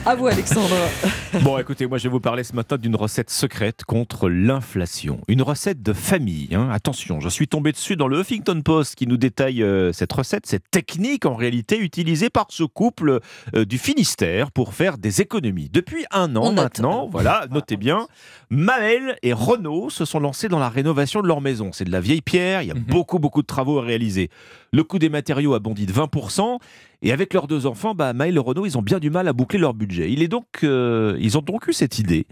[0.10, 0.76] À vous, Alexandre.
[1.44, 5.22] Bon, écoutez, moi je vais vous parler ce matin d'une recette secrète contre l'inflation.
[5.28, 6.56] Une recette de famille.
[6.56, 6.70] hein.
[6.72, 10.48] Attention, je suis tombé dessus dans le Huffington Post qui nous détaille euh, cette recette,
[10.48, 13.20] cette technique en réalité utilisée par ce couple
[13.56, 15.70] euh, du Finistère pour faire des économies.
[15.72, 16.56] Depuis un an On note.
[16.64, 18.08] maintenant, voilà, notez bien,
[18.50, 21.70] Maël et Renaud se sont lancés dans la rénovation de leur maison.
[21.72, 24.32] C'est de la vieille pierre, il y a beaucoup, beaucoup de travaux à réaliser.
[24.74, 26.58] Le coût des matériaux a bondi de 20%.
[27.02, 29.34] Et avec leurs deux enfants, bah, Maël et Renaud, ils ont bien du mal à
[29.34, 30.12] boucler leur budget.
[30.12, 32.28] Il est donc, euh, ils ont donc eu cette idée,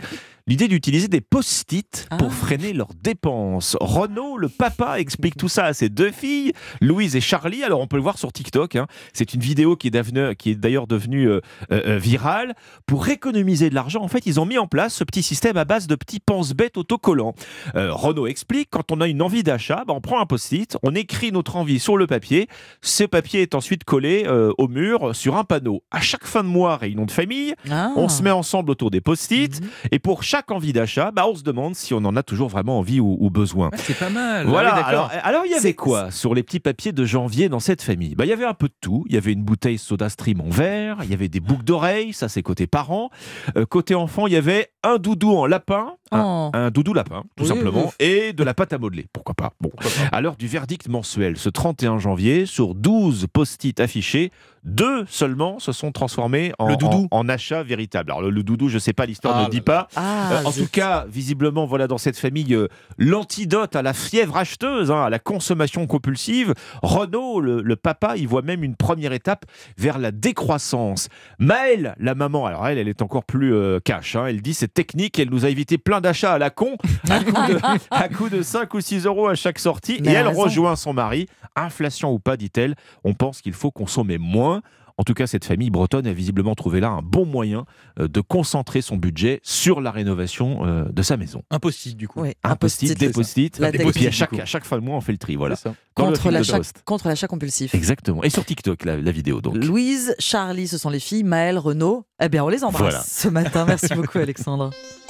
[0.47, 3.77] l'idée d'utiliser des post-it pour freiner leurs dépenses.
[3.81, 7.63] Renaud, le papa, explique tout ça à ses deux filles, Louise et Charlie.
[7.63, 8.75] Alors on peut le voir sur TikTok.
[8.77, 8.87] hein.
[9.13, 11.41] C'est une vidéo qui est, devenu- qui est d'ailleurs devenue euh,
[11.71, 12.55] euh, euh, virale.
[12.85, 15.65] Pour économiser de l'argent, en fait, ils ont mis en place ce petit système à
[15.65, 17.35] base de petits pense-bêtes autocollants.
[17.75, 20.95] Euh, Renaud explique, quand on a une envie d'achat, bah, on prend un post-it, on
[20.95, 22.47] écrit notre envie sur le papier.
[22.81, 24.25] Ce papier est ensuite collé
[24.57, 25.83] au mur sur un panneau.
[25.91, 27.91] À chaque fin de mois, réunion de famille, Ah.
[27.95, 29.61] on se met ensemble autour des post-it.
[29.91, 32.79] Et pour chaque envie d'achat, bah, on se demande si on en a toujours vraiment
[32.79, 33.69] envie ou, ou besoin.
[33.75, 34.47] C'est pas mal.
[34.47, 35.09] Voilà, Ah oui, d'accord.
[35.11, 38.15] alors, alors il y avait quoi sur les petits papiers de janvier dans cette famille?
[38.15, 39.03] Bah, Il y avait un peu de tout.
[39.07, 42.13] Il y avait une bouteille soda stream en verre, il y avait des boucles d'oreilles,
[42.13, 43.09] ça c'est côté parents.
[43.57, 46.49] Euh, côté enfant, il y avait un doudou en lapin, un, Oh.
[46.53, 49.07] un doudou lapin, tout Oui, simplement, et de la pâte à modeler.
[49.11, 49.51] Pourquoi pas?
[49.59, 49.71] Bon.
[50.11, 54.31] À l'heure du verdict mensuel, ce 31 janvier, sur 12 post-it affichés,
[54.67, 57.07] deux seulement se sont transformés en, Le doudou.
[57.11, 58.11] en, en achat véritable.
[58.11, 59.87] Alors le, le doudou, je sais pas, l'histoire Ah ne dit pas.
[59.95, 62.67] Ah, Euh, en tout cas, visiblement, voilà dans cette famille euh,
[62.97, 66.53] l'antidote à la fièvre acheteuse, hein, à la consommation compulsive.
[66.81, 69.45] Renaud, le, le papa, il voit même une première étape
[69.77, 71.07] vers la décroissance.
[71.39, 74.15] Maëlle, la maman, alors elle, elle est encore plus euh, cash.
[74.15, 74.25] hein.
[74.27, 76.75] elle dit cette technique, elle nous a évité plein d'achats à la con,
[77.09, 77.57] à coup, de,
[77.91, 79.99] à coup de 5 ou 6 euros à chaque sortie.
[80.01, 80.41] Mais et elle a elle raison.
[80.43, 81.27] rejoint son mari.
[81.55, 84.56] Inflation ou pas, dit-elle, on pense qu'il faut consommer moins.
[84.99, 87.65] En tout cas, cette famille bretonne a visiblement trouvé là un bon moyen
[87.99, 91.43] euh, de concentrer son budget sur la rénovation euh, de sa maison.
[91.51, 92.21] Un post-it du coup.
[92.21, 95.01] Oui, Un post-it, des post-it, et puis à chaque, à chaque fin de mois, on
[95.01, 95.35] fait le tri.
[95.35, 95.55] Voilà.
[95.93, 97.75] Contre l'achat, contre l'achat compulsif.
[97.75, 98.23] Exactement.
[98.23, 99.57] Et sur TikTok, la, la vidéo donc.
[99.57, 101.23] Louise, Charlie, ce sont les filles.
[101.23, 102.05] Maëlle, Renaud.
[102.19, 103.03] Eh bien, on les embrasse Voilà.
[103.05, 103.65] ce matin.
[103.67, 104.71] Merci beaucoup, Alexandre.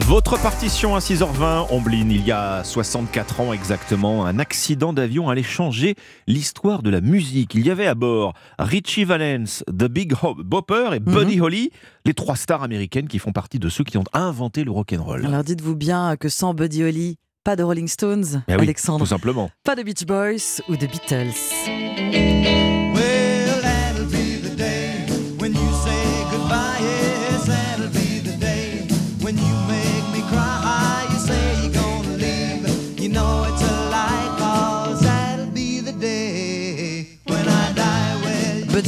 [0.00, 5.42] Votre partition à 6h20, Ombline, il y a 64 ans exactement, un accident d'avion allait
[5.42, 5.96] changer
[6.26, 7.54] l'histoire de la musique.
[7.54, 11.70] Il y avait à bord Richie Valens, The Big Bopper et Buddy Holly,
[12.04, 15.26] les trois stars américaines qui font partie de ceux qui ont inventé le rock'n'roll.
[15.26, 19.00] Alors, dites-vous bien que sans Buddy Holly, pas de Rolling Stones, Eh oui, Alexandre.
[19.00, 19.50] tout simplement.
[19.64, 22.77] Pas de Beach Boys ou de Beatles.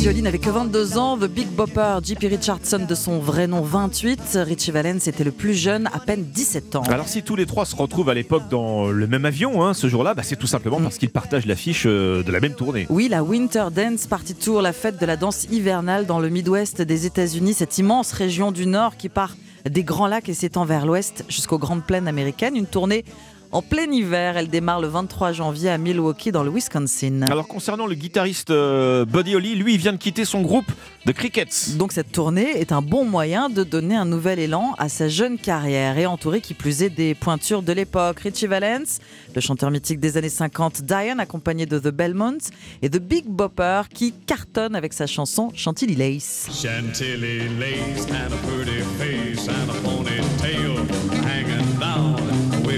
[0.00, 2.28] N'avait que 22 ans, The Big Bopper, J.P.
[2.28, 6.76] Richardson de son vrai nom 28, Richie Valens était le plus jeune, à peine 17
[6.76, 6.82] ans.
[6.88, 9.88] Alors si tous les trois se retrouvent à l'époque dans le même avion, hein, ce
[9.88, 12.86] jour-là, bah, c'est tout simplement parce qu'ils partagent l'affiche euh, de la même tournée.
[12.88, 16.80] Oui, la Winter Dance Party Tour, la fête de la danse hivernale dans le Midwest
[16.80, 19.36] des États-Unis, cette immense région du Nord qui part
[19.68, 22.56] des Grands Lacs et s'étend vers l'Ouest jusqu'aux Grandes Plaines américaines.
[22.56, 23.04] Une tournée
[23.52, 24.36] en plein hiver.
[24.36, 27.22] Elle démarre le 23 janvier à Milwaukee dans le Wisconsin.
[27.22, 30.70] Alors concernant le guitariste euh, Buddy Holly, lui, il vient de quitter son groupe
[31.06, 31.76] de Crickets.
[31.76, 35.38] Donc cette tournée est un bon moyen de donner un nouvel élan à sa jeune
[35.38, 38.20] carrière et entouré qui plus est des pointures de l'époque.
[38.20, 38.98] Richie Valens,
[39.34, 42.50] le chanteur mythique des années 50, Diane accompagné de The Belmonts
[42.82, 46.48] et The Big Bopper qui cartonne avec sa chanson Chantilly Lace.
[46.52, 50.76] Chantilly lace and a pretty face and a ponytail
[51.24, 52.29] hanging down,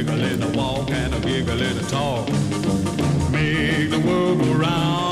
[0.02, 2.26] wiggle in the walk and a giggle in a talk.
[3.30, 5.11] Make the world go round.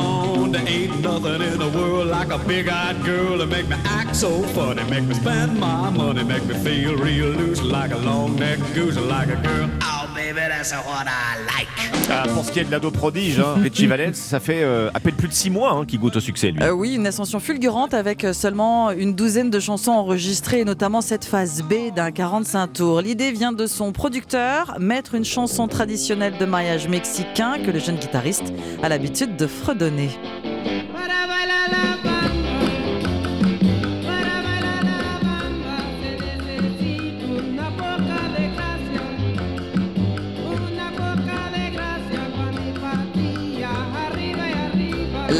[0.71, 4.85] Ain't nothing in the world like a big-eyed girl to make me act so funny,
[4.89, 9.31] make me spend my money, make me feel real loose like a long-necked goose, like
[9.31, 9.69] a girl.
[9.83, 11.67] Oh, baby, that's what I like.
[12.09, 15.01] Ah, pour ce qui est de l'ado prodige, hein, Richie Valens, ça fait euh, à
[15.01, 16.63] peine plus de 6 mois hein, qu'il goûte au succès, lui.
[16.63, 21.25] Euh, oui, une ascension fulgurante avec euh, seulement une douzaine de chansons enregistrées, notamment cette
[21.25, 23.01] phase B d'un 45 tours.
[23.01, 27.97] L'idée vient de son producteur, mettre une chanson traditionnelle de mariage mexicain que le jeune
[27.97, 28.53] guitariste
[28.85, 30.11] a l'habitude de fredonner.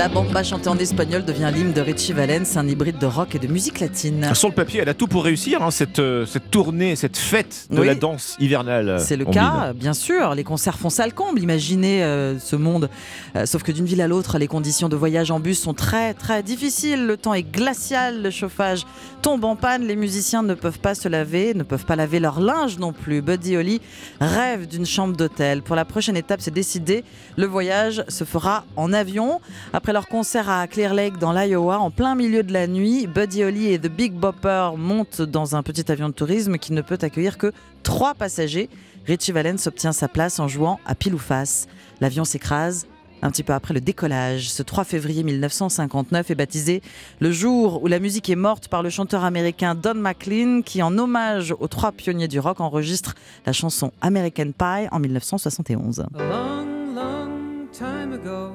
[0.01, 3.39] La bamba chantée en espagnol devient l'hymne de Richie Valens, un hybride de rock et
[3.39, 4.35] de musique latine.
[4.35, 7.67] Sur le papier, elle a tout pour réussir, hein, cette, euh, cette tournée, cette fête
[7.71, 7.87] de Oui.
[7.87, 8.97] la danse hivernale.
[8.99, 10.35] C'est le cas, bien sûr.
[10.35, 11.43] Les concerts font salle comble.
[11.43, 12.89] Imaginez euh, ce monde.
[13.37, 16.15] Euh, sauf que d'une ville à l'autre, les conditions de voyage en bus sont très
[16.15, 17.05] très difficiles.
[17.05, 18.87] Le temps est glacial, le chauffage
[19.21, 19.83] tombe en panne.
[19.83, 23.21] Les musiciens ne peuvent pas se laver, ne peuvent pas laver leur linge non plus.
[23.21, 23.83] Buddy Holly
[24.19, 25.61] rêve d'une chambre d'hôtel.
[25.61, 27.05] Pour la prochaine étape, c'est décidé.
[27.37, 29.43] Le voyage se fera en avion.
[29.75, 33.45] Après leur concert à Clear Lake dans l'Iowa, en plein milieu de la nuit, Buddy
[33.45, 36.99] Holly et The Big Bopper montent dans un petit avion de tourisme qui ne peut
[37.01, 37.53] accueillir que
[37.83, 38.69] trois passagers.
[39.07, 41.67] Richie Valens obtient sa place en jouant à pile ou face.
[42.01, 42.87] L'avion s'écrase.
[43.23, 46.83] Un petit peu après le décollage, ce 3 février 1959 est baptisé
[47.19, 50.97] le jour où la musique est morte par le chanteur américain Don McLean qui, en
[50.97, 53.15] hommage aux trois pionniers du rock, enregistre
[53.45, 56.01] la chanson American Pie en 1971.
[56.01, 58.55] A long, long time ago,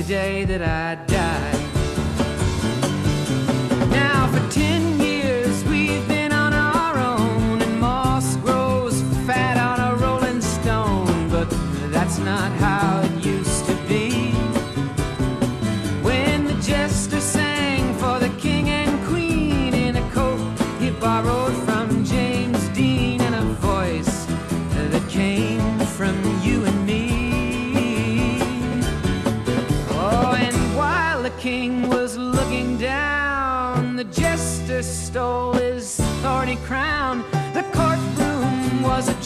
[0.00, 1.59] The day that I die.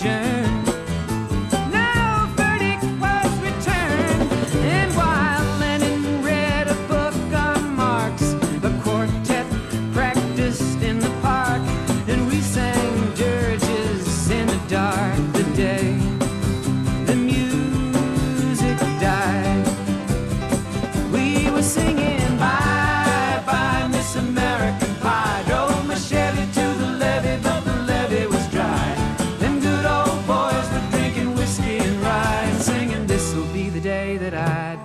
[0.05, 0.54] Yeah.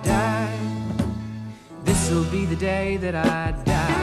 [0.02, 0.58] Die.
[1.84, 3.99] This'll be the day that I die.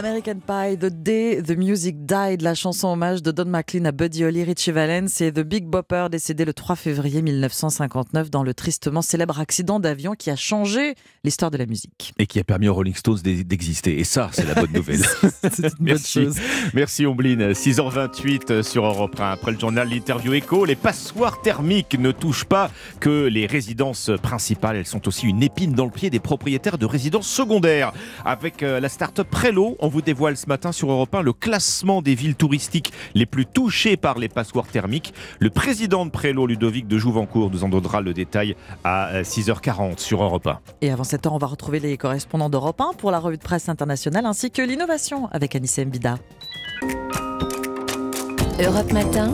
[0.00, 4.24] American Pie, The Day The Music Died, la chanson hommage de Don McLean à Buddy
[4.24, 9.00] Holly, Richie Valens et The Big Bopper, décédé le 3 février 1959 dans le tristement
[9.00, 12.12] célèbre accident d'avion qui a changé l'histoire de la musique.
[12.18, 13.98] Et qui a permis aux Rolling Stones d'e- d'exister.
[13.98, 15.00] Et ça, c'est la bonne nouvelle.
[15.40, 16.24] C'est une bonne Merci.
[16.24, 16.36] chose.
[16.74, 17.52] Merci Ombline.
[17.52, 19.30] 6h28 sur Europe 1.
[19.30, 20.66] Après le journal, l'interview écho.
[20.66, 22.70] Les passoires thermiques ne touchent pas
[23.00, 24.76] que les résidences principales.
[24.76, 27.92] Elles sont aussi une épine dans le pied des propriétaires de résidences secondaires.
[28.26, 32.02] Avec euh, la start-up Prelo, on vous dévoile ce matin sur Europe 1 le classement
[32.02, 35.14] des villes touristiques les plus touchées par les passoires thermiques.
[35.38, 39.98] Le président de Prelo, Ludovic de Jouvencourt, nous en donnera le détail à euh, 6h40
[39.98, 40.58] sur Europe 1.
[40.80, 43.42] Et avant cette heure, on va retrouver les correspondants d'Europe 1 pour la revue de
[43.42, 46.18] presse internationale ainsi que l'innovation avec Anissé Mbida.
[48.58, 49.32] Europe Matin.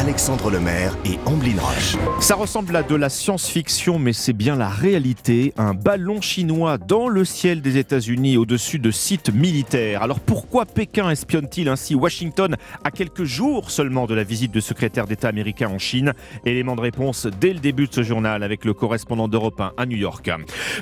[0.00, 1.94] Alexandre Lemaire et Amblin Roche.
[2.20, 5.52] Ça ressemble à de la science-fiction, mais c'est bien la réalité.
[5.58, 10.02] Un ballon chinois dans le ciel des États-Unis au-dessus de sites militaires.
[10.02, 15.06] Alors pourquoi Pékin espionne-t-il ainsi Washington à quelques jours seulement de la visite du secrétaire
[15.06, 16.14] d'État américain en Chine?
[16.46, 19.84] Élément de réponse dès le début de ce journal avec le correspondant d'Europe 1 à
[19.84, 20.30] New York.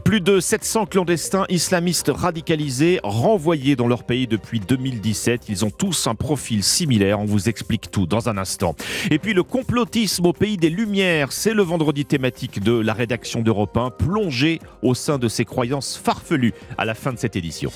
[0.05, 5.49] Plus de 700 clandestins islamistes radicalisés renvoyés dans leur pays depuis 2017.
[5.49, 7.19] Ils ont tous un profil similaire.
[7.19, 8.77] On vous explique tout dans un instant.
[9.11, 13.41] Et puis le complotisme au pays des Lumières, c'est le vendredi thématique de la rédaction
[13.41, 17.71] d'Europe 1, plongé au sein de ses croyances farfelues à la fin de cette édition.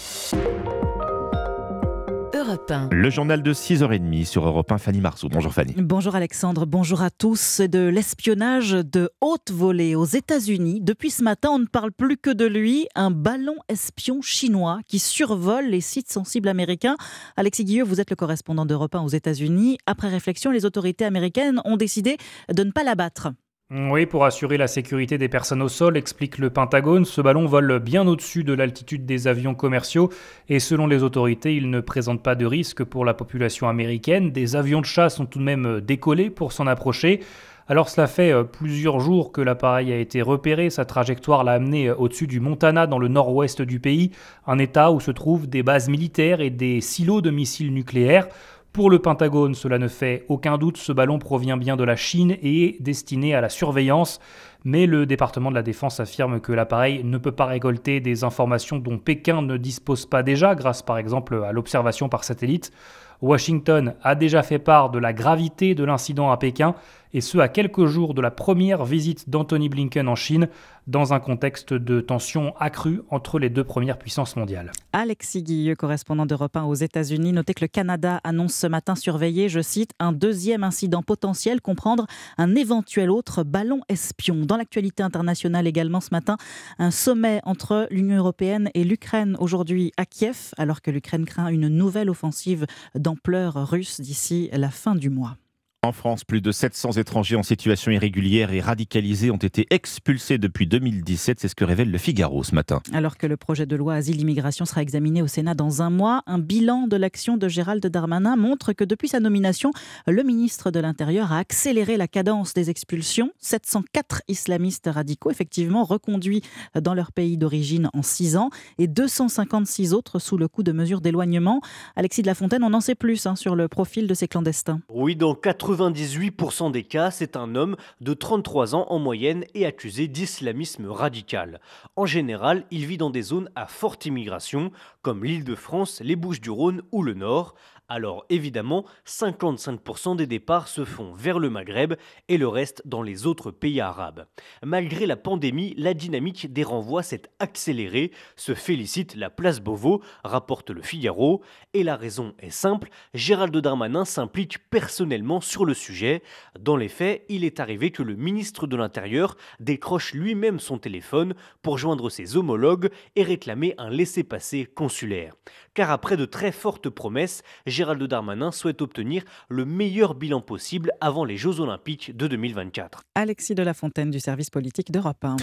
[2.42, 2.88] Europe 1.
[2.90, 5.28] Le journal de 6h30 sur Europe 1, Fanny Marceau.
[5.28, 5.74] Bonjour Fanny.
[5.76, 7.60] Bonjour Alexandre, bonjour à tous.
[7.60, 10.80] De l'espionnage de haute volée aux États-Unis.
[10.80, 12.88] Depuis ce matin, on ne parle plus que de lui.
[12.96, 16.96] Un ballon espion chinois qui survole les sites sensibles américains.
[17.36, 19.78] Alexis Guilleux, vous êtes le correspondant d'Europe 1 aux États-Unis.
[19.86, 22.16] Après réflexion, les autorités américaines ont décidé
[22.52, 23.28] de ne pas l'abattre.
[23.74, 27.78] Oui, pour assurer la sécurité des personnes au sol, explique le Pentagone, ce ballon vole
[27.78, 30.10] bien au-dessus de l'altitude des avions commerciaux
[30.50, 34.30] et selon les autorités, il ne présente pas de risque pour la population américaine.
[34.30, 37.20] Des avions de chasse ont tout de même décollé pour s'en approcher.
[37.66, 41.88] Alors cela fait euh, plusieurs jours que l'appareil a été repéré, sa trajectoire l'a amené
[41.88, 44.10] euh, au-dessus du Montana dans le nord-ouest du pays,
[44.46, 48.28] un état où se trouvent des bases militaires et des silos de missiles nucléaires.
[48.72, 52.38] Pour le Pentagone, cela ne fait aucun doute, ce ballon provient bien de la Chine
[52.42, 54.18] et est destiné à la surveillance,
[54.64, 58.78] mais le département de la Défense affirme que l'appareil ne peut pas récolter des informations
[58.78, 62.72] dont Pékin ne dispose pas déjà, grâce par exemple à l'observation par satellite.
[63.20, 66.74] Washington a déjà fait part de la gravité de l'incident à Pékin,
[67.14, 70.48] et ce à quelques jours de la première visite d'Anthony Blinken en Chine,
[70.86, 74.72] dans un contexte de tension accrue entre les deux premières puissances mondiales.
[74.92, 79.48] Alexis Guilleux, correspondant d'Europe 1 aux États-Unis, notez que le Canada annonce ce matin surveiller,
[79.48, 82.06] je cite, un deuxième incident potentiel, comprendre
[82.36, 84.44] un éventuel autre ballon espion.
[84.44, 86.36] Dans l'actualité internationale également ce matin,
[86.78, 91.68] un sommet entre l'Union européenne et l'Ukraine aujourd'hui à Kiev, alors que l'Ukraine craint une
[91.68, 92.66] nouvelle offensive
[92.96, 95.36] d'ampleur russe d'ici la fin du mois.
[95.84, 100.68] En France, plus de 700 étrangers en situation irrégulière et radicalisés ont été expulsés depuis
[100.68, 101.40] 2017.
[101.40, 102.80] C'est ce que révèle le Figaro ce matin.
[102.92, 106.38] Alors que le projet de loi Asile-Immigration sera examiné au Sénat dans un mois, un
[106.38, 109.72] bilan de l'action de Gérald Darmanin montre que depuis sa nomination,
[110.06, 113.32] le ministre de l'Intérieur a accéléré la cadence des expulsions.
[113.40, 116.42] 704 islamistes radicaux, effectivement, reconduits
[116.80, 121.00] dans leur pays d'origine en 6 ans et 256 autres sous le coup de mesures
[121.00, 121.60] d'éloignement.
[121.96, 124.80] Alexis de la Fontaine, on en sait plus hein, sur le profil de ces clandestins.
[124.88, 125.34] Oui, dans
[125.72, 131.60] 98% des cas, c'est un homme de 33 ans en moyenne et accusé d'islamisme radical.
[131.96, 134.70] En général, il vit dans des zones à forte immigration,
[135.00, 137.54] comme l'île de France, les Bouches-du-Rhône ou le Nord.
[137.94, 141.92] Alors évidemment, 55% des départs se font vers le Maghreb
[142.28, 144.24] et le reste dans les autres pays arabes.
[144.64, 150.70] Malgré la pandémie, la dynamique des renvois s'est accélérée, se félicite la place Beauvau, rapporte
[150.70, 151.42] le Figaro,
[151.74, 156.22] et la raison est simple, Gérald Darmanin s'implique personnellement sur le sujet.
[156.58, 161.34] Dans les faits, il est arrivé que le ministre de l'Intérieur décroche lui-même son téléphone
[161.60, 165.34] pour joindre ses homologues et réclamer un laissez-passer consulaire.
[165.74, 167.42] Car après de très fortes promesses,
[167.84, 173.02] Darmanin souhaite obtenir le meilleur bilan possible avant les Jeux Olympiques de 2024.
[173.14, 175.36] Alexis de la Fontaine du service politique d'Europe 1.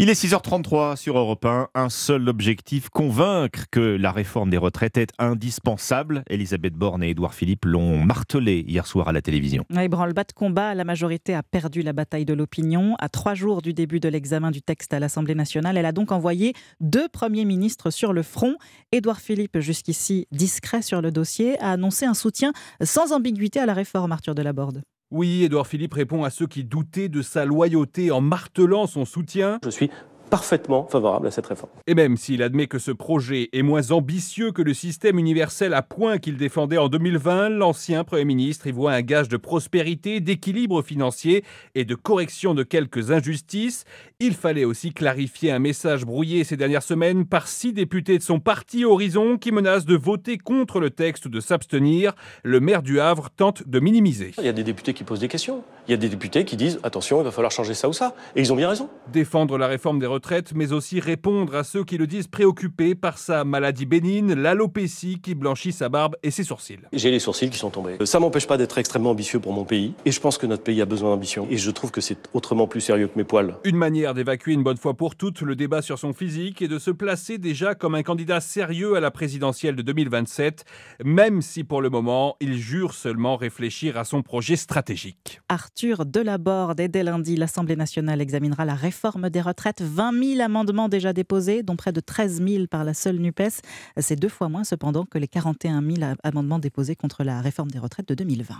[0.00, 1.68] Il est 6h33 sur Europe 1.
[1.76, 6.24] Un seul objectif, convaincre que la réforme des retraites est indispensable.
[6.28, 9.64] Elisabeth Borne et Édouard Philippe l'ont martelé hier soir à la télévision.
[9.72, 12.96] Ouais, branle-bas de combat, la majorité a perdu la bataille de l'opinion.
[12.98, 16.10] À trois jours du début de l'examen du texte à l'Assemblée nationale, elle a donc
[16.10, 18.56] envoyé deux premiers ministres sur le front.
[18.90, 22.52] Édouard Philippe, jusqu'ici discret sur le dossier, a annoncé un soutien
[22.82, 24.82] sans ambiguïté à la réforme, Arthur Delaborde.
[25.16, 29.60] Oui, Édouard Philippe répond à ceux qui doutaient de sa loyauté en martelant son soutien.
[29.62, 29.88] Je suis
[30.28, 31.70] parfaitement favorable à cette réforme.
[31.86, 35.82] Et même s'il admet que ce projet est moins ambitieux que le système universel à
[35.82, 40.82] points qu'il défendait en 2020, l'ancien Premier ministre y voit un gage de prospérité, d'équilibre
[40.82, 41.44] financier
[41.76, 43.84] et de correction de quelques injustices.
[44.26, 48.40] Il fallait aussi clarifier un message brouillé ces dernières semaines par six députés de son
[48.40, 52.14] parti Horizon qui menacent de voter contre le texte ou de s'abstenir.
[52.42, 54.30] Le maire du Havre tente de minimiser.
[54.38, 55.62] Il y a des députés qui posent des questions.
[55.86, 58.14] Il y a des députés qui disent attention, il va falloir changer ça ou ça.
[58.34, 58.88] Et ils ont bien raison.
[59.12, 63.18] Défendre la réforme des retraites, mais aussi répondre à ceux qui le disent préoccupés par
[63.18, 66.78] sa maladie bénigne, l'alopécie qui blanchit sa barbe et ses sourcils.
[66.94, 67.98] J'ai les sourcils qui sont tombés.
[68.06, 69.92] Ça m'empêche pas d'être extrêmement ambitieux pour mon pays.
[70.06, 71.46] Et je pense que notre pays a besoin d'ambition.
[71.50, 73.56] Et je trouve que c'est autrement plus sérieux que mes poils.
[73.64, 76.78] Une manière d'évacuer une bonne fois pour toutes le débat sur son physique et de
[76.78, 80.64] se placer déjà comme un candidat sérieux à la présidentielle de 2027,
[81.04, 85.40] même si pour le moment, il jure seulement réfléchir à son projet stratégique.
[85.48, 89.82] Arthur Delaborde et dès lundi, l'Assemblée nationale examinera la réforme des retraites.
[89.82, 93.60] 20 000 amendements déjà déposés, dont près de 13 000 par la seule NUPES.
[93.98, 97.78] C'est deux fois moins cependant que les 41 000 amendements déposés contre la réforme des
[97.78, 98.54] retraites de 2020.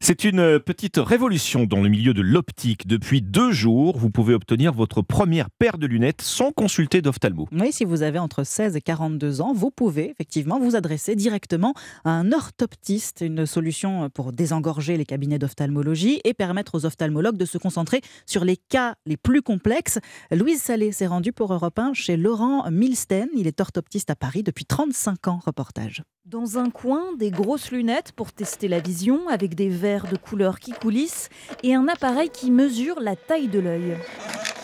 [0.00, 2.86] C'est une petite révolution dans le milieu de l'optique.
[2.86, 7.48] Depuis deux jours, vous pouvez obtenir votre première paire de lunettes sans consulter d'ophtalmo.
[7.52, 11.74] Oui, si vous avez entre 16 et 42 ans, vous pouvez effectivement vous adresser directement
[12.04, 17.44] à un orthoptiste, une solution pour désengorger les cabinets d'ophtalmologie et permettre aux ophtalmologues de
[17.44, 19.98] se concentrer sur les cas les plus complexes.
[20.30, 23.28] Louise Salé s'est rendue pour Europe 1 chez Laurent Milsten.
[23.34, 25.40] Il est orthoptiste à Paris depuis 35 ans.
[25.44, 26.02] Reportage.
[26.28, 30.60] Dans un coin, des grosses lunettes pour tester la vision avec des verres de couleur
[30.60, 31.30] qui coulissent
[31.62, 33.96] et un appareil qui mesure la taille de l'œil.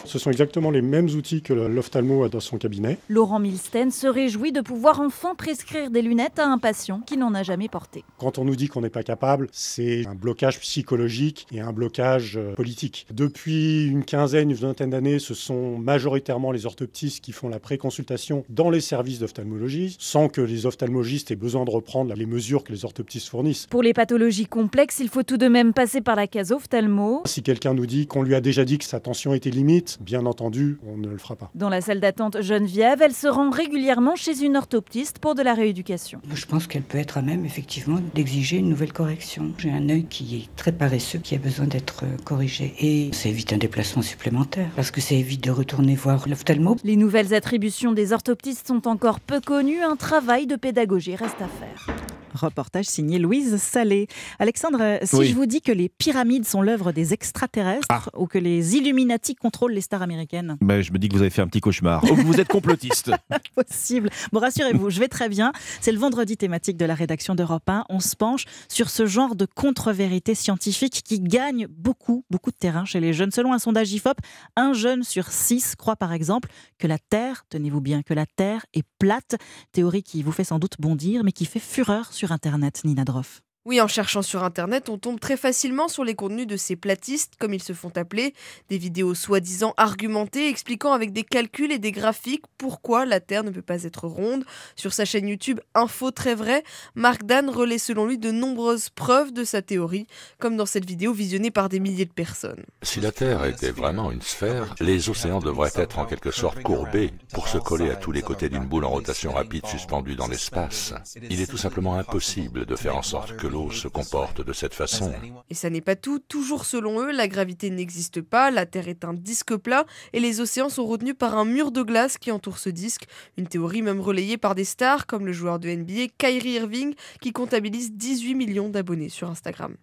[0.04, 2.98] Ce sont exactement les mêmes outils que l'ophtalmo a dans son cabinet.
[3.08, 7.34] Laurent Milsten se réjouit de pouvoir enfin prescrire des lunettes à un patient qui n'en
[7.34, 8.04] a jamais porté.
[8.18, 12.36] Quand on nous dit qu'on n'est pas capable, c'est un blocage psychologique et un blocage
[12.36, 13.06] euh, politique.
[13.12, 18.44] Depuis une quinzaine, une vingtaine d'années, ce sont majoritairement les orthoptistes qui font la préconsultation
[18.48, 22.72] dans les services d'ophtalmologie, sans que les ophtalmologistes aient besoin de reprendre les mesures que
[22.72, 23.66] les orthoptistes fournissent.
[23.66, 27.22] Pour les pathologies complexes, il faut tout de même passer par la case ophtalmo.
[27.24, 30.26] Si quelqu'un nous dit qu'on lui a déjà dit que sa tension était limite, bien
[30.26, 31.50] entendu, on ne le fera pas.
[31.54, 35.54] Dans la salle d'attente Geneviève, elle se rend régulièrement chez une orthoptiste pour de la
[35.54, 36.20] rééducation.
[36.32, 39.52] Je pense qu'elle peut être à même, effectivement, d'exiger une nouvelle correction.
[39.58, 42.74] J'ai un œil qui est très paresseux, qui a besoin d'être euh, corrigé.
[42.80, 46.76] Et ça évite un déplacement supplémentaire, parce que ça évite de retourner voir l'ophtalmo.
[46.84, 49.82] Les nouvelles attributions des orthoptistes sont encore peu connues.
[49.82, 51.86] Un travail de pédagogie reste à faire.
[52.34, 54.06] Reportage signé Louise Salé.
[54.38, 55.28] Alexandre, si Oui.
[55.28, 58.02] je vous dis que les pyramides sont l'œuvre des extraterrestres Ah.
[58.16, 60.56] ou que les Illuminati contrôlent les stars américaines?
[60.60, 62.04] Ben, je me dis que vous avez fait un petit cauchemar.
[62.10, 63.10] Oh, vous êtes complotiste.
[63.54, 64.10] Possible.
[64.32, 65.52] Bon, rassurez-vous, je vais très bien.
[65.80, 67.84] C'est le vendredi thématique de la rédaction d'Europe 1.
[67.88, 72.84] On se penche sur ce genre de contre-vérité scientifique qui gagne beaucoup, beaucoup de terrain
[72.84, 73.30] chez les jeunes.
[73.30, 74.18] Selon un sondage IFOP,
[74.56, 76.48] un jeune sur six croit par exemple
[76.78, 79.36] que la Terre, tenez-vous bien, que la Terre est plate.
[79.72, 83.43] Théorie qui vous fait sans doute bondir, mais qui fait fureur sur Internet, Nina Droff.
[83.66, 87.32] Oui, en cherchant sur Internet, on tombe très facilement sur les contenus de ces platistes,
[87.38, 88.34] comme ils se font appeler,
[88.68, 93.48] des vidéos soi-disant argumentées expliquant avec des calculs et des graphiques pourquoi la Terre ne
[93.48, 94.44] peut pas être ronde.
[94.76, 96.62] Sur sa chaîne YouTube Info Très Vrai,
[96.94, 100.08] Mark Dan relaie selon lui de nombreuses preuves de sa théorie,
[100.38, 102.64] comme dans cette vidéo visionnée par des milliers de personnes.
[102.82, 107.14] Si la Terre était vraiment une sphère, les océans devraient être en quelque sorte courbés
[107.32, 110.92] pour se coller à tous les côtés d'une boule en rotation rapide suspendue dans l'espace.
[111.30, 114.74] Il est tout simplement impossible de faire en sorte que l'eau se comporte de cette
[114.74, 115.12] façon.
[115.48, 119.04] Et ça n'est pas tout, toujours selon eux, la gravité n'existe pas, la Terre est
[119.04, 122.58] un disque plat et les océans sont retenus par un mur de glace qui entoure
[122.58, 123.04] ce disque.
[123.38, 127.32] Une théorie même relayée par des stars comme le joueur de NBA Kyrie Irving qui
[127.32, 129.76] comptabilise 18 millions d'abonnés sur Instagram.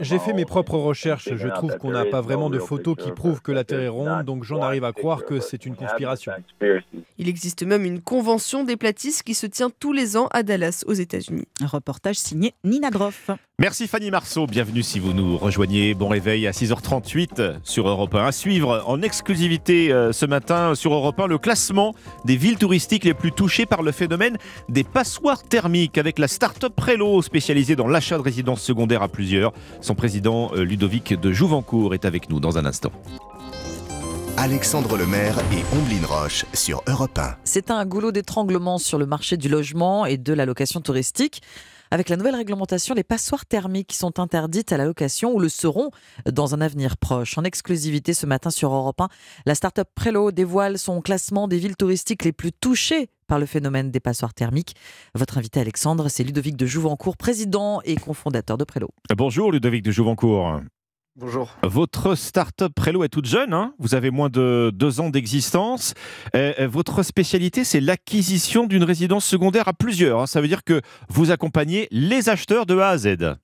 [0.00, 1.34] J'ai fait mes propres recherches.
[1.34, 4.24] Je trouve qu'on n'a pas vraiment de photos qui prouvent que la Terre est ronde,
[4.24, 6.32] donc j'en arrive à croire que c'est une conspiration.
[7.18, 10.82] Il existe même une convention des platistes qui se tient tous les ans à Dallas,
[10.86, 11.46] aux États-Unis.
[11.60, 13.30] Un reportage signé Nina Droff.
[13.58, 15.92] Merci Fanny Marceau, bienvenue si vous nous rejoignez.
[15.92, 18.24] Bon réveil à 6h38 sur Europe 1.
[18.24, 21.94] À suivre en exclusivité euh, ce matin sur Europe 1 le classement
[22.24, 24.38] des villes touristiques les plus touchées par le phénomène
[24.70, 29.52] des passoires thermiques avec la start-up Prelo spécialisée dans l'achat de résidences secondaires à plusieurs.
[29.82, 32.90] Son président euh, Ludovic de Jouvencourt est avec nous dans un instant.
[34.38, 37.36] Alexandre Lemaire et Omblin Roche sur Europe 1.
[37.44, 41.42] C'est un goulot d'étranglement sur le marché du logement et de la location touristique.
[41.92, 45.90] Avec la nouvelle réglementation, les passoires thermiques sont interdites à la location ou le seront
[46.24, 47.36] dans un avenir proche.
[47.36, 49.10] En exclusivité ce matin sur Europe 1,
[49.44, 53.90] la start-up Prelo dévoile son classement des villes touristiques les plus touchées par le phénomène
[53.90, 54.74] des passoires thermiques.
[55.14, 58.88] Votre invité Alexandre, c'est Ludovic de Jouvencourt, président et cofondateur de Prelo.
[59.14, 60.62] Bonjour Ludovic de Jouvencourt.
[61.16, 61.58] Bonjour.
[61.62, 65.92] Votre start-up Prélo est toute jeune, hein vous avez moins de deux ans d'existence.
[66.34, 70.20] Euh, euh, votre spécialité, c'est l'acquisition d'une résidence secondaire à plusieurs.
[70.22, 70.26] hein.
[70.26, 70.80] Ça veut dire que
[71.10, 73.36] vous accompagnez les acheteurs de A à Z.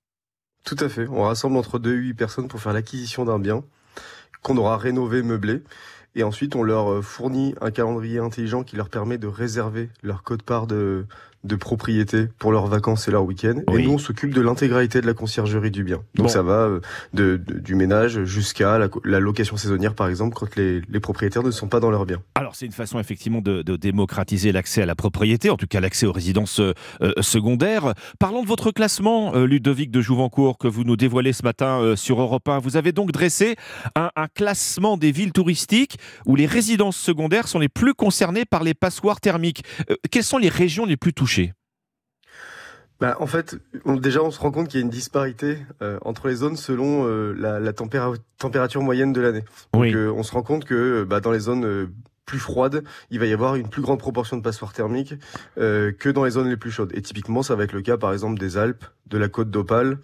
[0.65, 1.07] Tout à fait.
[1.09, 3.63] On rassemble entre deux et huit personnes pour faire l'acquisition d'un bien
[4.41, 5.63] qu'on aura rénové, meublé.
[6.15, 10.23] Et ensuite, on leur euh, fournit un calendrier intelligent qui leur permet de réserver leur
[10.23, 11.07] code-part de,
[11.45, 13.61] de propriété pour leurs vacances et leurs week-ends.
[13.73, 15.99] Et nous, on s'occupe de l'intégralité de la conciergerie du bien.
[16.15, 16.29] Donc Bon.
[16.29, 16.81] ça va euh,
[17.15, 21.51] de, de- du ménage jusqu'à la, location saisonnière, par exemple, quand les, les propriétaires ne
[21.51, 22.19] sont pas dans leur bien.
[22.35, 25.81] Alors, c'est une façon effectivement de, de démocratiser l'accès à la propriété, en tout cas
[25.81, 27.95] l'accès aux résidences euh, euh, secondaires.
[28.19, 31.97] Parlons de votre classement, euh, Ludovic de Jouvencourt, que vous nous dévoilez ce matin euh,
[31.97, 32.59] sur Europe 1.
[32.59, 33.55] Vous avez donc dressé
[33.95, 38.65] un, un classement des villes touristiques où les résidences secondaires sont les plus concernées par
[38.65, 39.63] les passoires thermiques.
[40.11, 41.38] Quelles sont les régions les plus touchées
[43.01, 45.99] Bah, en fait, on- déjà, on se rend compte qu'il y a une disparité euh,
[46.03, 49.45] entre les zones selon euh, la, la tempéra- température moyenne de l'année.
[49.73, 49.95] Donc, Oui.
[49.95, 51.87] euh, on se rend compte que bah, dans les zones euh,
[52.27, 55.15] plus froides, il va y avoir une plus grande proportion de passoires thermiques
[55.59, 56.91] euh, que dans les zones les plus chaudes.
[56.95, 59.99] Et typiquement, ça va être le cas, par exemple, des Alpes, de la côte d'Opale,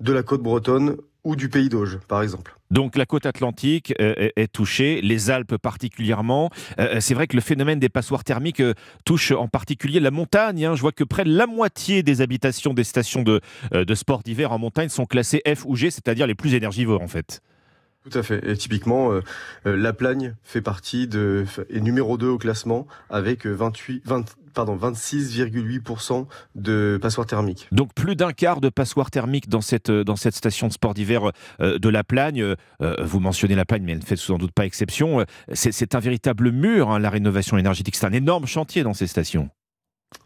[0.00, 2.54] de la côte bretonne ou du pays d'Auge, par exemple.
[2.70, 6.50] Donc la côte atlantique euh, est, touchée, les Alpes particulièrement.
[6.78, 8.74] Euh, c'est vrai que le phénomène des passoires thermiques euh,
[9.04, 10.64] touche en particulier la montagne.
[10.64, 10.74] hein.
[10.74, 13.40] Je vois que près de la moitié des habitations des stations de,
[13.74, 17.02] euh, de sport d'hiver en montagne sont classées F ou G, c'est-à-dire les plus énergivores
[17.02, 17.40] en fait.
[18.04, 18.48] Tout à fait.
[18.48, 19.22] Et typiquement, euh,
[19.66, 24.24] euh, la Plagne fait partie de est numéro 2 au classement avec euh, 28, 20,
[24.54, 27.68] pardon, 26,8% de passoires thermiques.
[27.72, 31.30] Donc plus d'un quart de passoires thermiques dans cette, dans cette station de sport d'hiver
[31.60, 32.42] euh, de la Plagne.
[32.42, 35.20] Euh, vous mentionnez la Plagne, mais elle ne fait sans doute pas exception.
[35.20, 37.96] Euh, C'est c'est un véritable mur, hein, la rénovation énergétique.
[37.96, 39.50] C'est un énorme chantier dans ces stations.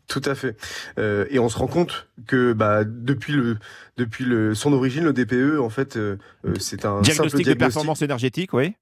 [0.08, 0.56] Tout à fait.
[0.98, 3.56] Euh, et on se rend compte que bah, depuis le
[3.96, 7.44] depuis le son origine, le DPE en fait, euh, euh, c'est un simple Diagnostic de
[7.44, 7.58] diagnostic.
[7.58, 8.74] performance énergétique, oui.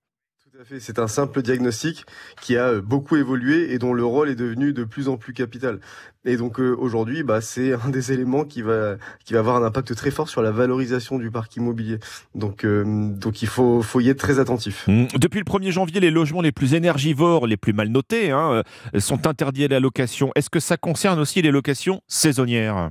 [0.78, 2.04] C'est un simple diagnostic
[2.40, 5.32] qui a euh, beaucoup évolué et dont le rôle est devenu de plus en plus
[5.32, 5.80] capital.
[6.24, 9.64] Et donc euh, aujourd'hui, bah, c'est un des éléments qui va qui va avoir un
[9.64, 11.98] impact très fort sur la valorisation du parc immobilier.
[12.34, 14.86] Donc euh, donc il faut faut y être très attentif.
[14.86, 15.06] Mm.
[15.18, 18.62] Depuis le 1er janvier, les logements les plus énergivores, les plus mal notés, hein,
[18.98, 20.30] sont interdits à la location.
[20.34, 22.90] Est-ce que ça concerne aussi les locations saisonnières?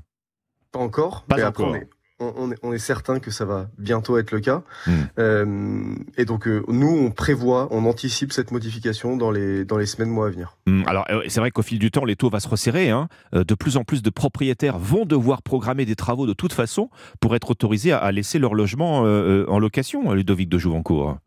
[0.72, 1.24] Pas encore.
[1.24, 1.76] Pas mais encore.
[2.20, 4.64] On, on est, certain que ça va bientôt être le cas.
[4.88, 4.92] Hmm.
[5.20, 9.86] Euh, et donc, euh, nous, on prévoit, on anticipe cette modification dans les, dans les
[9.86, 10.58] semaines, mois à venir.
[10.66, 12.90] Mm, Alors, euh, c'est vrai qu'au fil du temps, les taux vont se resserrer.
[12.90, 13.08] hein.
[13.34, 16.90] De plus en plus de propriétaires vont devoir programmer des travaux de toute façon
[17.20, 21.18] pour être autorisés à, à laisser leur logement euh, en location, Ludovic de Jouvencourt.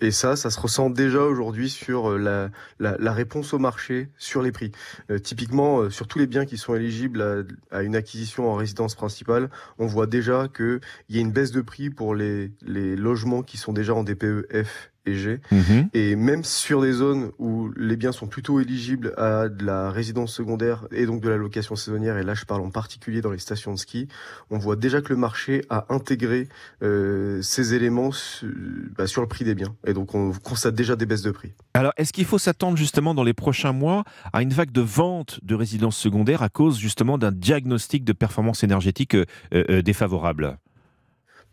[0.00, 2.48] Et ça, ça se ressent déjà aujourd'hui sur euh,
[2.78, 4.70] la, réponse au marché, sur les prix.
[5.10, 8.94] Euh, typiquement, euh, sur tous les biens qui sont éligibles à, une acquisition en résidence
[8.94, 13.42] principale, on voit déjà qu'il y a une baisse de prix pour les, les logements
[13.42, 15.40] qui sont déjà en DPE F et G.
[15.52, 15.88] Mhm.
[15.94, 20.32] Et même sur des zones où les biens sont plutôt éligibles à de la résidence
[20.32, 23.38] secondaire et donc de la location saisonnière, et là je parle en particulier dans les
[23.38, 24.08] stations de ski,
[24.50, 26.48] on voit déjà que le marché a intégré
[26.82, 29.74] euh, ces éléments su- bah, sur le prix des biens.
[29.86, 31.52] Et donc on constate déjà des baisses de prix.
[31.74, 35.40] Alors, est-ce qu'il faut s'attendre justement dans les prochains mois à une vague de vente
[35.42, 40.58] de résidences secondaires à cause justement d'un diagnostic de performance énergétique euh, euh, défavorable?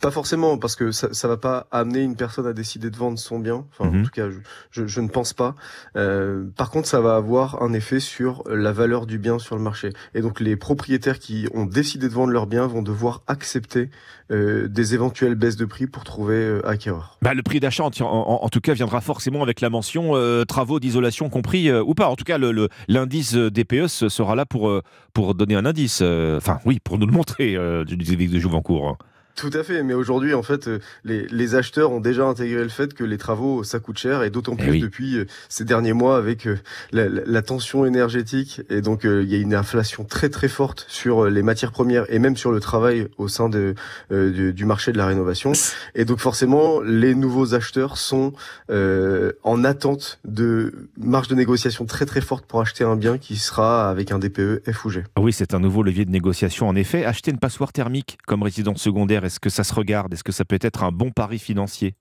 [0.03, 3.17] Pas forcément, parce que ça, ça va pas amener une personne à décider de vendre
[3.17, 3.65] son bien.
[3.71, 4.01] Enfin, Mhm.
[4.01, 4.35] en tout cas, je,
[4.71, 5.55] je, je ne pense pas.
[5.95, 9.61] Euh, par contre, ça va avoir un effet sur la valeur du bien sur le
[9.61, 9.91] marché.
[10.13, 13.89] Et donc, les propriétaires qui ont décidé de vendre leur bien vont devoir accepter
[14.29, 17.17] euh, des éventuelles baisses de prix pour trouver euh, acquéreur.
[17.21, 20.43] Bah, le prix d'achat, en, en- en tout cas, viendra forcément avec la mention euh,
[20.43, 22.07] travaux d'isolation compris euh, ou pas.
[22.09, 24.69] En tout cas, le- le- l'indice euh, DPE ce sera là pour,
[25.13, 25.99] pour donner un indice.
[26.01, 28.97] euh, Enfin, oui, pour nous le montrer, euh, du Ludovic de Jouvencourt.
[29.35, 32.69] Tout à fait, mais aujourd'hui, en fait, euh, les, les acheteurs ont déjà intégré le
[32.69, 34.79] fait que les travaux, ça coûte cher, et d'autant plus oui.
[34.79, 36.57] depuis euh, ces derniers mois avec euh,
[36.91, 40.47] la, la- la tension énergétique, et donc euh, il y a une inflation très très
[40.47, 43.73] forte sur euh, les matières premières et même sur le travail au sein de,
[44.11, 45.51] euh, du, du marché de la rénovation.
[45.95, 48.33] Et donc forcément, les nouveaux acheteurs sont
[48.69, 53.37] euh, en attente de marge de négociation très très forte pour acheter un bien qui
[53.37, 55.03] sera avec un DPE F ou G.
[55.15, 56.67] Ah Oui, c'est un nouveau levier de négociation.
[56.67, 60.13] En effet, acheter une passoire thermique comme résidence secondaire, est-ce que ça se regarde?
[60.13, 61.95] Est-ce que ça peut être un bon pari financier?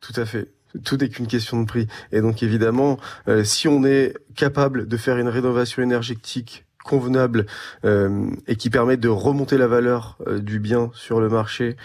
[0.00, 0.52] Tout à fait.
[0.84, 1.86] Tout n'est qu'une question de prix.
[2.12, 7.46] Et donc évidemment, euh, si on est capable de faire une rénovation énergétique convenable
[7.84, 11.76] euh, et qui permet de remonter la valeur euh, du bien sur le marché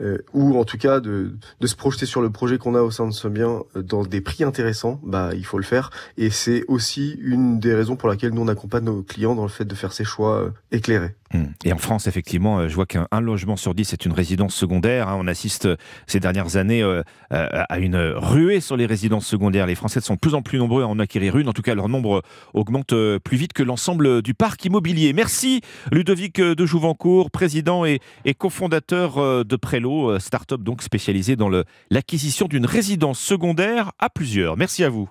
[0.00, 1.32] euh, ou en tout cas de,
[1.64, 4.20] se projeter sur le projet qu'on a au sein de ce bien euh, dans des
[4.20, 8.32] prix intéressants, bah il faut le faire et c'est aussi une des raisons pour laquelle
[8.32, 11.14] nous on accompagne nos clients dans le fait de faire ces choix euh, éclairés.
[11.32, 11.44] Hmm.
[11.64, 14.54] Et en France, effectivement, euh, je vois qu'un un logement sur dix est une résidence
[14.54, 15.08] secondaire.
[15.08, 15.16] hein.
[15.18, 15.68] On assiste
[16.06, 16.82] ces dernières années
[17.30, 19.66] à une ruée sur les résidences secondaires.
[19.66, 21.48] Les Français sont de plus en plus nombreux à en acquérir une.
[21.48, 22.22] En tout cas, leur nombre
[22.54, 25.12] augmente plus vite que l'ensemble du parc immobilier.
[25.12, 25.60] Merci
[25.92, 28.00] Ludovic de Jouvencourt, président et,
[28.38, 31.50] cofondateur de Prélo, euh, start-up donc spécialisée dans
[31.90, 34.56] l'acquisition d'une résidence secondaire à plusieurs.
[34.56, 35.08] Merci à vous.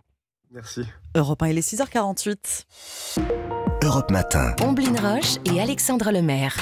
[0.52, 0.82] Merci.
[1.16, 2.66] Europe 1, il est 6h48.
[3.84, 4.56] Europe Matin.
[4.62, 6.56] Omblin Roche et Alexandre Lemaire.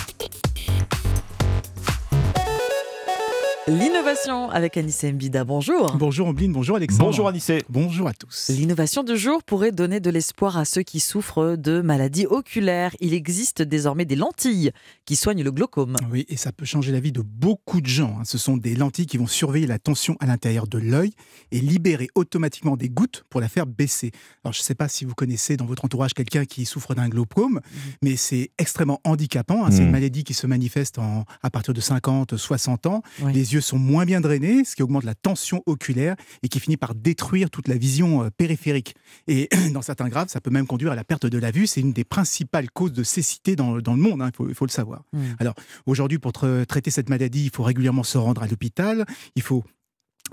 [3.68, 5.44] L'innovation avec Anissé Mbida.
[5.44, 5.98] Bonjour.
[5.98, 7.04] Bonjour Ombline, bonjour Alexandre.
[7.04, 7.66] Bonjour Anissé.
[7.68, 8.50] Bonjour à tous.
[8.50, 12.96] L'innovation du jour pourrait donner de l'espoir à ceux qui souffrent de maladies oculaires.
[13.02, 14.72] Il existe désormais des lentilles
[15.06, 15.98] qui soignent le glaucome.
[16.10, 18.16] Oui, et ça peut changer la vie de beaucoup de gens.
[18.20, 18.24] hein.
[18.24, 21.12] Ce sont des lentilles qui vont surveiller la tension à l'intérieur de l'œil
[21.52, 24.12] et libérer automatiquement des gouttes pour la faire baisser.
[24.46, 27.10] Alors, je ne sais pas si vous connaissez dans votre entourage quelqu'un qui souffre d'un
[27.10, 27.60] glaucome,
[28.02, 29.66] mais c'est extrêmement handicapant.
[29.66, 29.72] hein.
[29.72, 29.88] C'est Mhm.
[29.88, 33.02] une maladie qui se manifeste en- à partir de 50, 60 ans.
[33.22, 33.34] Oui.
[33.34, 36.78] Les yeux sont moins bien drainés, ce qui augmente la tension oculaire et qui finit
[36.78, 38.96] par détruire toute la vision euh, périphérique.
[39.28, 41.68] Et dans certains graves, ça peut même conduire à la perte de la vue.
[41.68, 44.72] C'est une des principales causes de cécité dans, dans le monde, hein, il, faut, le
[44.72, 45.04] savoir.
[45.14, 45.20] Mm.
[45.40, 45.54] Alors
[45.86, 49.06] aujourd'hui, pour tra- traiter cette maladie, il faut régulièrement se rendre à l'hôpital,
[49.36, 49.64] il faut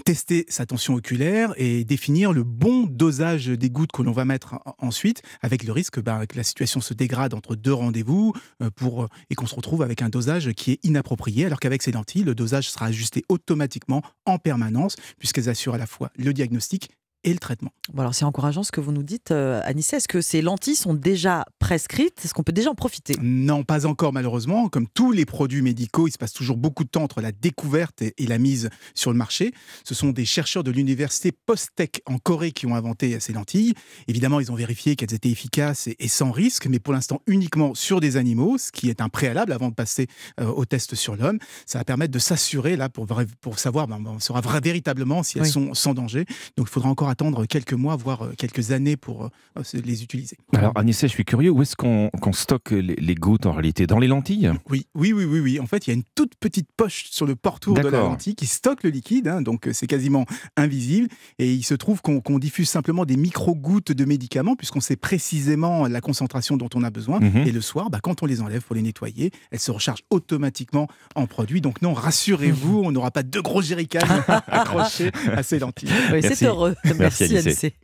[0.04, 4.54] tester sa tension oculaire et définir le bon dosage des gouttes que l'on va mettre
[4.64, 8.70] en- ensuite, avec le risque bah, que la situation se dégrade entre deux rendez-vous euh,
[8.70, 12.24] pour, et qu'on se retrouve avec un dosage qui est inapproprié, alors qu'avec ces lentilles,
[12.24, 16.90] le dosage sera ajusté automatiquement en permanence, puisqu'elles assurent à la fois le diagnostic
[17.24, 17.70] et le traitement.
[17.92, 19.96] Bon, alors c'est encourageant ce que vous nous dites, euh, Anissé.
[19.96, 22.24] Est-ce que ces lentilles sont déjà prescrites?
[22.24, 23.14] Est-ce qu'on peut déjà en profiter?
[23.20, 24.68] Non, pas encore malheureusement.
[24.68, 28.02] Comme tous les produits médicaux, il se passe toujours beaucoup de temps entre la découverte
[28.02, 29.52] et, et la mise sur le marché.
[29.84, 33.74] Ce sont des chercheurs de l'université Postech en Corée qui ont inventé ces lentilles.
[34.08, 37.74] Évidemment, ils ont vérifié qu'elles étaient efficaces et, et sans risque, mais pour l'instant uniquement
[37.74, 40.06] sur des animaux, ce qui est un préalable avant de passer
[40.40, 41.38] euh, au test sur l'homme.
[41.66, 43.06] Ça va permettre de s'assurer là pour,
[43.40, 45.50] pour savoir, ben, on saura véritablement si elles Oui.
[45.50, 46.24] sont sans danger.
[46.56, 50.36] Donc il faudra encore attendre quelques mois, voire euh, quelques années pour euh, les utiliser.
[50.52, 53.86] Alors Anissé, je suis curieux, où est-ce qu'on stocke les, les gouttes en réalité?
[53.86, 54.50] Dans les lentilles?
[54.68, 55.60] Oui, oui, oui, oui, oui.
[55.60, 58.34] En fait, il y a une toute petite poche sur le portour de la lentille
[58.34, 60.26] qui stocke le liquide, hein, donc euh, c'est quasiment
[60.56, 61.06] invisible.
[61.38, 66.00] Et il se trouve qu'on diffuse simplement des micro-gouttes de médicaments, puisqu'on sait précisément la
[66.00, 67.20] concentration dont on a besoin.
[67.20, 67.46] Mhm.
[67.46, 70.88] Et le soir, bah, quand on les enlève pour les nettoyer, elles se rechargent automatiquement
[71.14, 71.60] en produit.
[71.60, 74.00] Donc non, rassurez-vous, on n'aura pas deux gros jerrycans
[74.48, 75.90] accrochés à ces lentilles.
[76.12, 76.74] Oui, c'est heureux.
[77.04, 77.74] Merci, Merci, Anissé.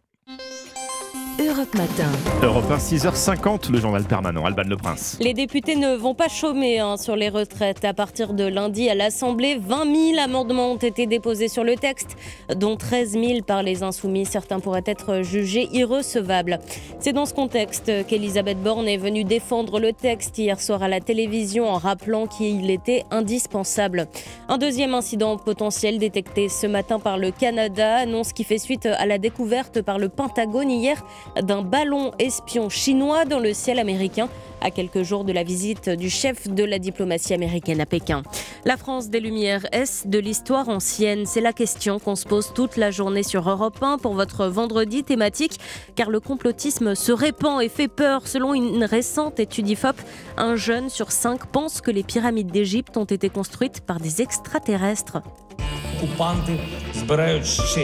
[1.40, 2.10] Europe Matin.
[2.42, 4.44] Europe 1, 6h50, le journal permanent.
[4.44, 5.16] Alban Le Prince.
[5.22, 7.82] Les députés ne vont pas chômer hein, sur les retraites.
[7.86, 12.18] À partir de lundi à l'Assemblée, 20 000 amendements ont été déposés sur le texte,
[12.54, 14.26] dont 13 000 par les insoumis.
[14.26, 16.58] Certains pourraient être jugés irrecevables.
[16.98, 21.00] C'est dans ce contexte qu'Elisabeth Borne est venue défendre le texte hier soir à la
[21.00, 24.08] télévision en rappelant qu'il était indispensable.
[24.50, 29.06] Un deuxième incident potentiel détecté ce matin par le Canada, annonce qui fait suite à
[29.06, 31.02] la découverte par le Pentagone hier
[31.42, 34.28] d'un ballon espion chinois dans le ciel américain
[34.60, 38.22] à quelques jours de la visite du chef de la diplomatie américaine à Pékin.
[38.64, 42.76] La France des Lumières, est-ce de l'histoire ancienne C'est la question qu'on se pose toute
[42.76, 45.58] la journée sur Europe 1 pour votre vendredi thématique,
[45.96, 48.26] car le complotisme se répand et fait peur.
[48.26, 49.96] Selon une récente étude IFOP,
[50.36, 55.22] un jeune sur cinq pense que les pyramides d'Égypte ont été construites par des extraterrestres.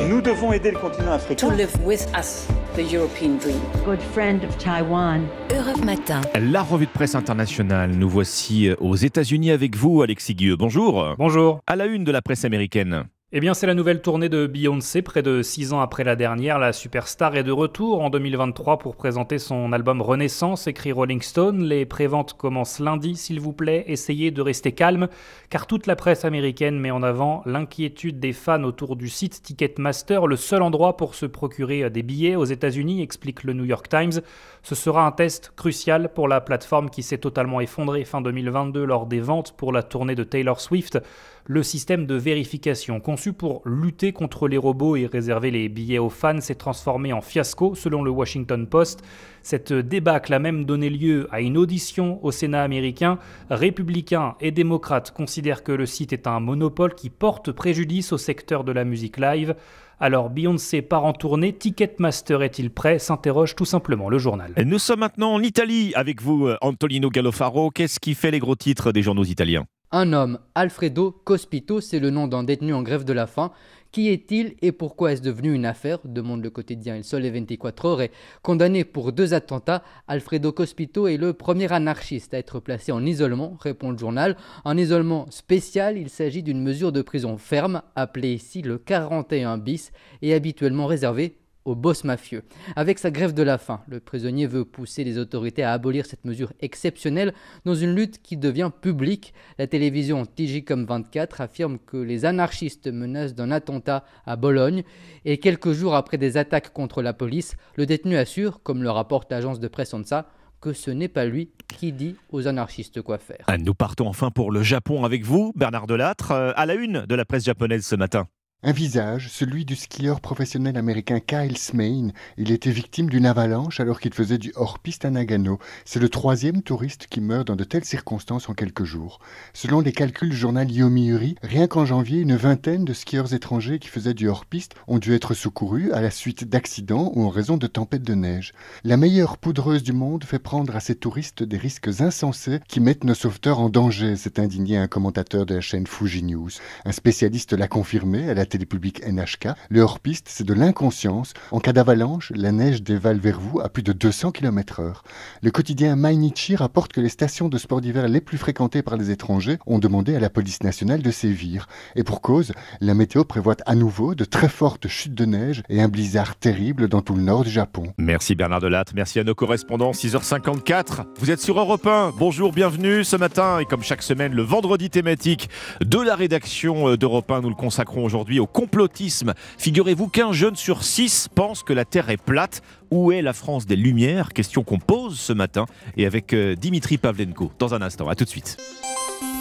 [0.09, 1.48] Nous devons aider le continent africain.
[1.48, 3.61] to live with us the European dream.
[3.85, 5.27] Good friend of Taiwan.
[5.51, 6.20] Europe Matin.
[6.40, 7.90] La revue de presse internationale.
[7.90, 10.57] Nous voici aux États-Unis avec vous, Alexis Guilleux.
[10.57, 11.15] Bonjour.
[11.19, 11.61] Bonjour.
[11.66, 13.07] À la une de la presse américaine.
[13.32, 15.03] Eh bien, c'est la nouvelle tournée de Beyoncé.
[15.03, 18.94] Près de six ans après la dernière, la superstar est de retour en 2023 pour
[18.94, 21.65] présenter son album Renaissance, écrit Rolling Stone.
[21.65, 23.82] Les préventes commencent lundi, s'il vous plaît.
[23.89, 25.09] Essayez de rester calme,
[25.51, 30.28] car toute la presse américaine met en avant l'inquiétude des fans autour du site Ticketmaster,
[30.28, 34.23] le seul endroit pour se procurer des billets aux États-Unis, explique le New York Times.
[34.62, 39.07] Ce sera un test crucial pour la plateforme qui s'est totalement effondrée fin 2022 lors
[39.07, 41.01] des ventes pour la tournée de Taylor Swift.
[41.48, 46.10] Le système de vérification conçu pour lutter contre les robots et réserver les billets aux
[46.10, 49.05] fans s'est transformé en fiasco selon le Washington Post.
[49.44, 53.20] Cette débâcle a même donné lieu à une audition au Sénat américain.
[53.48, 58.64] Républicains et démocrates considèrent que le site est un monopole qui porte préjudice au secteur
[58.64, 59.55] de la musique live.
[60.01, 62.98] Alors Beyoncé part en tournée, Ticketmaster est-il prêt?
[62.98, 64.52] s'interroge tout simplement le journal.
[64.66, 67.70] Nous sommes maintenant en Italie avec vous, Antonino Gallofaro.
[67.70, 69.64] Qu'est-ce qui fait les gros titres des journaux italiens?
[69.92, 73.52] Un homme, Alfredo Cospito, c'est le nom d'un détenu en grève de la faim,
[73.92, 76.00] Qui est-il et pourquoi est-ce devenu une affaire?
[76.04, 78.02] Demande le quotidien Il Sole 24 heures.
[78.02, 78.10] Et
[78.42, 83.56] condamné pour deux attentats, Alfredo Cospito est le premier anarchiste à être placé en isolement,
[83.60, 84.36] répond le journal.
[84.64, 89.92] Un isolement spécial, il s'agit d'une mesure de prison ferme, appelée ici le 41 bis,
[90.20, 92.43] et habituellement réservée au boss mafieux.
[92.76, 96.24] Avec sa grève de la faim, le prisonnier veut pousser les autorités à abolir cette
[96.24, 97.34] mesure exceptionnelle
[97.64, 99.34] dans une lutte qui devient publique.
[99.59, 104.84] La télévision Tigicom 24 affirme que les anarchistes menacent d'un attentat à Bologne
[105.24, 109.30] et quelques jours après des attaques contre la police, le détenu assure, comme le rapporte
[109.30, 110.28] l'agence de presse ANSA,
[110.60, 113.44] que ce n'est pas lui qui dit aux anarchistes quoi faire.
[113.59, 117.14] Nous partons enfin pour le Japon avec vous, Bernard Delattre, euh, à la une de
[117.14, 118.26] la presse japonaise ce matin.
[118.68, 122.09] Un visage, celui du skieur professionnel américain Kyle Smain.
[122.36, 125.60] Il était victime d'une avalanche alors qu'il faisait du hors-piste à Nagano.
[125.84, 129.20] C'est le troisième touriste qui meurt dans de telles circonstances en quelques jours.
[129.55, 133.86] Selon les calculs du journal Yomiuri, rien qu'en janvier, une vingtaine de skieurs étrangers qui
[133.86, 137.68] faisaient du hors-piste ont dû être secourus à la suite d'accidents ou en raison de
[137.68, 138.52] tempêtes de neige.
[138.82, 143.05] La meilleure poudreuse du monde fait prendre à ces touristes des risques insensés qui mettent
[143.05, 146.51] nos sauveteurs en danger, s'est indigné un commentateur de la chaîne Fuji News.
[146.84, 149.48] Un spécialiste l'a confirmé à la télé publique NHK.
[149.68, 151.34] Le hors-piste, c'est de l'inconscience.
[151.50, 155.02] En cas d'avalanche, la neige dévale vers vous à plus de 200 km/h.
[155.42, 159.10] Le quotidien Mainichi rapporte que les stations de sport d'hiver les plus fréquentées par les
[159.10, 161.66] étrangers ont demandé à la police nationale de sévir.
[161.96, 165.82] Et pour cause, la météo prévoit à nouveau de très fortes chutes de neige et
[165.82, 167.92] un blizzard terrible dans tout le nord du Japon.
[167.98, 169.90] Merci Bernard Delatte, merci à nos correspondants.
[169.90, 172.14] 6h54, vous êtes sur Europe 1.
[172.18, 173.58] Bonjour, bienvenue ce matin.
[173.58, 175.50] Et comme chaque semaine, le vendredi thématique
[175.84, 179.34] de la rédaction d'Europe 1, nous le consacrons aujourd'hui au complotisme.
[179.58, 182.62] Figurez-vous qu'un jeune sur six pense que la Terre est plate.
[182.90, 184.32] Où est la France des Lumières?
[184.32, 188.08] Question qu'on pose ce matin et avec euh, Dimitri Pavlenko dans un instant.
[188.08, 188.56] A tout de suite.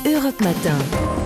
[0.05, 0.77] Europe Matin.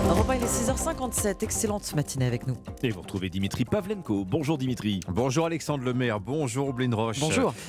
[0.08, 1.44] 1, il est 6h57.
[1.44, 2.56] Excellente matinée avec nous.
[2.82, 4.24] Et vous retrouvez Dimitri Pavlenko.
[4.24, 5.00] Bonjour Dimitri.
[5.08, 6.18] Bonjour Alexandre Lemaire.
[6.20, 7.20] Bonjour Blin Roche.
[7.20, 7.52] Bonjour.